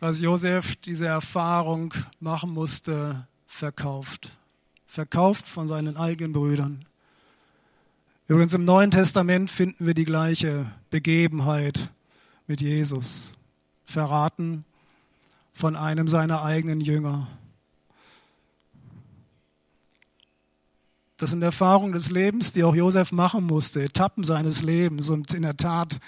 dass 0.00 0.20
Josef 0.20 0.76
diese 0.76 1.06
Erfahrung 1.06 1.94
machen 2.18 2.50
musste, 2.50 3.28
verkauft. 3.46 4.30
Verkauft 4.86 5.46
von 5.46 5.68
seinen 5.68 5.96
eigenen 5.96 6.32
Brüdern. 6.32 6.84
Übrigens 8.26 8.54
im 8.54 8.64
Neuen 8.64 8.90
Testament 8.90 9.50
finden 9.50 9.86
wir 9.86 9.94
die 9.94 10.04
gleiche 10.04 10.70
Begebenheit 10.90 11.90
mit 12.46 12.60
Jesus. 12.60 13.34
Verraten 13.92 14.64
von 15.52 15.76
einem 15.76 16.08
seiner 16.08 16.42
eigenen 16.42 16.80
Jünger. 16.80 17.28
Das 21.18 21.30
sind 21.30 21.42
Erfahrungen 21.42 21.92
des 21.92 22.10
Lebens, 22.10 22.52
die 22.52 22.64
auch 22.64 22.74
Josef 22.74 23.12
machen 23.12 23.44
musste, 23.44 23.84
Etappen 23.84 24.24
seines 24.24 24.62
Lebens. 24.62 25.08
Und 25.08 25.32
in 25.34 25.42
der 25.42 25.56
Tat, 25.56 26.00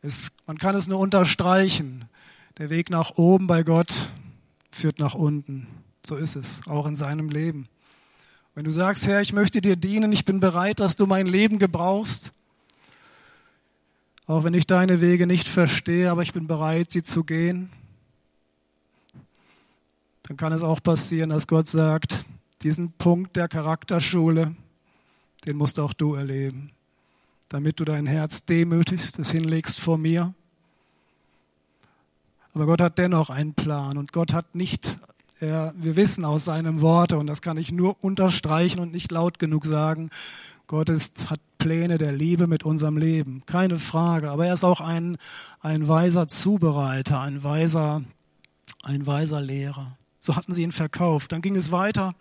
es, 0.00 0.32
man 0.46 0.56
kann 0.56 0.74
es 0.74 0.88
nur 0.88 0.98
unterstreichen. 0.98 2.06
Der 2.56 2.70
Weg 2.70 2.88
nach 2.88 3.16
oben 3.16 3.46
bei 3.46 3.64
Gott 3.64 4.08
führt 4.70 4.98
nach 4.98 5.14
unten. 5.14 5.66
So 6.06 6.16
ist 6.16 6.36
es, 6.36 6.60
auch 6.66 6.86
in 6.86 6.96
seinem 6.96 7.28
Leben. 7.28 7.68
Wenn 8.54 8.64
du 8.64 8.70
sagst, 8.70 9.06
Herr, 9.06 9.20
ich 9.20 9.32
möchte 9.32 9.60
dir 9.60 9.76
dienen, 9.76 10.12
ich 10.12 10.24
bin 10.24 10.40
bereit, 10.40 10.80
dass 10.80 10.96
du 10.96 11.06
mein 11.06 11.26
Leben 11.26 11.58
gebrauchst, 11.58 12.32
auch 14.26 14.44
wenn 14.44 14.54
ich 14.54 14.66
deine 14.66 15.00
Wege 15.00 15.26
nicht 15.26 15.48
verstehe, 15.48 16.10
aber 16.10 16.22
ich 16.22 16.32
bin 16.32 16.46
bereit, 16.46 16.90
sie 16.90 17.02
zu 17.02 17.24
gehen, 17.24 17.70
dann 20.24 20.36
kann 20.36 20.52
es 20.52 20.62
auch 20.62 20.82
passieren, 20.82 21.30
dass 21.30 21.46
Gott 21.46 21.66
sagt, 21.66 22.24
diesen 22.62 22.92
Punkt 22.92 23.36
der 23.36 23.48
Charakterschule, 23.48 24.54
den 25.46 25.56
musst 25.56 25.80
auch 25.80 25.92
du 25.92 26.14
erleben, 26.14 26.70
damit 27.48 27.80
du 27.80 27.84
dein 27.84 28.06
Herz 28.06 28.44
demütigst, 28.44 29.18
es 29.18 29.30
hinlegst 29.32 29.80
vor 29.80 29.98
mir. 29.98 30.32
Aber 32.54 32.66
Gott 32.66 32.80
hat 32.80 32.98
dennoch 32.98 33.30
einen 33.30 33.54
Plan 33.54 33.98
und 33.98 34.12
Gott 34.12 34.32
hat 34.32 34.54
nicht, 34.54 34.96
er, 35.40 35.74
wir 35.76 35.96
wissen 35.96 36.24
aus 36.24 36.44
seinem 36.44 36.80
Worte, 36.80 37.18
und 37.18 37.26
das 37.26 37.42
kann 37.42 37.56
ich 37.56 37.72
nur 37.72 38.02
unterstreichen 38.04 38.78
und 38.78 38.92
nicht 38.92 39.10
laut 39.10 39.38
genug 39.38 39.66
sagen, 39.66 40.10
Gott 40.72 40.88
ist, 40.88 41.28
hat 41.28 41.38
Pläne 41.58 41.98
der 41.98 42.12
Liebe 42.12 42.46
mit 42.46 42.62
unserem 42.64 42.96
Leben, 42.96 43.44
keine 43.44 43.78
Frage. 43.78 44.30
Aber 44.30 44.46
er 44.46 44.54
ist 44.54 44.64
auch 44.64 44.80
ein, 44.80 45.18
ein 45.60 45.86
weiser 45.86 46.28
Zubereiter, 46.28 47.20
ein 47.20 47.44
weiser, 47.44 48.02
ein 48.82 49.06
weiser 49.06 49.42
Lehrer. 49.42 49.98
So 50.18 50.34
hatten 50.34 50.54
sie 50.54 50.62
ihn 50.62 50.72
verkauft. 50.72 51.30
Dann 51.30 51.42
ging 51.42 51.56
es 51.56 51.72
weiter. 51.72 52.14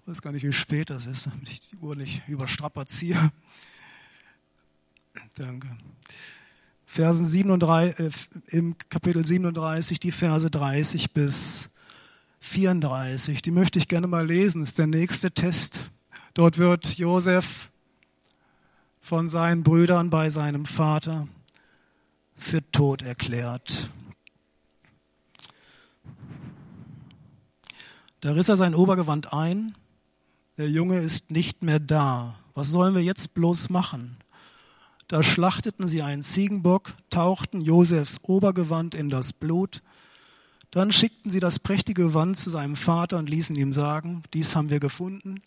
Ich 0.00 0.08
weiß 0.08 0.22
gar 0.22 0.32
nicht, 0.32 0.42
wie 0.42 0.54
spät 0.54 0.88
das 0.88 1.04
ist, 1.04 1.26
damit 1.26 1.50
ich 1.50 1.60
die 1.60 1.76
Uhr 1.76 1.96
nicht 1.96 2.26
überstrapaziere. 2.28 3.30
Danke. 5.36 5.68
Versen 6.86 7.26
37, 7.26 8.06
äh, 8.06 8.10
im 8.56 8.78
Kapitel 8.88 9.22
37, 9.22 10.00
die 10.00 10.12
Verse 10.12 10.50
30 10.50 11.12
bis 11.12 11.68
34. 12.40 13.42
Die 13.42 13.50
möchte 13.50 13.78
ich 13.78 13.86
gerne 13.86 14.06
mal 14.06 14.26
lesen. 14.26 14.62
Das 14.62 14.70
ist 14.70 14.78
der 14.78 14.86
nächste 14.86 15.30
Test. 15.30 15.90
Dort 16.34 16.58
wird 16.58 16.96
Josef 16.96 17.70
von 19.00 19.28
seinen 19.28 19.62
Brüdern 19.62 20.10
bei 20.10 20.30
seinem 20.30 20.66
Vater 20.66 21.28
für 22.36 22.62
tot 22.72 23.02
erklärt. 23.02 23.90
Da 28.20 28.32
riss 28.32 28.48
er 28.48 28.56
sein 28.56 28.74
Obergewand 28.74 29.32
ein 29.32 29.74
der 30.58 30.68
Junge 30.68 30.98
ist 30.98 31.30
nicht 31.30 31.62
mehr 31.62 31.80
da. 31.80 32.34
Was 32.54 32.70
sollen 32.70 32.94
wir 32.94 33.02
jetzt 33.02 33.32
bloß 33.32 33.70
machen? 33.70 34.18
Da 35.08 35.22
schlachteten 35.22 35.88
sie 35.88 36.02
einen 36.02 36.22
Ziegenbock, 36.22 36.92
tauchten 37.08 37.62
Josefs 37.62 38.20
Obergewand 38.22 38.94
in 38.94 39.08
das 39.08 39.32
Blut. 39.32 39.82
Dann 40.70 40.92
schickten 40.92 41.30
sie 41.30 41.40
das 41.40 41.58
prächtige 41.58 42.04
Gewand 42.04 42.36
zu 42.36 42.50
seinem 42.50 42.76
Vater 42.76 43.18
und 43.18 43.30
ließen 43.30 43.56
ihm 43.56 43.72
sagen, 43.72 44.22
dies 44.34 44.54
haben 44.54 44.68
wir 44.68 44.78
gefunden. 44.78 45.40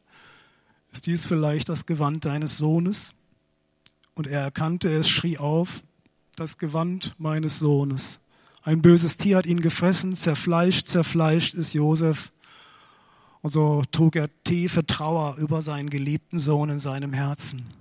Ist 0.95 1.08
dies 1.08 1.25
vielleicht 1.25 1.67
das 1.67 1.86
Gewand 1.86 2.23
deines 2.23 2.58
Sohnes? 2.58 3.12
Und 4.13 4.27
er 4.27 4.39
erkannte 4.39 4.88
es, 4.88 5.10
schrie 5.10 5.38
auf, 5.38 5.84
das 6.38 6.58
Gewand 6.58 7.15
meines 7.17 7.60
Sohnes. 7.60 8.21
Ein 8.63 8.81
böses 8.81 9.17
Tier 9.17 9.36
hat 9.36 9.45
ihn 9.45 9.60
gefressen, 9.60 10.15
zerfleischt, 10.15 10.88
zerfleischt 10.88 11.53
ist 11.53 11.73
Josef. 11.73 12.31
Und 13.41 13.49
so 13.49 13.84
trug 13.91 14.15
er 14.15 14.29
tiefe 14.45 14.88
Trauer 14.88 15.36
über 15.36 15.62
seinen 15.62 15.89
geliebten 15.89 16.39
Sohn 16.39 16.69
in 16.69 16.79
seinem 16.79 17.12
Herzen. 17.12 17.73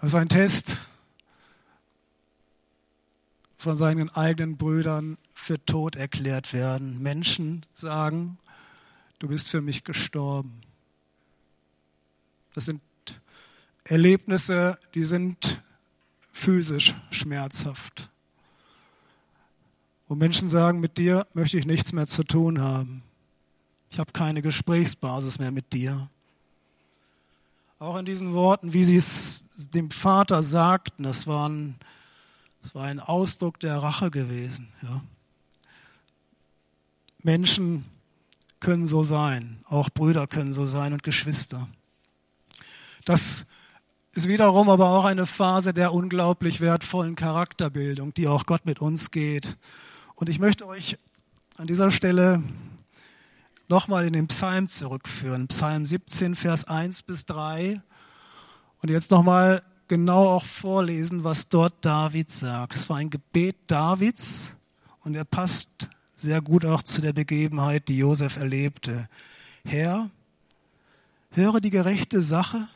Das 0.00 0.10
ist 0.10 0.14
ein 0.14 0.28
Test 0.28 0.88
von 3.56 3.76
seinen 3.76 4.08
eigenen 4.10 4.56
Brüdern 4.56 5.18
für 5.34 5.58
tot 5.66 5.96
erklärt 5.96 6.52
werden. 6.52 7.02
Menschen 7.02 7.66
sagen, 7.74 8.38
du 9.18 9.26
bist 9.26 9.50
für 9.50 9.60
mich 9.60 9.82
gestorben. 9.82 10.60
Das 12.58 12.64
sind 12.64 12.82
Erlebnisse, 13.84 14.80
die 14.92 15.04
sind 15.04 15.62
physisch 16.32 16.96
schmerzhaft. 17.12 18.10
Wo 20.08 20.16
Menschen 20.16 20.48
sagen, 20.48 20.80
mit 20.80 20.98
dir 20.98 21.24
möchte 21.34 21.56
ich 21.56 21.66
nichts 21.66 21.92
mehr 21.92 22.08
zu 22.08 22.24
tun 22.24 22.60
haben. 22.60 23.04
Ich 23.92 24.00
habe 24.00 24.10
keine 24.10 24.42
Gesprächsbasis 24.42 25.38
mehr 25.38 25.52
mit 25.52 25.72
dir. 25.72 26.10
Auch 27.78 27.96
in 27.96 28.06
diesen 28.06 28.32
Worten, 28.32 28.72
wie 28.72 28.82
sie 28.82 28.96
es 28.96 29.70
dem 29.72 29.92
Vater 29.92 30.42
sagten, 30.42 31.04
das, 31.04 31.28
waren, 31.28 31.76
das 32.60 32.74
war 32.74 32.86
ein 32.86 32.98
Ausdruck 32.98 33.60
der 33.60 33.76
Rache 33.76 34.10
gewesen. 34.10 34.68
Ja. 34.82 35.00
Menschen 37.22 37.84
können 38.58 38.88
so 38.88 39.04
sein, 39.04 39.60
auch 39.68 39.90
Brüder 39.90 40.26
können 40.26 40.52
so 40.52 40.66
sein 40.66 40.92
und 40.92 41.04
Geschwister. 41.04 41.68
Das 43.08 43.46
ist 44.12 44.28
wiederum 44.28 44.68
aber 44.68 44.90
auch 44.90 45.06
eine 45.06 45.24
Phase 45.24 45.72
der 45.72 45.94
unglaublich 45.94 46.60
wertvollen 46.60 47.14
Charakterbildung, 47.14 48.12
die 48.12 48.28
auch 48.28 48.44
Gott 48.44 48.66
mit 48.66 48.82
uns 48.82 49.10
geht. 49.10 49.56
Und 50.14 50.28
ich 50.28 50.38
möchte 50.38 50.66
euch 50.66 50.98
an 51.56 51.66
dieser 51.66 51.90
Stelle 51.90 52.42
nochmal 53.66 54.06
in 54.06 54.12
den 54.12 54.28
Psalm 54.28 54.68
zurückführen. 54.68 55.48
Psalm 55.48 55.86
17, 55.86 56.36
Vers 56.36 56.64
1 56.68 57.04
bis 57.04 57.24
3. 57.24 57.80
Und 58.82 58.90
jetzt 58.90 59.10
nochmal 59.10 59.62
genau 59.88 60.28
auch 60.28 60.44
vorlesen, 60.44 61.24
was 61.24 61.48
dort 61.48 61.72
David 61.80 62.30
sagt. 62.30 62.74
Es 62.74 62.90
war 62.90 62.98
ein 62.98 63.08
Gebet 63.08 63.56
Davids 63.68 64.54
und 65.00 65.14
er 65.14 65.24
passt 65.24 65.88
sehr 66.14 66.42
gut 66.42 66.66
auch 66.66 66.82
zu 66.82 67.00
der 67.00 67.14
Begebenheit, 67.14 67.88
die 67.88 67.96
Josef 67.96 68.36
erlebte. 68.36 69.08
Herr, 69.64 70.10
höre 71.30 71.62
die 71.62 71.70
gerechte 71.70 72.20
Sache, 72.20 72.68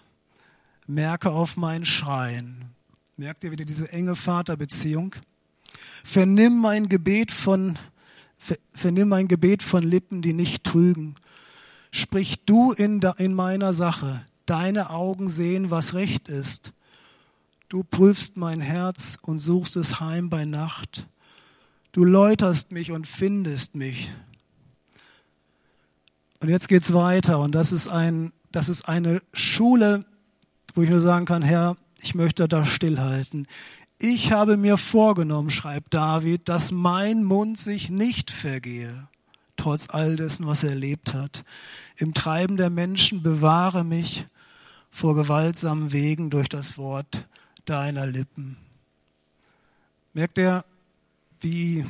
merke 0.87 1.31
auf 1.31 1.57
mein 1.57 1.85
Schreien. 1.85 2.75
Merkt 3.17 3.45
ihr 3.45 3.53
wieder 3.53 3.65
diese 3.65 3.93
enge 3.93 4.17
Vaterbeziehung? 4.17 5.15
Vernimm 6.05 6.61
mein 6.61 6.89
Gebet 6.89 7.31
von 7.31 7.79
vernimm 8.73 9.09
mein 9.09 9.29
Gebet 9.29 9.63
von 9.63 9.85
Lippen, 9.85 10.23
die 10.23 10.33
nicht 10.33 10.65
trügen. 10.65 11.15
Sprich 11.93 12.45
du 12.45 12.73
in, 12.73 13.01
in 13.19 13.35
meiner 13.35 13.73
Sache. 13.73 14.25
Deine 14.47 14.91
Augen 14.91 15.29
sehen, 15.29 15.71
was 15.71 15.95
recht 15.95 16.29
ist. 16.29 16.73
Du 17.69 17.85
prüfst 17.85 18.37
mein 18.37 18.61
Herz 18.61 19.19
und 19.23 19.39
suchst 19.39 19.77
es 19.77 20.01
heim 20.01 20.29
bei 20.29 20.45
Nacht. 20.45 21.07
Du 21.93 22.05
läuterst 22.05 22.73
mich 22.73 22.91
und 22.91 23.07
findest 23.07 23.77
mich. 23.77 24.11
Und 26.41 26.49
jetzt 26.49 26.69
geht's 26.69 26.93
weiter. 26.93 27.39
Und 27.39 27.55
das 27.55 27.73
ist 27.73 27.89
ein, 27.89 28.33
das 28.51 28.69
ist 28.69 28.89
eine 28.89 29.23
Schule, 29.33 30.05
wo 30.75 30.83
ich 30.83 30.91
nur 30.91 31.01
sagen 31.01 31.25
kann, 31.25 31.43
Herr, 31.43 31.77
ich 32.01 32.15
möchte 32.15 32.49
da 32.49 32.65
stillhalten. 32.65 33.47
Ich 33.99 34.33
habe 34.33 34.57
mir 34.57 34.77
vorgenommen, 34.77 35.51
schreibt 35.51 35.95
David, 35.95 36.49
dass 36.49 36.73
mein 36.73 37.23
Mund 37.23 37.59
sich 37.59 37.89
nicht 37.89 38.31
vergehe, 38.31 39.09
trotz 39.57 39.89
all 39.91 40.17
dessen, 40.17 40.47
was 40.47 40.65
er 40.65 40.71
erlebt 40.71 41.15
hat. 41.15 41.45
Im 41.97 42.13
Treiben 42.13 42.57
der 42.57 42.71
Menschen 42.71 43.23
bewahre 43.23 43.85
mich 43.85 44.27
vor 44.91 45.15
gewaltsamen 45.15 45.93
Wegen 45.93 46.31
durch 46.31 46.49
das 46.49 46.79
Wort 46.79 47.29
deiner 47.65 48.07
Lippen. 48.07 48.57
Merkt 50.13 50.39
er, 50.39 50.65
wie 51.41 51.87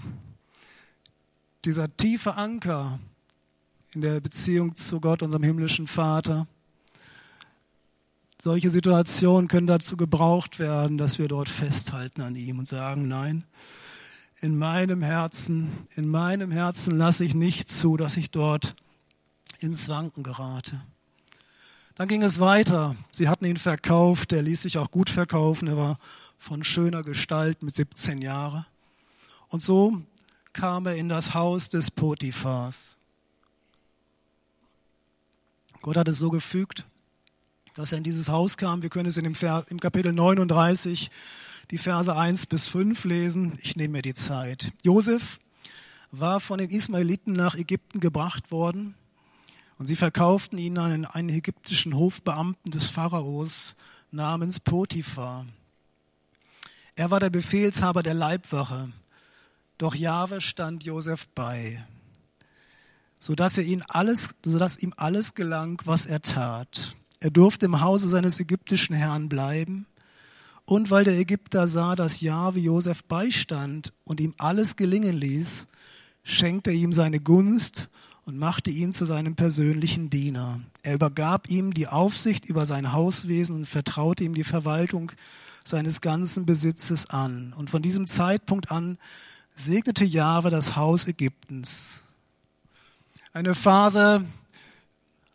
dieser 1.64 1.96
tiefe 1.96 2.34
Anker 2.34 3.00
in 3.94 4.02
der 4.02 4.20
Beziehung 4.20 4.74
zu 4.74 5.00
Gott, 5.00 5.22
unserem 5.22 5.42
himmlischen 5.42 5.86
Vater, 5.86 6.46
solche 8.42 8.70
Situationen 8.70 9.46
können 9.46 9.68
dazu 9.68 9.96
gebraucht 9.96 10.58
werden, 10.58 10.98
dass 10.98 11.20
wir 11.20 11.28
dort 11.28 11.48
festhalten 11.48 12.22
an 12.22 12.34
ihm 12.34 12.58
und 12.58 12.66
sagen, 12.66 13.06
nein, 13.06 13.44
in 14.40 14.58
meinem 14.58 15.00
Herzen, 15.00 15.70
in 15.94 16.08
meinem 16.08 16.50
Herzen 16.50 16.98
lasse 16.98 17.24
ich 17.24 17.36
nicht 17.36 17.70
zu, 17.70 17.96
dass 17.96 18.16
ich 18.16 18.32
dort 18.32 18.74
ins 19.60 19.88
Wanken 19.88 20.24
gerate. 20.24 20.82
Dann 21.94 22.08
ging 22.08 22.24
es 22.24 22.40
weiter. 22.40 22.96
Sie 23.12 23.28
hatten 23.28 23.44
ihn 23.44 23.58
verkauft, 23.58 24.32
er 24.32 24.42
ließ 24.42 24.62
sich 24.62 24.76
auch 24.76 24.90
gut 24.90 25.08
verkaufen, 25.08 25.68
er 25.68 25.76
war 25.76 25.98
von 26.36 26.64
schöner 26.64 27.04
Gestalt 27.04 27.62
mit 27.62 27.76
17 27.76 28.20
Jahren. 28.20 28.66
Und 29.50 29.62
so 29.62 30.02
kam 30.52 30.86
er 30.86 30.96
in 30.96 31.08
das 31.08 31.32
Haus 31.32 31.68
des 31.68 31.92
Potiphars. 31.92 32.96
Gott 35.80 35.96
hat 35.96 36.08
es 36.08 36.18
so 36.18 36.30
gefügt, 36.30 36.86
dass 37.74 37.92
er 37.92 37.98
in 37.98 38.04
dieses 38.04 38.28
Haus 38.28 38.56
kam. 38.56 38.82
Wir 38.82 38.90
können 38.90 39.08
es 39.08 39.16
in 39.16 39.24
dem 39.24 39.34
Vers, 39.34 39.64
im 39.68 39.80
Kapitel 39.80 40.12
39, 40.12 41.10
die 41.70 41.78
Verse 41.78 42.14
1 42.14 42.46
bis 42.46 42.68
5 42.68 43.04
lesen. 43.04 43.58
Ich 43.62 43.76
nehme 43.76 43.92
mir 43.92 44.02
die 44.02 44.14
Zeit. 44.14 44.72
Josef 44.82 45.38
war 46.10 46.40
von 46.40 46.58
den 46.58 46.70
Ismaeliten 46.70 47.32
nach 47.32 47.54
Ägypten 47.54 48.00
gebracht 48.00 48.50
worden 48.50 48.94
und 49.78 49.86
sie 49.86 49.96
verkauften 49.96 50.58
ihn 50.58 50.76
an 50.78 51.06
einen 51.06 51.30
ägyptischen 51.30 51.96
Hofbeamten 51.96 52.70
des 52.70 52.88
Pharaos 52.88 53.74
namens 54.10 54.60
Potiphar. 54.60 55.46
Er 56.94 57.10
war 57.10 57.20
der 57.20 57.30
Befehlshaber 57.30 58.02
der 58.02 58.12
Leibwache, 58.12 58.92
doch 59.78 59.94
Jahwe 59.94 60.42
stand 60.42 60.84
Josef 60.84 61.26
bei, 61.28 61.82
sodass 63.18 63.56
er 63.56 63.64
ihn 63.64 63.82
alles, 63.88 64.36
sodass 64.44 64.78
ihm 64.78 64.92
alles 64.98 65.34
gelang, 65.34 65.80
was 65.86 66.04
er 66.04 66.20
tat. 66.20 66.94
Er 67.22 67.30
durfte 67.30 67.66
im 67.66 67.80
Hause 67.80 68.08
seines 68.08 68.40
ägyptischen 68.40 68.96
Herrn 68.96 69.28
bleiben. 69.28 69.86
Und 70.64 70.90
weil 70.90 71.04
der 71.04 71.16
Ägypter 71.16 71.68
sah, 71.68 71.94
dass 71.94 72.20
Jahwe 72.20 72.58
Josef 72.58 73.04
beistand 73.04 73.92
und 74.04 74.18
ihm 74.18 74.34
alles 74.38 74.74
gelingen 74.74 75.16
ließ, 75.16 75.68
schenkte 76.24 76.70
er 76.70 76.76
ihm 76.76 76.92
seine 76.92 77.20
Gunst 77.20 77.88
und 78.24 78.40
machte 78.40 78.72
ihn 78.72 78.92
zu 78.92 79.04
seinem 79.04 79.36
persönlichen 79.36 80.10
Diener. 80.10 80.60
Er 80.82 80.94
übergab 80.94 81.48
ihm 81.48 81.72
die 81.72 81.86
Aufsicht 81.86 82.46
über 82.46 82.66
sein 82.66 82.92
Hauswesen 82.92 83.54
und 83.54 83.66
vertraute 83.66 84.24
ihm 84.24 84.34
die 84.34 84.42
Verwaltung 84.42 85.12
seines 85.62 86.00
ganzen 86.00 86.44
Besitzes 86.44 87.08
an. 87.08 87.52
Und 87.56 87.70
von 87.70 87.82
diesem 87.82 88.08
Zeitpunkt 88.08 88.72
an 88.72 88.98
segnete 89.54 90.04
Jahwe 90.04 90.50
das 90.50 90.74
Haus 90.74 91.06
Ägyptens. 91.06 92.02
Eine 93.32 93.54
Phase 93.54 94.24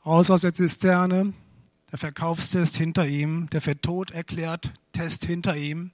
raus 0.05 0.29
aus 0.29 0.41
der 0.41 0.53
Zisterne, 0.53 1.33
der 1.91 1.97
Verkaufstest 1.97 2.75
hinter 2.77 3.07
ihm, 3.07 3.49
der 3.51 3.61
für 3.61 3.79
tot 3.79 4.11
erklärt 4.11 4.71
Test 4.91 5.25
hinter 5.25 5.55
ihm 5.55 5.91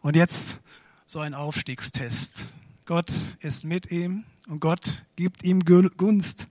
und 0.00 0.16
jetzt 0.16 0.60
so 1.06 1.20
ein 1.20 1.34
Aufstiegstest. 1.34 2.48
Gott 2.86 3.12
ist 3.40 3.64
mit 3.64 3.90
ihm 3.90 4.24
und 4.48 4.60
Gott 4.60 5.04
gibt 5.16 5.44
ihm 5.44 5.64
Gunst. 5.64 6.48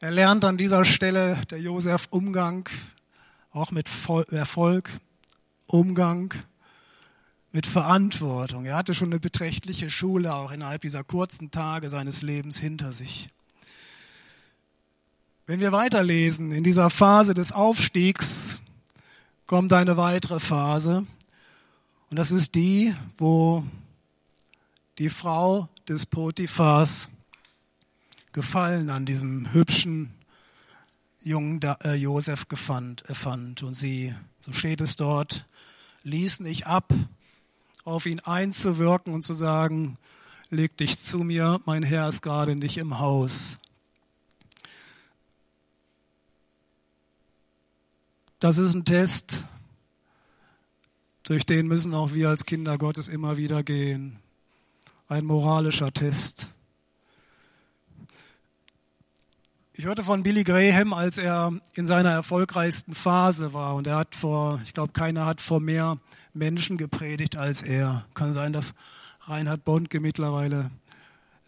Er 0.00 0.10
lernt 0.10 0.44
an 0.44 0.56
dieser 0.56 0.84
Stelle 0.84 1.38
der 1.50 1.60
Josef 1.60 2.08
Umgang 2.10 2.68
auch 3.50 3.70
mit 3.70 3.88
Erfolg, 4.30 4.90
Umgang 5.66 6.34
mit 7.52 7.66
Verantwortung. 7.66 8.66
Er 8.66 8.76
hatte 8.76 8.94
schon 8.94 9.08
eine 9.08 9.20
beträchtliche 9.20 9.88
Schule 9.88 10.34
auch 10.34 10.52
innerhalb 10.52 10.82
dieser 10.82 11.04
kurzen 11.04 11.50
Tage 11.50 11.88
seines 11.88 12.22
Lebens 12.22 12.58
hinter 12.58 12.92
sich. 12.92 13.30
Wenn 15.48 15.60
wir 15.60 15.70
weiterlesen, 15.70 16.50
in 16.50 16.64
dieser 16.64 16.90
Phase 16.90 17.32
des 17.32 17.52
Aufstiegs 17.52 18.60
kommt 19.46 19.72
eine 19.72 19.96
weitere 19.96 20.40
Phase. 20.40 21.06
Und 22.10 22.18
das 22.18 22.32
ist 22.32 22.56
die, 22.56 22.92
wo 23.16 23.64
die 24.98 25.08
Frau 25.08 25.68
des 25.88 26.04
Potiphars 26.04 27.10
Gefallen 28.32 28.90
an 28.90 29.06
diesem 29.06 29.52
hübschen 29.52 30.12
jungen 31.20 31.60
äh, 31.62 31.94
Josef 31.94 32.48
gefand, 32.48 33.04
fand. 33.06 33.62
Und 33.62 33.74
sie, 33.74 34.12
so 34.40 34.52
steht 34.52 34.80
es 34.80 34.96
dort, 34.96 35.46
ließ 36.02 36.40
nicht 36.40 36.66
ab, 36.66 36.92
auf 37.84 38.04
ihn 38.06 38.18
einzuwirken 38.18 39.14
und 39.14 39.22
zu 39.22 39.32
sagen, 39.32 39.96
leg 40.50 40.76
dich 40.76 40.98
zu 40.98 41.18
mir, 41.18 41.60
mein 41.66 41.84
Herr 41.84 42.08
ist 42.08 42.22
gerade 42.22 42.56
nicht 42.56 42.78
im 42.78 42.98
Haus. 42.98 43.58
Das 48.38 48.58
ist 48.58 48.74
ein 48.74 48.84
Test, 48.84 49.44
durch 51.22 51.46
den 51.46 51.68
müssen 51.68 51.94
auch 51.94 52.12
wir 52.12 52.28
als 52.28 52.44
Kinder 52.44 52.76
Gottes 52.76 53.08
immer 53.08 53.38
wieder 53.38 53.62
gehen. 53.62 54.18
Ein 55.08 55.24
moralischer 55.24 55.90
Test. 55.90 56.50
Ich 59.72 59.86
hörte 59.86 60.04
von 60.04 60.22
Billy 60.22 60.44
Graham, 60.44 60.92
als 60.92 61.16
er 61.16 61.50
in 61.74 61.86
seiner 61.86 62.10
erfolgreichsten 62.10 62.94
Phase 62.94 63.54
war 63.54 63.74
und 63.74 63.86
er 63.86 63.96
hat 63.96 64.14
vor, 64.14 64.60
ich 64.64 64.74
glaube, 64.74 64.92
keiner 64.92 65.24
hat 65.24 65.40
vor 65.40 65.60
mehr 65.60 65.96
Menschen 66.34 66.76
gepredigt 66.76 67.36
als 67.36 67.62
er. 67.62 68.04
Kann 68.12 68.34
sein, 68.34 68.52
dass 68.52 68.74
Reinhard 69.22 69.64
Bondke 69.64 69.98
mittlerweile 69.98 70.70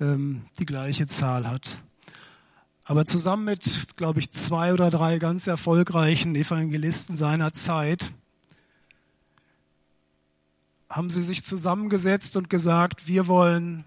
ähm, 0.00 0.46
die 0.58 0.66
gleiche 0.66 1.06
Zahl 1.06 1.46
hat. 1.46 1.82
Aber 2.90 3.04
zusammen 3.04 3.44
mit, 3.44 3.98
glaube 3.98 4.18
ich, 4.18 4.30
zwei 4.30 4.72
oder 4.72 4.88
drei 4.88 5.18
ganz 5.18 5.46
erfolgreichen 5.46 6.34
Evangelisten 6.34 7.18
seiner 7.18 7.52
Zeit 7.52 8.14
haben 10.88 11.10
sie 11.10 11.22
sich 11.22 11.44
zusammengesetzt 11.44 12.34
und 12.38 12.48
gesagt, 12.48 13.06
wir 13.06 13.26
wollen 13.26 13.84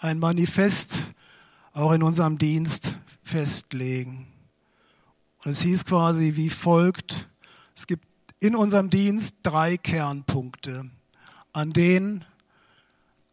ein 0.00 0.18
Manifest 0.18 0.96
auch 1.74 1.92
in 1.92 2.02
unserem 2.02 2.38
Dienst 2.38 2.94
festlegen. 3.22 4.26
Und 5.44 5.50
es 5.50 5.60
hieß 5.60 5.84
quasi 5.84 6.36
wie 6.36 6.48
folgt, 6.48 7.28
es 7.74 7.86
gibt 7.86 8.06
in 8.40 8.56
unserem 8.56 8.88
Dienst 8.88 9.40
drei 9.42 9.76
Kernpunkte, 9.76 10.88
an 11.52 11.74
denen 11.74 12.24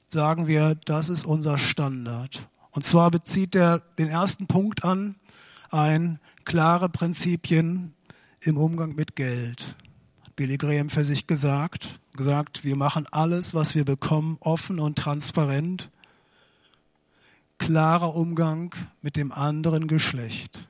sagen 0.09 0.45
wir, 0.47 0.75
das 0.75 1.07
ist 1.07 1.25
unser 1.25 1.57
Standard. 1.57 2.49
Und 2.73 2.83
zwar 2.83 3.11
bezieht 3.11 3.55
er 3.55 3.79
den 3.99 4.09
ersten 4.09 4.47
Punkt 4.47 4.83
an, 4.83 5.15
ein 5.69 6.19
klare 6.43 6.89
Prinzipien 6.89 7.93
im 8.41 8.57
Umgang 8.57 8.95
mit 8.95 9.15
Geld. 9.15 9.75
Billy 10.35 10.57
Graham 10.57 10.89
für 10.89 11.03
sich 11.03 11.27
gesagt. 11.27 11.99
Gesagt, 12.13 12.63
wir 12.63 12.75
machen 12.75 13.07
alles, 13.11 13.53
was 13.53 13.75
wir 13.75 13.85
bekommen, 13.85 14.37
offen 14.39 14.79
und 14.79 14.97
transparent. 14.97 15.89
Klarer 17.59 18.15
Umgang 18.15 18.73
mit 19.01 19.17
dem 19.17 19.31
anderen 19.31 19.87
Geschlecht. 19.87 20.67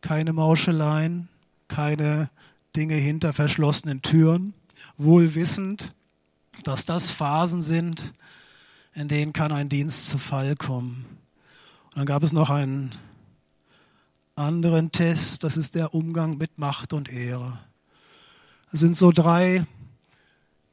Keine 0.00 0.32
Mauscheleien, 0.32 1.28
keine 1.68 2.30
Dinge 2.74 2.94
hinter 2.94 3.34
verschlossenen 3.34 4.00
Türen, 4.00 4.54
wohl 4.96 5.34
wissend, 5.34 5.92
dass 6.64 6.86
das 6.86 7.10
Phasen 7.10 7.60
sind, 7.60 8.14
in 8.94 9.08
denen 9.08 9.32
kann 9.32 9.52
ein 9.52 9.68
Dienst 9.68 10.08
zu 10.08 10.18
Fall 10.18 10.56
kommen. 10.56 11.04
Und 11.90 11.98
dann 11.98 12.06
gab 12.06 12.22
es 12.22 12.32
noch 12.32 12.50
einen 12.50 12.92
anderen 14.34 14.90
Test, 14.92 15.44
das 15.44 15.56
ist 15.56 15.74
der 15.74 15.94
Umgang 15.94 16.38
mit 16.38 16.58
Macht 16.58 16.92
und 16.92 17.10
Ehre. 17.10 17.60
Das 18.70 18.80
sind 18.80 18.96
so 18.96 19.12
drei, 19.12 19.66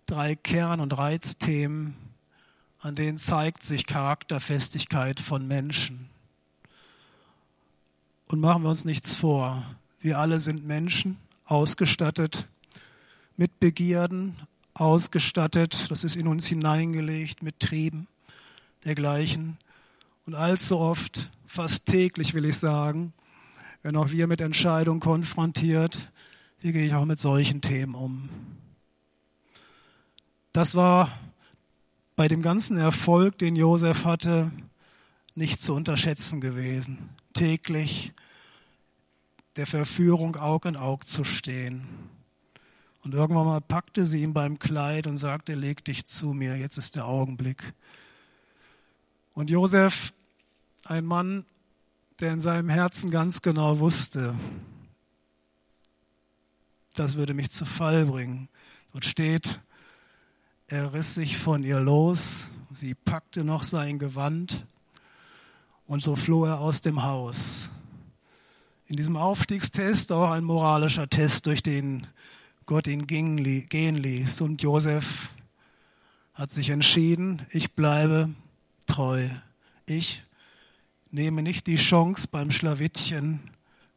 drei 0.05 0.35
Kern- 0.35 0.79
und 0.79 0.97
Reizthemen, 0.97 1.95
an 2.79 2.95
denen 2.95 3.17
zeigt 3.17 3.63
sich 3.63 3.87
Charakterfestigkeit 3.87 5.19
von 5.19 5.47
Menschen. 5.47 6.09
Und 8.27 8.39
machen 8.39 8.63
wir 8.63 8.69
uns 8.69 8.85
nichts 8.85 9.15
vor, 9.15 9.65
wir 9.99 10.19
alle 10.19 10.39
sind 10.39 10.65
Menschen, 10.65 11.17
ausgestattet 11.45 12.47
mit 13.35 13.59
Begierden, 13.59 14.35
ausgestattet, 14.79 15.89
das 15.89 16.03
ist 16.03 16.15
in 16.15 16.27
uns 16.27 16.47
hineingelegt 16.47 17.43
mit 17.43 17.59
Trieben 17.59 18.07
dergleichen. 18.85 19.57
Und 20.25 20.35
allzu 20.35 20.77
oft, 20.77 21.31
fast 21.45 21.85
täglich 21.85 22.33
will 22.33 22.45
ich 22.45 22.57
sagen, 22.57 23.13
wenn 23.81 23.95
auch 23.95 24.11
wir 24.11 24.27
mit 24.27 24.41
Entscheidungen 24.41 24.99
konfrontiert, 24.99 26.11
wie 26.59 26.71
gehe 26.71 26.85
ich 26.85 26.93
auch 26.93 27.05
mit 27.05 27.19
solchen 27.19 27.61
Themen 27.61 27.95
um. 27.95 28.29
Das 30.53 30.75
war 30.75 31.11
bei 32.15 32.27
dem 32.27 32.41
ganzen 32.41 32.77
Erfolg, 32.77 33.37
den 33.37 33.55
Josef 33.55 34.05
hatte, 34.05 34.51
nicht 35.35 35.61
zu 35.61 35.75
unterschätzen 35.75 36.41
gewesen. 36.41 37.09
Täglich 37.33 38.13
der 39.55 39.67
Verführung 39.67 40.35
Aug 40.35 40.65
in 40.65 40.75
Aug 40.75 41.03
zu 41.05 41.23
stehen. 41.23 41.87
Und 43.07 43.13
irgendwann 43.13 43.45
mal 43.45 43.61
packte 43.61 44.05
sie 44.05 44.21
ihn 44.21 44.33
beim 44.33 44.59
Kleid 44.59 45.07
und 45.07 45.15
sagte, 45.15 45.55
leg 45.55 45.85
dich 45.85 46.05
zu 46.05 46.33
mir, 46.33 46.57
jetzt 46.57 46.77
ist 46.77 46.97
der 46.97 47.05
Augenblick. 47.05 47.73
Und 49.33 49.49
Josef, 49.49 50.11
ein 50.83 51.05
Mann, 51.05 51.45
der 52.19 52.33
in 52.33 52.41
seinem 52.41 52.67
Herzen 52.67 53.09
ganz 53.09 53.41
genau 53.41 53.79
wusste, 53.79 54.35
das 56.95 57.15
würde 57.15 57.33
mich 57.33 57.49
zu 57.49 57.65
Fall 57.65 58.07
bringen. 58.07 58.49
Dort 58.91 59.05
steht, 59.05 59.61
er 60.67 60.91
riss 60.91 61.15
sich 61.15 61.37
von 61.37 61.63
ihr 61.63 61.79
los, 61.79 62.49
sie 62.71 62.93
packte 62.93 63.45
noch 63.45 63.63
sein 63.63 63.99
Gewand 63.99 64.65
und 65.85 66.03
so 66.03 66.17
floh 66.17 66.43
er 66.43 66.59
aus 66.59 66.81
dem 66.81 67.03
Haus. 67.03 67.69
In 68.87 68.97
diesem 68.97 69.15
Aufstiegstest 69.15 70.11
auch 70.11 70.31
ein 70.31 70.43
moralischer 70.43 71.09
Test, 71.09 71.45
durch 71.45 71.63
den 71.63 72.05
Gott 72.67 72.85
ihn 72.87 73.07
gehen 73.07 73.37
ließ. 73.95 74.41
Und 74.41 74.61
Josef 74.61 75.29
hat 76.33 76.51
sich 76.51 76.69
entschieden, 76.69 77.41
ich 77.51 77.73
bleibe 77.73 78.29
treu. 78.85 79.27
Ich 79.85 80.21
nehme 81.09 81.41
nicht 81.41 81.65
die 81.65 81.77
Chance 81.77 82.27
beim 82.29 82.51
Schlawittchen, 82.51 83.39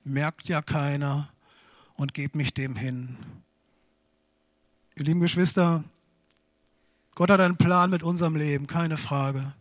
merkt 0.04 0.48
ja 0.48 0.62
keiner 0.62 1.28
und 1.96 2.14
gebe 2.14 2.38
mich 2.38 2.54
dem 2.54 2.76
hin. 2.76 3.16
Ihr 4.94 5.04
lieben 5.04 5.20
Geschwister, 5.20 5.82
Gott 7.16 7.30
hat 7.30 7.40
einen 7.40 7.56
Plan 7.56 7.90
mit 7.90 8.04
unserem 8.04 8.36
Leben, 8.36 8.68
keine 8.68 8.96
Frage. 8.96 9.52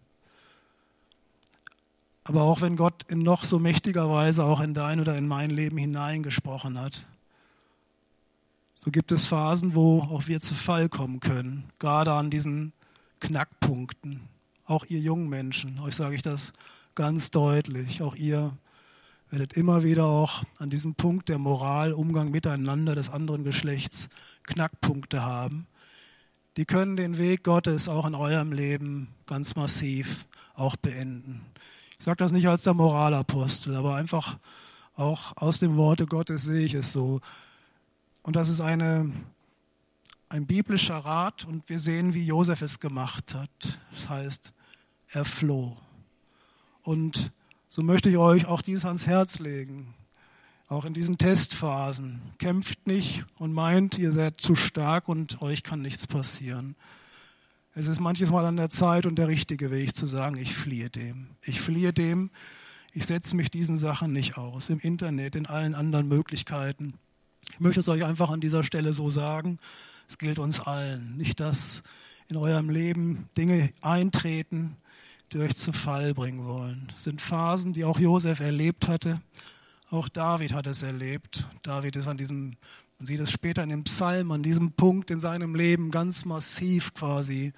Aber 2.23 2.43
auch 2.43 2.61
wenn 2.61 2.75
Gott 2.75 3.05
in 3.07 3.23
noch 3.23 3.43
so 3.43 3.57
mächtiger 3.57 4.07
Weise 4.11 4.43
auch 4.45 4.59
in 4.59 4.75
dein 4.75 4.99
oder 4.99 5.17
in 5.17 5.27
mein 5.27 5.49
Leben 5.49 5.77
hineingesprochen 5.77 6.79
hat, 6.79 7.07
so 8.81 8.91
gibt 8.91 9.11
es 9.11 9.27
Phasen, 9.27 9.75
wo 9.75 9.99
auch 10.03 10.27
wir 10.27 10.39
zu 10.39 10.55
Fall 10.55 10.87
kommen 10.87 11.19
können, 11.19 11.65
gerade 11.79 12.13
an 12.13 12.29
diesen 12.29 12.71
Knackpunkten. 13.19 14.21
Auch 14.63 14.85
ihr 14.85 14.99
jungen 14.99 15.27
Menschen, 15.27 15.79
euch 15.79 15.95
sage 15.95 16.15
ich 16.15 16.21
das 16.21 16.53
ganz 16.95 17.29
deutlich, 17.29 18.01
auch 18.01 18.15
ihr 18.15 18.57
werdet 19.29 19.51
immer 19.53 19.83
wieder 19.83 20.05
auch 20.05 20.43
an 20.59 20.69
diesem 20.69 20.95
Punkt 20.95 21.27
der 21.27 21.39
Moral, 21.39 21.91
Umgang 21.91 22.31
miteinander 22.31 22.95
des 22.95 23.09
anderen 23.09 23.43
Geschlechts 23.43 24.07
Knackpunkte 24.43 25.23
haben. 25.23 25.67
Die 26.55 26.65
können 26.65 26.95
den 26.95 27.17
Weg 27.17 27.43
Gottes 27.43 27.89
auch 27.89 28.05
in 28.05 28.15
eurem 28.15 28.53
Leben 28.53 29.09
ganz 29.25 29.57
massiv 29.57 30.25
auch 30.53 30.77
beenden. 30.77 31.41
Ich 31.99 32.05
sage 32.05 32.17
das 32.17 32.31
nicht 32.31 32.47
als 32.47 32.63
der 32.63 32.75
Moralapostel, 32.75 33.75
aber 33.75 33.95
einfach 33.95 34.37
auch 34.95 35.35
aus 35.35 35.59
dem 35.59 35.75
Worte 35.75 36.05
Gottes 36.05 36.43
sehe 36.43 36.65
ich 36.65 36.75
es 36.75 36.93
so. 36.93 37.19
Und 38.29 38.35
das 38.35 38.47
ist 38.47 38.61
eine, 38.61 39.11
ein 40.29 40.45
biblischer 40.45 40.97
Rat 40.97 41.45
und 41.45 41.67
wir 41.67 41.79
sehen, 41.79 42.13
wie 42.13 42.23
Josef 42.23 42.61
es 42.61 42.79
gemacht 42.79 43.33
hat. 43.33 43.79
Das 43.91 44.07
heißt, 44.07 44.53
er 45.07 45.25
floh. 45.25 45.75
Und 46.83 47.31
so 47.69 47.81
möchte 47.81 48.07
ich 48.07 48.17
euch 48.17 48.45
auch 48.45 48.61
dies 48.61 48.85
ans 48.85 49.07
Herz 49.07 49.39
legen. 49.39 49.95
Auch 50.67 50.85
in 50.85 50.93
diesen 50.93 51.17
Testphasen. 51.17 52.21
Kämpft 52.37 52.85
nicht 52.85 53.25
und 53.39 53.51
meint, 53.51 53.97
ihr 53.97 54.11
seid 54.11 54.39
zu 54.39 54.53
stark 54.53 55.09
und 55.09 55.41
euch 55.41 55.63
kann 55.63 55.81
nichts 55.81 56.05
passieren. 56.05 56.75
Es 57.73 57.87
ist 57.87 57.99
manches 57.99 58.29
Mal 58.29 58.45
an 58.45 58.57
der 58.57 58.69
Zeit 58.69 59.07
und 59.07 59.15
der 59.15 59.27
richtige 59.27 59.71
Weg 59.71 59.95
zu 59.95 60.05
sagen, 60.05 60.37
ich 60.37 60.53
fliehe 60.53 60.91
dem. 60.91 61.29
Ich 61.41 61.59
fliehe 61.59 61.93
dem. 61.93 62.29
Ich 62.93 63.07
setze 63.07 63.35
mich 63.35 63.49
diesen 63.49 63.75
Sachen 63.75 64.13
nicht 64.13 64.37
aus. 64.37 64.69
Im 64.69 64.79
Internet, 64.79 65.35
in 65.35 65.47
allen 65.47 65.73
anderen 65.73 66.07
Möglichkeiten. 66.07 66.93
Ich 67.59 67.61
möchte 67.61 67.81
es 67.81 67.89
euch 67.89 68.05
einfach 68.05 68.29
an 68.29 68.39
dieser 68.39 68.63
Stelle 68.63 68.93
so 68.93 69.09
sagen. 69.09 69.59
Es 70.07 70.17
gilt 70.17 70.39
uns 70.39 70.61
allen. 70.61 71.17
Nicht, 71.17 71.41
dass 71.41 71.83
in 72.29 72.37
eurem 72.37 72.69
Leben 72.69 73.27
Dinge 73.35 73.69
eintreten, 73.81 74.77
die 75.33 75.39
euch 75.39 75.57
zu 75.57 75.73
Fall 75.73 76.13
bringen 76.13 76.45
wollen. 76.45 76.87
Es 76.95 77.03
sind 77.03 77.21
Phasen, 77.21 77.73
die 77.73 77.83
auch 77.83 77.99
Josef 77.99 78.39
erlebt 78.39 78.87
hatte. 78.87 79.19
Auch 79.89 80.07
David 80.07 80.53
hat 80.53 80.67
es 80.67 80.83
erlebt. 80.83 81.47
David 81.61 81.97
ist 81.97 82.07
an 82.07 82.15
diesem, 82.15 82.55
man 82.97 83.05
sieht 83.05 83.19
es 83.19 83.29
später 83.29 83.61
in 83.63 83.69
dem 83.71 83.83
Psalm, 83.83 84.31
an 84.31 84.41
diesem 84.41 84.71
Punkt 84.71 85.11
in 85.11 85.19
seinem 85.19 85.53
Leben 85.53 85.91
ganz 85.91 86.23
massiv 86.23 86.93
quasi 86.93 87.51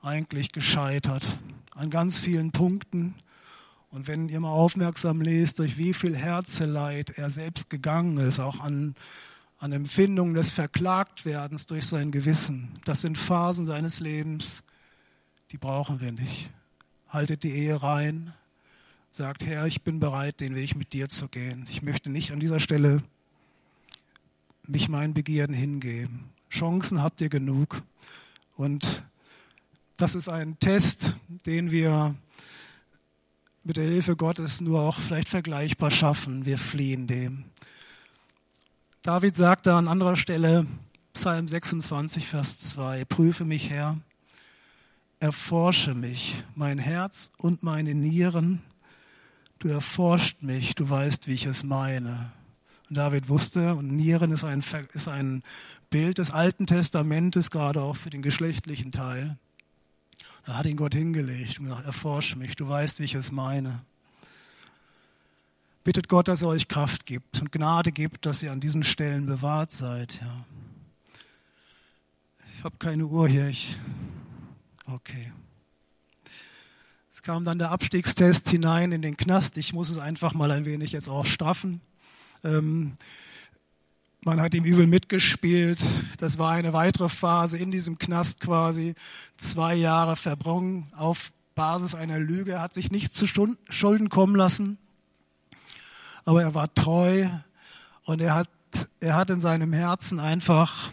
eigentlich 0.00 0.52
gescheitert. 0.52 1.26
An 1.74 1.90
ganz 1.90 2.18
vielen 2.18 2.50
Punkten. 2.50 3.14
Und 3.90 4.06
wenn 4.06 4.28
ihr 4.28 4.40
mal 4.40 4.50
aufmerksam 4.50 5.20
lest, 5.20 5.58
durch 5.58 5.78
wie 5.78 5.94
viel 5.94 6.16
Herzeleid 6.16 7.16
er 7.16 7.30
selbst 7.30 7.70
gegangen 7.70 8.18
ist, 8.18 8.38
auch 8.38 8.60
an, 8.60 8.94
an 9.58 9.72
Empfindungen 9.72 10.34
des 10.34 10.50
Verklagtwerdens 10.50 11.66
durch 11.66 11.86
sein 11.86 12.10
Gewissen, 12.10 12.70
das 12.84 13.00
sind 13.00 13.16
Phasen 13.16 13.64
seines 13.64 14.00
Lebens, 14.00 14.62
die 15.52 15.58
brauchen 15.58 16.00
wir 16.00 16.12
nicht. 16.12 16.50
Haltet 17.08 17.42
die 17.42 17.52
Ehe 17.52 17.82
rein, 17.82 18.34
sagt, 19.10 19.46
Herr, 19.46 19.66
ich 19.66 19.82
bin 19.82 20.00
bereit, 20.00 20.40
den 20.40 20.54
Weg 20.54 20.76
mit 20.76 20.92
dir 20.92 21.08
zu 21.08 21.28
gehen. 21.28 21.66
Ich 21.70 21.82
möchte 21.82 22.10
nicht 22.10 22.32
an 22.32 22.40
dieser 22.40 22.60
Stelle 22.60 23.02
mich 24.64 24.90
meinen 24.90 25.14
Begierden 25.14 25.54
hingeben. 25.54 26.24
Chancen 26.50 27.02
habt 27.02 27.22
ihr 27.22 27.30
genug. 27.30 27.82
Und 28.56 29.02
das 29.96 30.14
ist 30.14 30.28
ein 30.28 30.58
Test, 30.60 31.16
den 31.46 31.70
wir 31.70 32.14
mit 33.68 33.76
der 33.76 33.84
Hilfe 33.84 34.16
Gottes 34.16 34.62
nur 34.62 34.80
auch 34.80 34.98
vielleicht 34.98 35.28
vergleichbar 35.28 35.90
schaffen. 35.90 36.46
Wir 36.46 36.56
fliehen 36.56 37.06
dem. 37.06 37.44
David 39.02 39.36
sagt 39.36 39.66
da 39.66 39.76
an 39.76 39.88
anderer 39.88 40.16
Stelle, 40.16 40.66
Psalm 41.12 41.46
26, 41.46 42.26
Vers 42.26 42.58
2, 42.60 43.04
prüfe 43.04 43.44
mich, 43.44 43.68
Herr, 43.68 43.98
erforsche 45.20 45.94
mich, 45.94 46.42
mein 46.54 46.78
Herz 46.78 47.30
und 47.36 47.62
meine 47.62 47.94
Nieren. 47.94 48.62
Du 49.58 49.68
erforscht 49.68 50.42
mich, 50.42 50.74
du 50.74 50.88
weißt, 50.88 51.28
wie 51.28 51.34
ich 51.34 51.44
es 51.44 51.62
meine. 51.62 52.32
Und 52.88 52.96
David 52.96 53.28
wusste, 53.28 53.74
und 53.74 53.88
Nieren 53.88 54.32
ist 54.32 54.44
ein, 54.44 54.64
ist 54.94 55.08
ein 55.08 55.42
Bild 55.90 56.16
des 56.16 56.30
Alten 56.30 56.66
Testamentes, 56.66 57.50
gerade 57.50 57.82
auch 57.82 57.96
für 57.96 58.08
den 58.08 58.22
geschlechtlichen 58.22 58.92
Teil. 58.92 59.36
Da 60.48 60.56
hat 60.56 60.64
ihn 60.64 60.78
Gott 60.78 60.94
hingelegt 60.94 61.58
und 61.58 61.66
gesagt, 61.66 61.84
erforsche 61.84 62.38
mich, 62.38 62.56
du 62.56 62.66
weißt, 62.66 63.00
wie 63.00 63.04
ich 63.04 63.14
es 63.14 63.32
meine. 63.32 63.82
Bittet 65.84 66.08
Gott, 66.08 66.26
dass 66.26 66.40
er 66.40 66.48
euch 66.48 66.68
Kraft 66.68 67.04
gibt 67.04 67.42
und 67.42 67.52
Gnade 67.52 67.92
gibt, 67.92 68.24
dass 68.24 68.42
ihr 68.42 68.50
an 68.50 68.58
diesen 68.58 68.82
Stellen 68.82 69.26
bewahrt 69.26 69.72
seid. 69.72 70.18
Ja. 70.22 70.46
Ich 72.56 72.64
habe 72.64 72.78
keine 72.78 73.04
Uhr 73.04 73.28
hier. 73.28 73.46
Ich, 73.48 73.76
okay. 74.86 75.34
Es 77.12 77.20
kam 77.20 77.44
dann 77.44 77.58
der 77.58 77.70
Abstiegstest 77.70 78.48
hinein 78.48 78.92
in 78.92 79.02
den 79.02 79.18
Knast. 79.18 79.58
Ich 79.58 79.74
muss 79.74 79.90
es 79.90 79.98
einfach 79.98 80.32
mal 80.32 80.50
ein 80.50 80.64
wenig 80.64 80.92
jetzt 80.92 81.10
auch 81.10 81.26
straffen. 81.26 81.82
Ähm, 82.42 82.94
Man 84.24 84.40
hat 84.40 84.54
ihm 84.54 84.64
übel 84.64 84.86
mitgespielt. 84.86 85.78
Das 86.18 86.38
war 86.38 86.52
eine 86.52 86.72
weitere 86.72 87.08
Phase 87.08 87.56
in 87.56 87.70
diesem 87.70 87.98
Knast 87.98 88.40
quasi. 88.40 88.94
Zwei 89.36 89.74
Jahre 89.74 90.16
verbrochen 90.16 90.88
auf 90.96 91.32
Basis 91.54 91.94
einer 91.94 92.18
Lüge. 92.18 92.52
Er 92.52 92.62
hat 92.62 92.74
sich 92.74 92.90
nicht 92.90 93.14
zu 93.14 93.26
Schulden 93.26 94.08
kommen 94.08 94.34
lassen. 94.34 94.78
Aber 96.24 96.42
er 96.42 96.54
war 96.54 96.72
treu 96.74 97.26
und 98.04 98.20
er 98.20 98.34
hat, 98.34 98.50
er 99.00 99.14
hat 99.14 99.30
in 99.30 99.40
seinem 99.40 99.72
Herzen 99.72 100.20
einfach, 100.20 100.92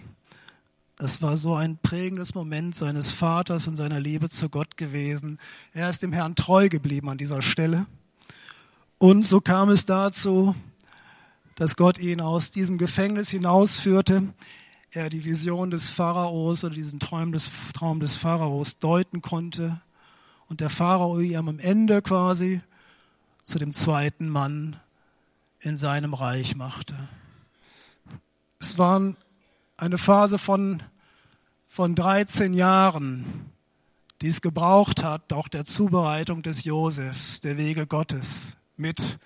das 0.96 1.22
war 1.22 1.36
so 1.36 1.56
ein 1.56 1.78
prägendes 1.78 2.36
Moment 2.36 2.74
seines 2.74 3.12
Vaters 3.12 3.68
und 3.68 3.76
seiner 3.76 4.00
Liebe 4.00 4.30
zu 4.30 4.50
Gott 4.50 4.78
gewesen. 4.78 5.40
Er 5.74 5.90
ist 5.90 6.04
dem 6.04 6.14
Herrn 6.14 6.36
treu 6.36 6.70
geblieben 6.70 7.10
an 7.10 7.18
dieser 7.18 7.42
Stelle. 7.42 7.86
Und 8.98 9.26
so 9.26 9.42
kam 9.42 9.70
es 9.70 9.86
dazu, 9.86 10.56
dass 11.56 11.76
Gott 11.78 11.98
ihn 11.98 12.22
aus 12.22 12.52
diesem 12.52 12.78
Gefängnis 12.78 13.30
hinausführte, 13.30 14.34
er 14.92 15.10
die 15.10 15.26
Vision 15.26 15.72
des 15.72 15.90
Pharaos 15.90 16.64
oder 16.64 16.76
diesen 16.76 17.00
Traum 17.00 17.32
des, 17.32 17.50
Traum 17.74 18.00
des 18.00 18.16
Pharaos 18.16 18.80
deuten 18.80 19.22
konnte 19.22 19.82
und 20.48 20.62
der 20.62 20.70
Pharao 20.70 21.20
ihm 21.20 21.50
am 21.50 21.60
Ende 21.60 22.02
quasi 22.02 22.62
zu 23.44 23.60
dem 23.60 23.74
zweiten 23.74 24.30
Mann 24.30 24.76
in 25.60 25.78
seinem 25.78 26.14
Reich 26.14 26.56
machte. 26.56 26.96
Es 28.60 28.78
war 28.78 29.16
eine 29.78 29.98
Phase 29.98 30.38
von, 30.38 30.82
von 31.68 31.96
13 31.96 32.54
Jahren, 32.54 33.52
die 34.22 34.28
es 34.28 34.42
gebraucht 34.42 35.04
hat, 35.04 35.34
auch 35.34 35.48
der 35.48 35.66
Zubereitung 35.66 36.42
des 36.42 36.64
Josefs, 36.64 37.42
der 37.42 37.58
Wege 37.58 37.86
Gottes, 37.86 38.56
mit 38.78 39.20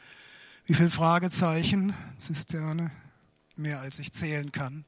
wie 0.69 0.75
viele 0.75 0.91
Fragezeichen? 0.91 1.95
Zisterne, 2.17 2.91
mehr 3.55 3.79
als 3.79 3.97
ich 3.97 4.13
zählen 4.13 4.51
kann. 4.51 4.85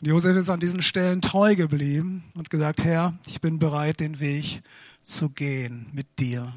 Und 0.00 0.08
Josef 0.08 0.36
ist 0.36 0.50
an 0.50 0.58
diesen 0.58 0.82
Stellen 0.82 1.22
treu 1.22 1.54
geblieben 1.54 2.24
und 2.34 2.50
gesagt, 2.50 2.82
Herr, 2.82 3.16
ich 3.24 3.40
bin 3.40 3.60
bereit, 3.60 4.00
den 4.00 4.18
Weg 4.18 4.60
zu 5.04 5.28
gehen 5.28 5.86
mit 5.92 6.18
dir. 6.18 6.52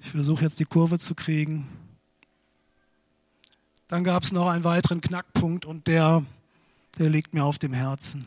Ich 0.00 0.10
versuche 0.12 0.44
jetzt 0.44 0.58
die 0.58 0.64
Kurve 0.64 0.98
zu 0.98 1.14
kriegen. 1.14 1.68
Dann 3.86 4.04
gab 4.04 4.22
es 4.22 4.32
noch 4.32 4.46
einen 4.46 4.64
weiteren 4.64 5.02
Knackpunkt 5.02 5.66
und 5.66 5.86
der, 5.86 6.24
der 6.98 7.10
liegt 7.10 7.34
mir 7.34 7.44
auf 7.44 7.58
dem 7.58 7.74
Herzen. 7.74 8.24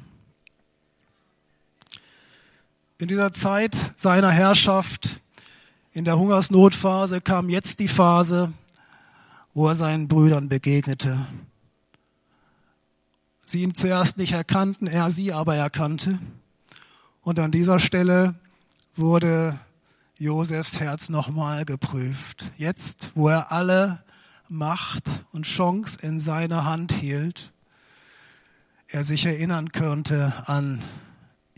In 3.00 3.08
dieser 3.08 3.32
Zeit 3.32 3.94
seiner 3.98 4.30
Herrschaft 4.30 5.22
in 5.98 6.06
der 6.06 6.20
Hungersnotphase 6.20 7.22
kam 7.22 7.50
jetzt 7.50 7.80
die 7.80 7.88
Phase, 7.88 8.54
wo 9.56 9.68
er 9.68 9.74
seinen 9.74 10.08
Brüdern 10.08 10.48
begegnete. 10.48 11.26
Sie 13.44 13.64
ihn 13.64 13.74
zuerst 13.74 14.20
nicht 14.20 14.34
erkannten, 14.34 14.86
er 14.86 15.10
sie 15.10 15.34
aber 15.34 15.56
erkannte. 15.56 16.20
Und 17.24 17.40
an 17.40 17.50
dieser 17.50 17.80
Stelle 17.80 18.36
wurde 18.96 19.60
Josefs 20.18 20.80
Herz 20.80 21.10
nochmal 21.10 21.66
geprüft. 21.66 22.52
Jetzt, 22.58 23.14
wo 23.16 23.30
er 23.30 23.52
alle 23.52 24.04
Macht 24.50 25.10
und 25.32 25.48
Chance 25.48 25.98
in 26.04 26.20
seiner 26.20 26.64
Hand 26.64 26.92
hielt, 26.92 27.54
er 28.88 29.04
sich 29.04 29.26
erinnern 29.26 29.72
könnte 29.72 30.32
an 30.46 30.84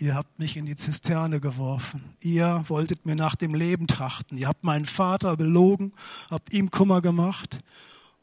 Ihr 0.02 0.16
habt 0.16 0.40
mich 0.40 0.56
in 0.56 0.66
die 0.66 0.78
Zisterne 0.78 1.42
geworfen. 1.42 2.02
Ihr 2.22 2.64
wolltet 2.68 3.06
mir 3.06 3.16
nach 3.16 3.36
dem 3.36 3.54
Leben 3.54 3.86
trachten. 3.86 4.38
Ihr 4.38 4.48
habt 4.48 4.64
meinen 4.64 4.86
Vater 4.86 5.36
belogen, 5.36 5.92
habt 6.32 6.54
ihm 6.54 6.72
Kummer 6.72 7.02
gemacht. 7.02 7.60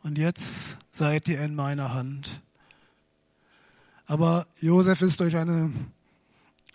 Und 0.02 0.16
jetzt 0.16 0.78
seid 0.88 1.28
ihr 1.28 1.38
in 1.42 1.54
meiner 1.54 1.92
Hand. 1.92 2.40
Aber 4.06 4.46
Josef 4.58 5.02
ist 5.02 5.20
durch 5.20 5.36
eine, 5.36 5.70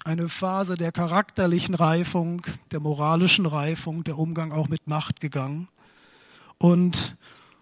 eine 0.04 0.30
Phase 0.30 0.76
der 0.76 0.92
charakterlichen 0.92 1.74
Reifung, 1.74 2.44
der 2.70 2.80
moralischen 2.80 3.48
Reifung, 3.48 4.04
der 4.04 4.20
Umgang 4.20 4.52
auch 4.52 4.70
mit 4.70 4.86
Macht 4.86 5.20
gegangen. 5.20 5.68
Und 6.60 7.18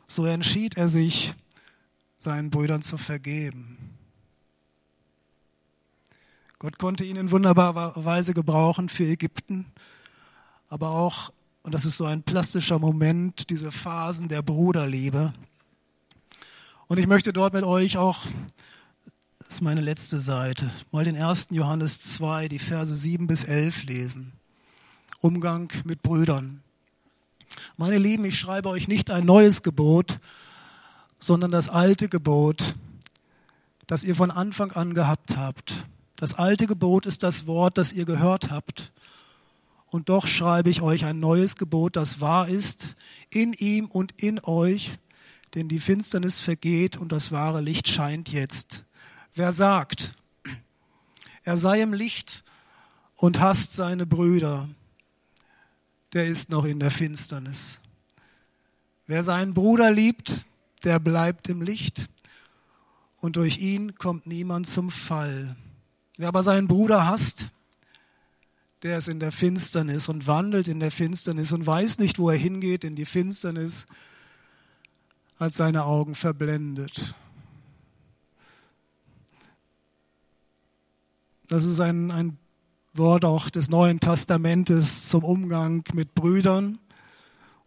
so 0.08 0.26
entschied 0.26 0.76
er 0.76 0.90
sich, 0.90 1.36
seinen 2.18 2.50
Brüdern 2.50 2.82
zu 2.82 2.98
vergeben. 2.98 3.89
Gott 6.62 6.78
konnte 6.78 7.06
ihn 7.06 7.16
in 7.16 7.32
wunderbarer 7.32 7.94
Weise 8.04 8.34
gebrauchen 8.34 8.90
für 8.90 9.06
Ägypten, 9.06 9.66
aber 10.68 10.92
auch, 10.92 11.32
und 11.64 11.74
das 11.74 11.86
ist 11.86 11.96
so 11.96 12.04
ein 12.04 12.22
plastischer 12.22 12.80
Moment, 12.80 13.50
diese 13.50 13.72
Phasen 13.72 14.28
der 14.28 14.42
Bruderliebe. 14.42 15.34
Und 16.88 17.00
ich 17.00 17.08
möchte 17.08 17.32
dort 17.32 17.54
mit 17.54 17.64
euch 17.64 17.98
auch, 17.98 18.26
das 19.40 19.52
ist 19.52 19.62
meine 19.62 19.80
letzte 19.80 20.20
Seite, 20.20 20.70
mal 20.92 21.06
den 21.06 21.16
1. 21.16 21.48
Johannes 21.52 22.02
2, 22.02 22.50
die 22.50 22.60
Verse 22.60 22.94
7 22.94 23.26
bis 23.26 23.46
11 23.46 23.86
lesen. 23.86 24.34
Umgang 25.22 25.72
mit 25.86 26.02
Brüdern. 26.02 26.62
Meine 27.78 27.98
Lieben, 27.98 28.26
ich 28.26 28.38
schreibe 28.38 28.68
euch 28.68 28.90
nicht 28.90 29.12
ein 29.12 29.24
neues 29.24 29.64
Gebot, 29.64 30.20
sondern 31.22 31.52
das 31.52 31.70
alte 31.70 32.10
Gebot, 32.10 32.76
das 33.88 34.04
ihr 34.04 34.16
von 34.16 34.30
Anfang 34.30 34.74
an 34.74 34.94
gehabt 34.94 35.38
habt. 35.38 35.86
Das 36.20 36.34
alte 36.34 36.68
Gebot 36.68 37.06
ist 37.06 37.24
das 37.24 37.48
Wort, 37.48 37.78
das 37.78 37.94
ihr 37.94 38.04
gehört 38.04 38.52
habt. 38.52 38.92
Und 39.86 40.10
doch 40.10 40.28
schreibe 40.28 40.70
ich 40.70 40.82
euch 40.82 41.06
ein 41.06 41.22
neues 41.22 41.56
Gebot, 41.56 41.96
das 41.96 42.20
wahr 42.20 42.50
ist, 42.50 42.98
in 43.30 43.54
ihm 43.54 43.86
und 43.86 44.12
in 44.22 44.44
euch, 44.44 44.98
denn 45.56 45.70
die 45.70 45.80
Finsternis 45.80 46.38
vergeht 46.38 46.98
und 46.98 47.14
das 47.14 47.32
wahre 47.32 47.62
Licht 47.62 47.88
scheint 47.88 48.28
jetzt. 48.28 48.84
Wer 49.34 49.54
sagt, 49.54 50.14
er 51.44 51.58
sei 51.58 51.82
im 51.82 51.94
Licht 51.94 52.44
und 53.16 53.40
hasst 53.40 53.74
seine 53.74 54.06
Brüder, 54.06 54.68
der 56.12 56.28
ist 56.28 56.50
noch 56.50 56.66
in 56.66 56.82
der 56.82 56.92
Finsternis. 56.92 57.80
Wer 59.08 59.24
seinen 59.24 59.54
Bruder 59.54 59.90
liebt, 59.90 60.46
der 60.84 61.00
bleibt 61.00 61.48
im 61.48 61.62
Licht 61.62 62.08
und 63.22 63.38
durch 63.38 63.60
ihn 63.60 63.96
kommt 63.96 64.28
niemand 64.28 64.68
zum 64.68 64.92
Fall. 64.92 65.56
Wer 66.20 66.28
aber 66.28 66.44
seinen 66.44 66.68
Bruder 66.68 67.08
hasst, 67.08 67.48
der 68.84 68.98
ist 68.98 69.08
in 69.08 69.22
der 69.22 69.32
Finsternis 69.32 70.10
und 70.10 70.28
wandelt 70.28 70.68
in 70.68 70.82
der 70.82 70.92
Finsternis 70.92 71.54
und 71.54 71.66
weiß 71.66 71.98
nicht, 72.00 72.20
wo 72.20 72.30
er 72.30 72.36
hingeht, 72.36 72.84
in 72.84 72.98
die 72.98 73.06
Finsternis, 73.06 73.88
hat 75.40 75.54
seine 75.54 75.86
Augen 75.86 76.16
verblendet. 76.16 77.16
Das 81.48 81.64
ist 81.64 81.80
ein, 81.80 82.12
ein 82.12 82.38
Wort 82.94 83.24
auch 83.24 83.50
des 83.50 83.70
Neuen 83.70 84.02
Testamentes 84.02 85.08
zum 85.08 85.24
Umgang 85.24 85.86
mit 85.94 86.16
Brüdern. 86.16 86.80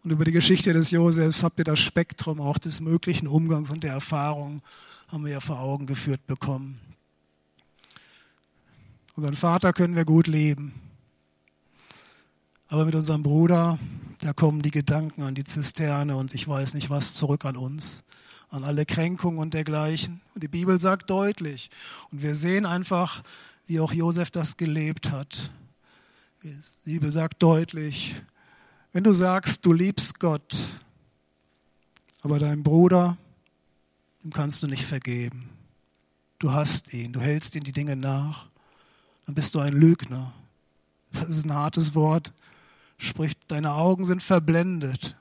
Und 0.03 0.11
über 0.11 0.25
die 0.25 0.31
Geschichte 0.31 0.73
des 0.73 0.91
Josefs 0.91 1.41
habt 1.41 1.57
ihr 1.57 1.65
das 1.65 1.79
Spektrum 1.79 2.39
auch 2.39 2.59
des 2.59 2.81
möglichen 2.81 3.27
Umgangs 3.27 3.71
und 3.71 3.83
der 3.83 3.93
Erfahrung 3.93 4.61
haben 5.07 5.25
wir 5.25 5.31
ja 5.31 5.39
vor 5.39 5.59
Augen 5.59 5.87
geführt 5.87 6.27
bekommen. 6.27 6.79
Unseren 9.15 9.35
Vater 9.35 9.73
können 9.73 9.95
wir 9.95 10.05
gut 10.05 10.25
leben. 10.25 10.73
Aber 12.67 12.85
mit 12.85 12.95
unserem 12.95 13.21
Bruder, 13.21 13.77
da 14.21 14.33
kommen 14.33 14.63
die 14.63 14.71
Gedanken 14.71 15.21
an 15.21 15.35
die 15.35 15.43
Zisterne 15.43 16.15
und 16.15 16.33
ich 16.33 16.47
weiß 16.47 16.73
nicht 16.73 16.89
was 16.89 17.13
zurück 17.13 17.45
an 17.45 17.55
uns, 17.55 18.03
an 18.49 18.63
alle 18.63 18.87
Kränkungen 18.87 19.37
und 19.37 19.53
dergleichen. 19.53 20.21
Und 20.33 20.41
die 20.41 20.47
Bibel 20.47 20.79
sagt 20.79 21.11
deutlich. 21.11 21.69
Und 22.11 22.23
wir 22.23 22.35
sehen 22.35 22.65
einfach, 22.65 23.21
wie 23.67 23.79
auch 23.79 23.93
Josef 23.93 24.31
das 24.31 24.57
gelebt 24.57 25.11
hat. 25.11 25.51
Die 26.41 26.57
Bibel 26.85 27.11
sagt 27.11 27.43
deutlich, 27.43 28.23
wenn 28.93 29.03
du 29.03 29.13
sagst, 29.13 29.63
du 29.63 29.73
liebst 29.73 30.19
Gott, 30.19 30.57
aber 32.23 32.39
deinem 32.39 32.63
Bruder, 32.63 33.17
dem 34.23 34.33
kannst 34.33 34.63
du 34.63 34.67
nicht 34.67 34.85
vergeben. 34.85 35.51
Du 36.39 36.51
hast 36.51 36.93
ihn, 36.93 37.13
du 37.13 37.21
hältst 37.21 37.55
ihm 37.55 37.63
die 37.63 37.71
Dinge 37.71 37.95
nach 37.95 38.47
dann 39.25 39.35
bist 39.35 39.55
du 39.55 39.59
ein 39.59 39.73
Lügner. 39.73 40.33
Das 41.11 41.29
ist 41.29 41.45
ein 41.45 41.53
hartes 41.53 41.95
Wort. 41.95 42.33
Sprich, 42.97 43.33
deine 43.47 43.73
Augen 43.73 44.05
sind 44.05 44.23
verblendet. 44.23 45.17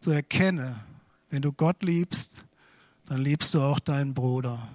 So 0.00 0.10
erkenne, 0.10 0.76
wenn 1.30 1.42
du 1.42 1.52
Gott 1.52 1.82
liebst, 1.82 2.44
dann 3.06 3.20
liebst 3.20 3.54
du 3.54 3.62
auch 3.62 3.80
deinen 3.80 4.14
Bruder. 4.14 4.70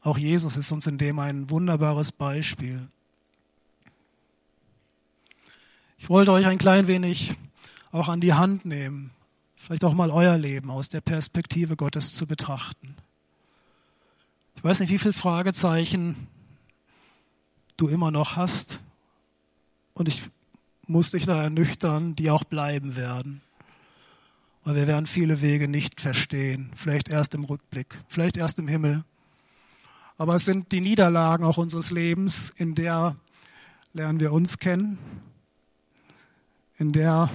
Auch 0.00 0.18
Jesus 0.18 0.56
ist 0.56 0.70
uns 0.70 0.86
in 0.86 0.98
dem 0.98 1.18
ein 1.18 1.50
wunderbares 1.50 2.12
Beispiel. 2.12 2.88
Ich 5.98 6.10
wollte 6.10 6.32
euch 6.32 6.46
ein 6.46 6.58
klein 6.58 6.86
wenig 6.86 7.34
auch 7.90 8.08
an 8.08 8.20
die 8.20 8.34
Hand 8.34 8.64
nehmen, 8.64 9.10
vielleicht 9.56 9.84
auch 9.84 9.94
mal 9.94 10.10
euer 10.10 10.36
Leben 10.36 10.70
aus 10.70 10.88
der 10.88 11.00
Perspektive 11.00 11.76
Gottes 11.76 12.12
zu 12.12 12.26
betrachten. 12.26 12.96
Ich 14.56 14.64
weiß 14.64 14.80
nicht, 14.80 14.90
wie 14.90 14.98
viele 14.98 15.12
Fragezeichen 15.12 16.26
du 17.76 17.88
immer 17.88 18.10
noch 18.10 18.36
hast. 18.36 18.80
Und 19.92 20.08
ich 20.08 20.22
muss 20.88 21.10
dich 21.12 21.26
da 21.26 21.42
ernüchtern, 21.42 22.14
die 22.14 22.30
auch 22.30 22.44
bleiben 22.44 22.96
werden. 22.96 23.40
weil 24.66 24.76
wir 24.76 24.86
werden 24.86 25.06
viele 25.06 25.42
Wege 25.42 25.68
nicht 25.68 26.00
verstehen, 26.00 26.70
vielleicht 26.74 27.10
erst 27.10 27.34
im 27.34 27.44
Rückblick, 27.44 27.98
vielleicht 28.08 28.38
erst 28.38 28.58
im 28.58 28.66
Himmel. 28.66 29.04
Aber 30.16 30.36
es 30.36 30.46
sind 30.46 30.72
die 30.72 30.80
Niederlagen 30.80 31.44
auch 31.44 31.58
unseres 31.58 31.90
Lebens, 31.90 32.48
in 32.48 32.74
der 32.74 33.16
lernen 33.92 34.20
wir 34.20 34.32
uns 34.32 34.58
kennen, 34.58 34.98
in 36.78 36.92
der 36.92 37.30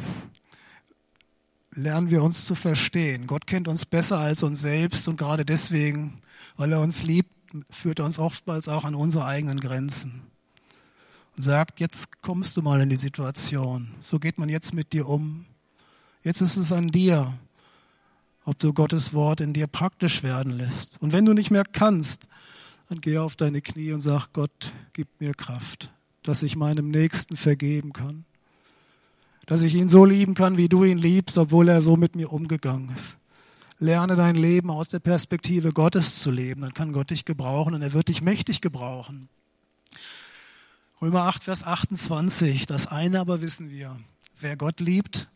lernen 1.72 2.10
wir 2.10 2.24
uns 2.24 2.46
zu 2.46 2.56
verstehen. 2.56 3.28
Gott 3.28 3.46
kennt 3.46 3.68
uns 3.68 3.86
besser 3.86 4.18
als 4.18 4.42
uns 4.42 4.62
selbst 4.62 5.08
und 5.08 5.18
gerade 5.18 5.46
deswegen, 5.46 6.20
weil 6.58 6.72
er 6.72 6.82
uns 6.82 7.04
liebt, 7.04 7.30
führt 7.70 8.00
er 8.00 8.06
uns 8.06 8.18
oftmals 8.18 8.68
auch 8.68 8.86
an 8.86 8.96
unsere 8.96 9.26
eigenen 9.26 9.60
Grenzen 9.60 10.29
und 11.40 11.44
sagt, 11.44 11.80
jetzt 11.80 12.22
kommst 12.22 12.58
du 12.58 12.62
mal 12.62 12.82
in 12.82 12.90
die 12.90 12.98
Situation. 12.98 13.88
So 14.02 14.20
geht 14.20 14.40
man 14.40 14.50
jetzt 14.50 14.74
mit 14.74 14.92
dir 14.92 15.08
um. 15.08 15.46
Jetzt 16.22 16.42
ist 16.42 16.58
es 16.58 16.74
an 16.74 16.90
dir, 16.90 17.32
ob 18.44 18.60
du 18.60 18.74
Gottes 18.74 19.14
Wort 19.14 19.40
in 19.40 19.54
dir 19.54 19.68
praktisch 19.68 20.22
werden 20.22 20.52
lässt. 20.58 21.02
Und 21.02 21.14
wenn 21.14 21.24
du 21.24 21.32
nicht 21.32 21.50
mehr 21.50 21.64
kannst, 21.64 22.28
dann 22.90 23.00
geh 23.00 23.20
auf 23.20 23.38
deine 23.38 23.62
Knie 23.62 23.94
und 23.94 24.02
sag, 24.02 24.34
Gott, 24.34 24.74
gib 24.92 25.08
mir 25.22 25.34
Kraft, 25.34 25.94
dass 26.24 26.44
ich 26.44 26.58
meinem 26.58 26.92
Nächsten 26.92 27.38
vergeben 27.38 27.94
kann. 27.94 28.26
Dass 29.46 29.62
ich 29.62 29.76
ihn 29.76 29.88
so 29.88 30.04
lieben 30.04 30.34
kann, 30.34 30.58
wie 30.58 30.68
du 30.68 30.84
ihn 30.84 30.98
liebst, 30.98 31.38
obwohl 31.38 31.70
er 31.70 31.82
so 31.82 31.96
mit 31.96 32.18
mir 32.18 32.34
umgegangen 32.34 32.94
ist. 32.94 33.18
Lerne 33.80 34.18
dein 34.18 34.36
Leben 34.36 34.70
aus 34.70 34.90
der 34.90 35.00
Perspektive 35.00 35.72
Gottes 35.72 36.20
zu 36.20 36.32
leben, 36.32 36.60
dann 36.60 36.74
kann 36.74 36.92
Gott 36.92 37.12
dich 37.12 37.24
gebrauchen 37.24 37.76
und 37.76 37.82
er 37.82 37.94
wird 37.94 38.10
dich 38.10 38.22
mächtig 38.22 38.60
gebrauchen. 38.60 39.30
Römer 41.02 41.24
8, 41.28 41.46
Vers 41.46 41.64
28, 41.64 42.66
das 42.66 42.88
eine 42.88 43.22
aber 43.22 43.40
wissen 43.40 43.70
wir, 43.70 43.98
wer 44.42 44.58
Gott 44.58 44.82
liebt, 44.82 45.30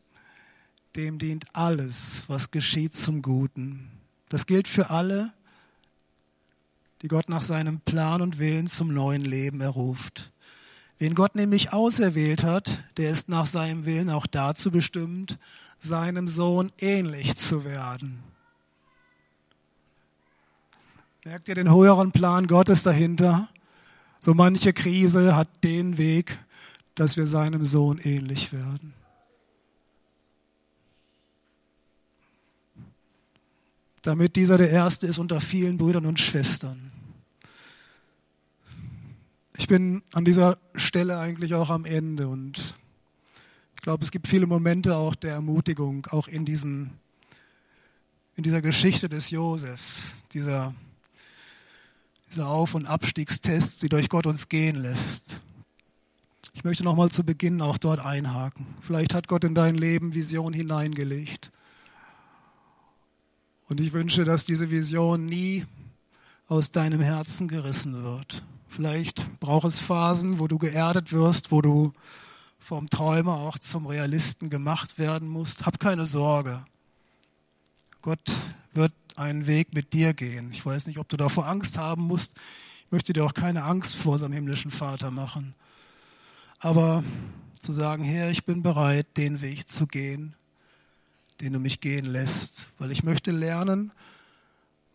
dem 0.98 1.20
dient 1.20 1.46
alles, 1.54 2.24
was 2.28 2.52
geschieht 2.52 2.94
zum 2.94 3.22
Guten. 3.22 3.90
Das 4.28 4.46
gilt 4.46 4.68
für 4.68 4.90
alle, 4.90 5.32
die 7.02 7.08
Gott 7.08 7.30
nach 7.30 7.44
seinem 7.44 7.80
Plan 7.80 8.22
und 8.22 8.40
Willen 8.40 8.68
zum 8.68 8.94
neuen 8.94 9.24
Leben 9.24 9.62
erruft. 9.62 10.34
Wen 10.98 11.16
Gott 11.16 11.36
nämlich 11.36 11.72
auserwählt 11.72 12.44
hat, 12.44 12.84
der 12.98 13.10
ist 13.10 13.30
nach 13.30 13.48
seinem 13.48 13.86
Willen 13.86 14.10
auch 14.10 14.28
dazu 14.28 14.70
bestimmt, 14.70 15.40
seinem 15.80 16.28
Sohn 16.28 16.74
ähnlich 16.78 17.38
zu 17.38 17.64
werden. 17.64 18.22
Merkt 21.24 21.48
ihr 21.48 21.56
den 21.56 21.74
höheren 21.74 22.12
Plan 22.12 22.48
Gottes 22.48 22.84
dahinter? 22.84 23.48
So 24.24 24.34
manche 24.34 24.72
Krise 24.72 25.36
hat 25.36 25.50
den 25.66 25.98
Weg, 25.98 26.40
dass 26.96 27.18
wir 27.18 27.28
seinem 27.28 27.66
Sohn 27.66 27.98
ähnlich 27.98 28.54
werden. 28.54 28.94
Damit 34.02 34.38
dieser 34.38 34.58
der 34.58 34.70
Erste 34.70 35.08
ist 35.08 35.18
unter 35.18 35.42
vielen 35.42 35.78
Brüdern 35.78 36.06
und 36.06 36.22
Schwestern. 36.22 36.94
Ich 39.58 39.68
bin 39.68 40.04
an 40.14 40.24
dieser 40.24 40.58
Stelle 40.74 41.20
eigentlich 41.20 41.54
auch 41.54 41.70
am 41.70 41.84
Ende 41.84 42.30
und 42.30 42.76
ich 43.76 43.82
glaube, 43.82 44.06
es 44.06 44.12
gibt 44.12 44.30
viele 44.30 44.48
Momente 44.48 44.96
auch 44.96 45.16
der 45.16 45.34
Ermutigung, 45.34 46.06
auch 46.12 46.30
in 46.30 46.46
diesem, 46.46 46.92
in 48.38 48.44
dieser 48.44 48.62
Geschichte 48.62 49.10
des 49.10 49.32
Josefs, 49.32 50.24
dieser 50.32 50.74
dieser 52.34 52.48
Auf- 52.48 52.74
und 52.74 52.88
Abstiegstest, 52.88 53.84
die 53.84 53.90
durch 53.90 54.10
Gott 54.10 54.26
uns 54.26 54.50
gehen 54.50 54.76
lässt. 54.76 55.42
Ich 56.54 56.64
möchte 56.64 56.84
nochmal 56.84 57.10
zu 57.10 57.24
Beginn 57.24 57.62
auch 57.62 57.78
dort 57.78 58.00
einhaken. 58.00 58.66
Vielleicht 58.82 59.14
hat 59.14 59.28
Gott 59.28 59.44
in 59.44 59.54
dein 59.54 59.76
Leben 59.76 60.16
Vision 60.16 60.52
hineingelegt. 60.52 61.52
Und 63.70 63.80
ich 63.80 63.94
wünsche, 63.94 64.24
dass 64.24 64.46
diese 64.46 64.72
Vision 64.72 65.26
nie 65.26 65.66
aus 66.48 66.72
deinem 66.72 67.02
Herzen 67.02 67.48
gerissen 67.48 68.04
wird. 68.04 68.44
Vielleicht 68.68 69.40
braucht 69.40 69.66
es 69.66 69.80
Phasen, 69.80 70.40
wo 70.40 70.48
du 70.48 70.58
geerdet 70.58 71.12
wirst, 71.12 71.52
wo 71.52 71.62
du 71.62 71.94
vom 72.58 72.90
Träumer 72.90 73.38
auch 73.38 73.60
zum 73.60 73.86
Realisten 73.86 74.50
gemacht 74.50 74.98
werden 74.98 75.28
musst. 75.28 75.66
Hab 75.68 75.80
keine 75.80 76.08
Sorge. 76.08 76.66
Gott 78.02 78.36
wird 78.74 78.94
einen 79.18 79.48
Weg 79.48 79.74
mit 79.74 79.94
dir 79.94 80.14
gehen. 80.14 80.52
Ich 80.52 80.66
weiß 80.66 80.88
nicht, 80.88 81.00
ob 81.00 81.10
du 81.10 81.18
davor 81.18 81.48
Angst 81.48 81.78
haben 81.78 82.04
musst. 82.04 82.36
Ich 82.86 82.92
möchte 82.92 83.14
dir 83.14 83.24
auch 83.26 83.34
keine 83.34 83.64
Angst 83.64 83.96
vor 83.96 84.14
unserem 84.14 84.34
himmlischen 84.34 84.72
Vater 84.72 85.12
machen. 85.12 85.56
Aber 86.60 87.04
zu 87.60 87.74
sagen, 87.74 88.04
Herr, 88.04 88.30
ich 88.30 88.46
bin 88.46 88.62
bereit, 88.62 89.08
den 89.18 89.42
Weg 89.42 89.70
zu 89.70 89.88
gehen, 89.88 90.36
den 91.42 91.54
du 91.54 91.60
mich 91.60 91.80
gehen 91.80 92.06
lässt, 92.06 92.70
weil 92.78 92.92
ich 92.92 93.04
möchte 93.04 93.32
lernen, 93.32 93.92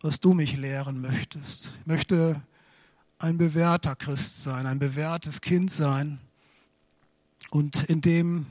was 0.01 0.19
du 0.19 0.33
mich 0.33 0.55
lehren 0.57 1.01
möchtest. 1.01 1.71
Ich 1.81 1.87
möchte 1.87 2.41
ein 3.17 3.37
bewährter 3.37 3.95
Christ 3.95 4.43
sein, 4.43 4.65
ein 4.65 4.79
bewährtes 4.79 5.41
Kind 5.41 5.71
sein. 5.71 6.19
Und 7.49 7.83
in 7.83 8.01
dem 8.01 8.45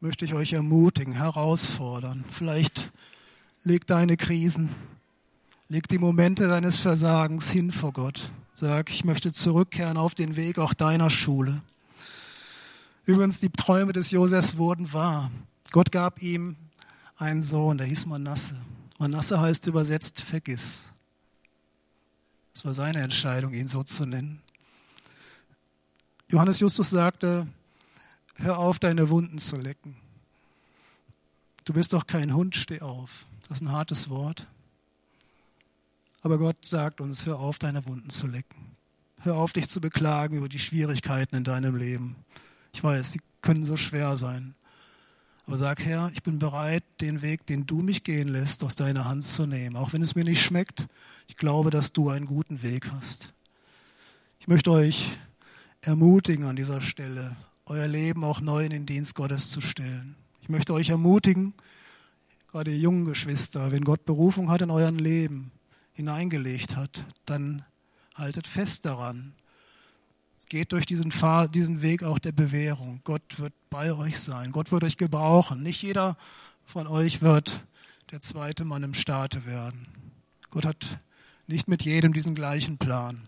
möchte 0.00 0.24
ich 0.24 0.34
euch 0.34 0.54
ermutigen, 0.54 1.12
herausfordern. 1.12 2.24
Vielleicht 2.30 2.90
Leg 3.62 3.86
deine 3.86 4.16
Krisen, 4.16 4.70
leg 5.68 5.86
die 5.88 5.98
Momente 5.98 6.48
deines 6.48 6.78
Versagens 6.78 7.50
hin 7.50 7.72
vor 7.72 7.92
Gott. 7.92 8.32
Sag, 8.54 8.90
ich 8.90 9.04
möchte 9.04 9.32
zurückkehren 9.32 9.98
auf 9.98 10.14
den 10.14 10.36
Weg 10.36 10.58
auch 10.58 10.72
deiner 10.72 11.10
Schule. 11.10 11.62
Übrigens, 13.04 13.38
die 13.38 13.50
Träume 13.50 13.92
des 13.92 14.12
Josefs 14.12 14.56
wurden 14.56 14.92
wahr. 14.94 15.30
Gott 15.72 15.92
gab 15.92 16.22
ihm 16.22 16.56
einen 17.18 17.42
Sohn, 17.42 17.76
der 17.76 17.86
hieß 17.86 18.06
Manasse. 18.06 18.56
Manasse 18.98 19.40
heißt 19.40 19.66
übersetzt 19.66 20.22
vergiss. 20.22 20.94
Es 22.54 22.64
war 22.64 22.72
seine 22.72 23.00
Entscheidung, 23.00 23.52
ihn 23.52 23.68
so 23.68 23.82
zu 23.82 24.06
nennen. 24.06 24.40
Johannes 26.28 26.60
Justus 26.60 26.90
sagte, 26.90 27.46
hör 28.36 28.58
auf, 28.58 28.78
deine 28.78 29.10
Wunden 29.10 29.38
zu 29.38 29.56
lecken. 29.56 29.96
Du 31.66 31.74
bist 31.74 31.92
doch 31.92 32.06
kein 32.06 32.34
Hund, 32.34 32.56
steh 32.56 32.80
auf. 32.80 33.26
Das 33.50 33.56
ist 33.56 33.62
ein 33.62 33.72
hartes 33.72 34.08
Wort. 34.10 34.46
Aber 36.22 36.38
Gott 36.38 36.64
sagt 36.64 37.00
uns, 37.00 37.26
hör 37.26 37.40
auf, 37.40 37.58
deine 37.58 37.84
Wunden 37.84 38.08
zu 38.08 38.28
lecken. 38.28 38.76
Hör 39.22 39.34
auf, 39.34 39.52
dich 39.52 39.68
zu 39.68 39.80
beklagen 39.80 40.36
über 40.36 40.48
die 40.48 40.60
Schwierigkeiten 40.60 41.34
in 41.34 41.42
deinem 41.42 41.74
Leben. 41.74 42.14
Ich 42.72 42.84
weiß, 42.84 43.10
sie 43.10 43.20
können 43.42 43.64
so 43.64 43.76
schwer 43.76 44.16
sein. 44.16 44.54
Aber 45.48 45.56
sag, 45.56 45.84
Herr, 45.84 46.12
ich 46.12 46.22
bin 46.22 46.38
bereit, 46.38 46.84
den 47.00 47.22
Weg, 47.22 47.44
den 47.46 47.66
du 47.66 47.82
mich 47.82 48.04
gehen 48.04 48.28
lässt, 48.28 48.62
aus 48.62 48.76
deiner 48.76 49.06
Hand 49.06 49.24
zu 49.24 49.48
nehmen. 49.48 49.74
Auch 49.74 49.92
wenn 49.92 50.02
es 50.02 50.14
mir 50.14 50.22
nicht 50.22 50.44
schmeckt, 50.44 50.86
ich 51.26 51.36
glaube, 51.36 51.70
dass 51.70 51.92
du 51.92 52.08
einen 52.08 52.26
guten 52.26 52.62
Weg 52.62 52.88
hast. 52.92 53.34
Ich 54.38 54.46
möchte 54.46 54.70
euch 54.70 55.18
ermutigen 55.80 56.44
an 56.44 56.54
dieser 56.54 56.80
Stelle, 56.80 57.36
euer 57.66 57.88
Leben 57.88 58.22
auch 58.22 58.40
neu 58.40 58.64
in 58.64 58.70
den 58.70 58.86
Dienst 58.86 59.16
Gottes 59.16 59.50
zu 59.50 59.60
stellen. 59.60 60.14
Ich 60.40 60.48
möchte 60.48 60.72
euch 60.72 60.90
ermutigen, 60.90 61.52
gerade 62.50 62.72
ihr 62.72 62.78
jungen 62.78 63.04
Geschwister, 63.04 63.72
wenn 63.72 63.84
Gott 63.84 64.04
Berufung 64.04 64.50
hat 64.50 64.62
in 64.62 64.70
euren 64.70 64.98
Leben, 64.98 65.52
hineingelegt 65.92 66.76
hat, 66.76 67.04
dann 67.24 67.64
haltet 68.14 68.46
fest 68.46 68.84
daran. 68.84 69.34
Geht 70.48 70.72
durch 70.72 70.84
diesen, 70.84 71.12
Pfad, 71.12 71.54
diesen 71.54 71.80
Weg 71.80 72.02
auch 72.02 72.18
der 72.18 72.32
Bewährung. 72.32 73.00
Gott 73.04 73.38
wird 73.38 73.52
bei 73.70 73.92
euch 73.92 74.18
sein. 74.18 74.50
Gott 74.50 74.72
wird 74.72 74.82
euch 74.82 74.96
gebrauchen. 74.96 75.62
Nicht 75.62 75.80
jeder 75.82 76.16
von 76.64 76.88
euch 76.88 77.22
wird 77.22 77.64
der 78.10 78.20
zweite 78.20 78.64
Mann 78.64 78.82
im 78.82 78.94
Staate 78.94 79.46
werden. 79.46 79.86
Gott 80.50 80.66
hat 80.66 80.98
nicht 81.46 81.68
mit 81.68 81.82
jedem 81.82 82.12
diesen 82.12 82.34
gleichen 82.34 82.78
Plan. 82.78 83.22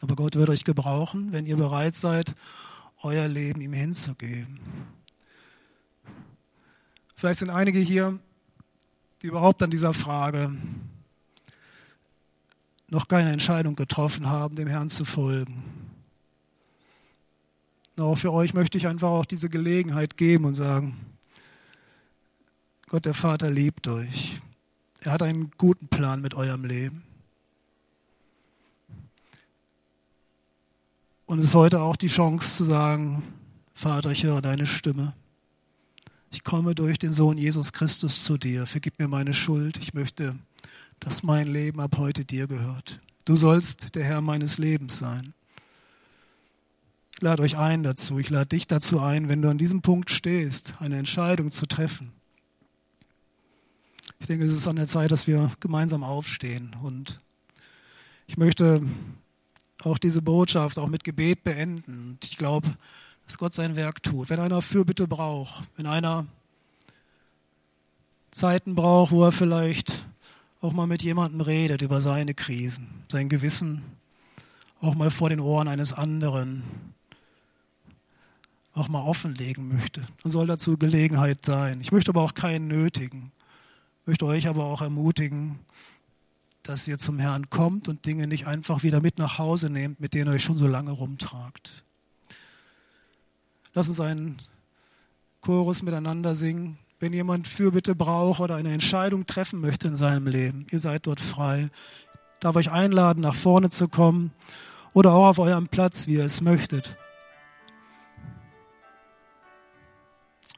Aber 0.00 0.16
Gott 0.16 0.36
wird 0.36 0.50
euch 0.50 0.64
gebrauchen, 0.64 1.32
wenn 1.32 1.46
ihr 1.46 1.56
bereit 1.56 1.94
seid, 1.94 2.34
euer 3.02 3.26
Leben 3.26 3.62
ihm 3.62 3.72
hinzugeben. 3.72 4.60
Vielleicht 7.18 7.40
sind 7.40 7.50
einige 7.50 7.80
hier, 7.80 8.16
die 9.22 9.26
überhaupt 9.26 9.60
an 9.64 9.72
dieser 9.72 9.92
Frage 9.92 10.52
noch 12.90 13.08
keine 13.08 13.32
Entscheidung 13.32 13.74
getroffen 13.74 14.28
haben, 14.28 14.54
dem 14.54 14.68
Herrn 14.68 14.88
zu 14.88 15.04
folgen. 15.04 15.64
Auch 17.96 18.14
für 18.14 18.32
euch 18.32 18.54
möchte 18.54 18.78
ich 18.78 18.86
einfach 18.86 19.08
auch 19.08 19.24
diese 19.24 19.48
Gelegenheit 19.48 20.16
geben 20.16 20.44
und 20.44 20.54
sagen, 20.54 20.96
Gott 22.86 23.04
der 23.04 23.14
Vater 23.14 23.50
liebt 23.50 23.88
euch. 23.88 24.40
Er 25.00 25.10
hat 25.10 25.22
einen 25.22 25.50
guten 25.58 25.88
Plan 25.88 26.20
mit 26.20 26.34
eurem 26.34 26.64
Leben. 26.64 27.02
Und 31.26 31.40
es 31.40 31.46
ist 31.46 31.54
heute 31.56 31.82
auch 31.82 31.96
die 31.96 32.06
Chance 32.06 32.58
zu 32.58 32.64
sagen, 32.64 33.24
Vater, 33.74 34.12
ich 34.12 34.22
höre 34.22 34.40
deine 34.40 34.66
Stimme. 34.66 35.14
Ich 36.30 36.44
komme 36.44 36.74
durch 36.74 36.98
den 36.98 37.12
Sohn 37.12 37.38
Jesus 37.38 37.72
Christus 37.72 38.24
zu 38.24 38.36
dir. 38.36 38.66
Vergib 38.66 38.98
mir 38.98 39.08
meine 39.08 39.32
Schuld. 39.32 39.78
Ich 39.78 39.94
möchte, 39.94 40.38
dass 41.00 41.22
mein 41.22 41.48
Leben 41.48 41.80
ab 41.80 41.96
heute 41.96 42.24
dir 42.24 42.46
gehört. 42.46 43.00
Du 43.24 43.34
sollst 43.34 43.94
der 43.94 44.04
Herr 44.04 44.20
meines 44.20 44.58
Lebens 44.58 44.98
sein. 44.98 45.32
Ich 47.14 47.22
lade 47.22 47.42
euch 47.42 47.56
ein 47.56 47.82
dazu. 47.82 48.18
Ich 48.18 48.30
lade 48.30 48.46
dich 48.46 48.66
dazu 48.66 49.00
ein, 49.00 49.28
wenn 49.28 49.42
du 49.42 49.48
an 49.48 49.58
diesem 49.58 49.82
Punkt 49.82 50.10
stehst, 50.10 50.74
eine 50.80 50.98
Entscheidung 50.98 51.50
zu 51.50 51.66
treffen. 51.66 52.12
Ich 54.20 54.26
denke, 54.26 54.44
es 54.44 54.52
ist 54.52 54.68
an 54.68 54.76
der 54.76 54.86
Zeit, 54.86 55.10
dass 55.12 55.26
wir 55.26 55.50
gemeinsam 55.60 56.04
aufstehen. 56.04 56.76
Und 56.82 57.18
ich 58.26 58.36
möchte 58.36 58.82
auch 59.82 59.98
diese 59.98 60.22
Botschaft 60.22 60.78
auch 60.78 60.88
mit 60.88 61.04
Gebet 61.04 61.44
beenden. 61.44 62.18
Ich 62.22 62.36
glaube, 62.36 62.68
dass 63.28 63.36
Gott 63.36 63.52
sein 63.52 63.76
Werk 63.76 64.02
tut. 64.02 64.30
Wenn 64.30 64.40
einer 64.40 64.62
Fürbitte 64.62 65.06
braucht, 65.06 65.62
wenn 65.76 65.86
einer 65.86 66.26
Zeiten 68.30 68.74
braucht, 68.74 69.12
wo 69.12 69.22
er 69.22 69.32
vielleicht 69.32 70.06
auch 70.62 70.72
mal 70.72 70.86
mit 70.86 71.02
jemandem 71.02 71.42
redet 71.42 71.82
über 71.82 72.00
seine 72.00 72.32
Krisen, 72.32 72.88
sein 73.08 73.28
Gewissen, 73.28 73.84
auch 74.80 74.94
mal 74.94 75.10
vor 75.10 75.28
den 75.28 75.40
Ohren 75.40 75.68
eines 75.68 75.92
anderen, 75.92 76.62
auch 78.72 78.88
mal 78.88 79.02
offenlegen 79.02 79.68
möchte, 79.68 80.08
dann 80.22 80.32
soll 80.32 80.46
dazu 80.46 80.78
Gelegenheit 80.78 81.44
sein. 81.44 81.82
Ich 81.82 81.92
möchte 81.92 82.10
aber 82.10 82.22
auch 82.22 82.32
keinen 82.32 82.66
nötigen, 82.66 83.30
möchte 84.06 84.24
euch 84.24 84.48
aber 84.48 84.64
auch 84.64 84.80
ermutigen, 84.80 85.58
dass 86.62 86.88
ihr 86.88 86.96
zum 86.96 87.18
Herrn 87.18 87.50
kommt 87.50 87.88
und 87.88 88.06
Dinge 88.06 88.26
nicht 88.26 88.46
einfach 88.46 88.82
wieder 88.84 89.02
mit 89.02 89.18
nach 89.18 89.36
Hause 89.36 89.68
nehmt, 89.68 90.00
mit 90.00 90.14
denen 90.14 90.30
ihr 90.30 90.36
euch 90.36 90.44
schon 90.44 90.56
so 90.56 90.66
lange 90.66 90.92
rumtragt. 90.92 91.84
Lass 93.74 93.88
uns 93.88 94.00
einen 94.00 94.38
Chorus 95.40 95.82
miteinander 95.82 96.34
singen. 96.34 96.78
Wenn 97.00 97.12
jemand 97.12 97.46
Fürbitte 97.46 97.94
braucht 97.94 98.40
oder 98.40 98.56
eine 98.56 98.72
Entscheidung 98.72 99.26
treffen 99.26 99.60
möchte 99.60 99.86
in 99.86 99.96
seinem 99.96 100.26
Leben, 100.26 100.66
ihr 100.70 100.80
seid 100.80 101.06
dort 101.06 101.20
frei. 101.20 101.70
Ich 102.12 102.40
darf 102.40 102.56
euch 102.56 102.72
einladen, 102.72 103.20
nach 103.20 103.36
vorne 103.36 103.70
zu 103.70 103.88
kommen 103.88 104.32
oder 104.94 105.12
auch 105.12 105.28
auf 105.28 105.38
eurem 105.38 105.68
Platz, 105.68 106.08
wie 106.08 106.14
ihr 106.14 106.24
es 106.24 106.40
möchtet. 106.40 106.98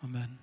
Amen. 0.03 0.40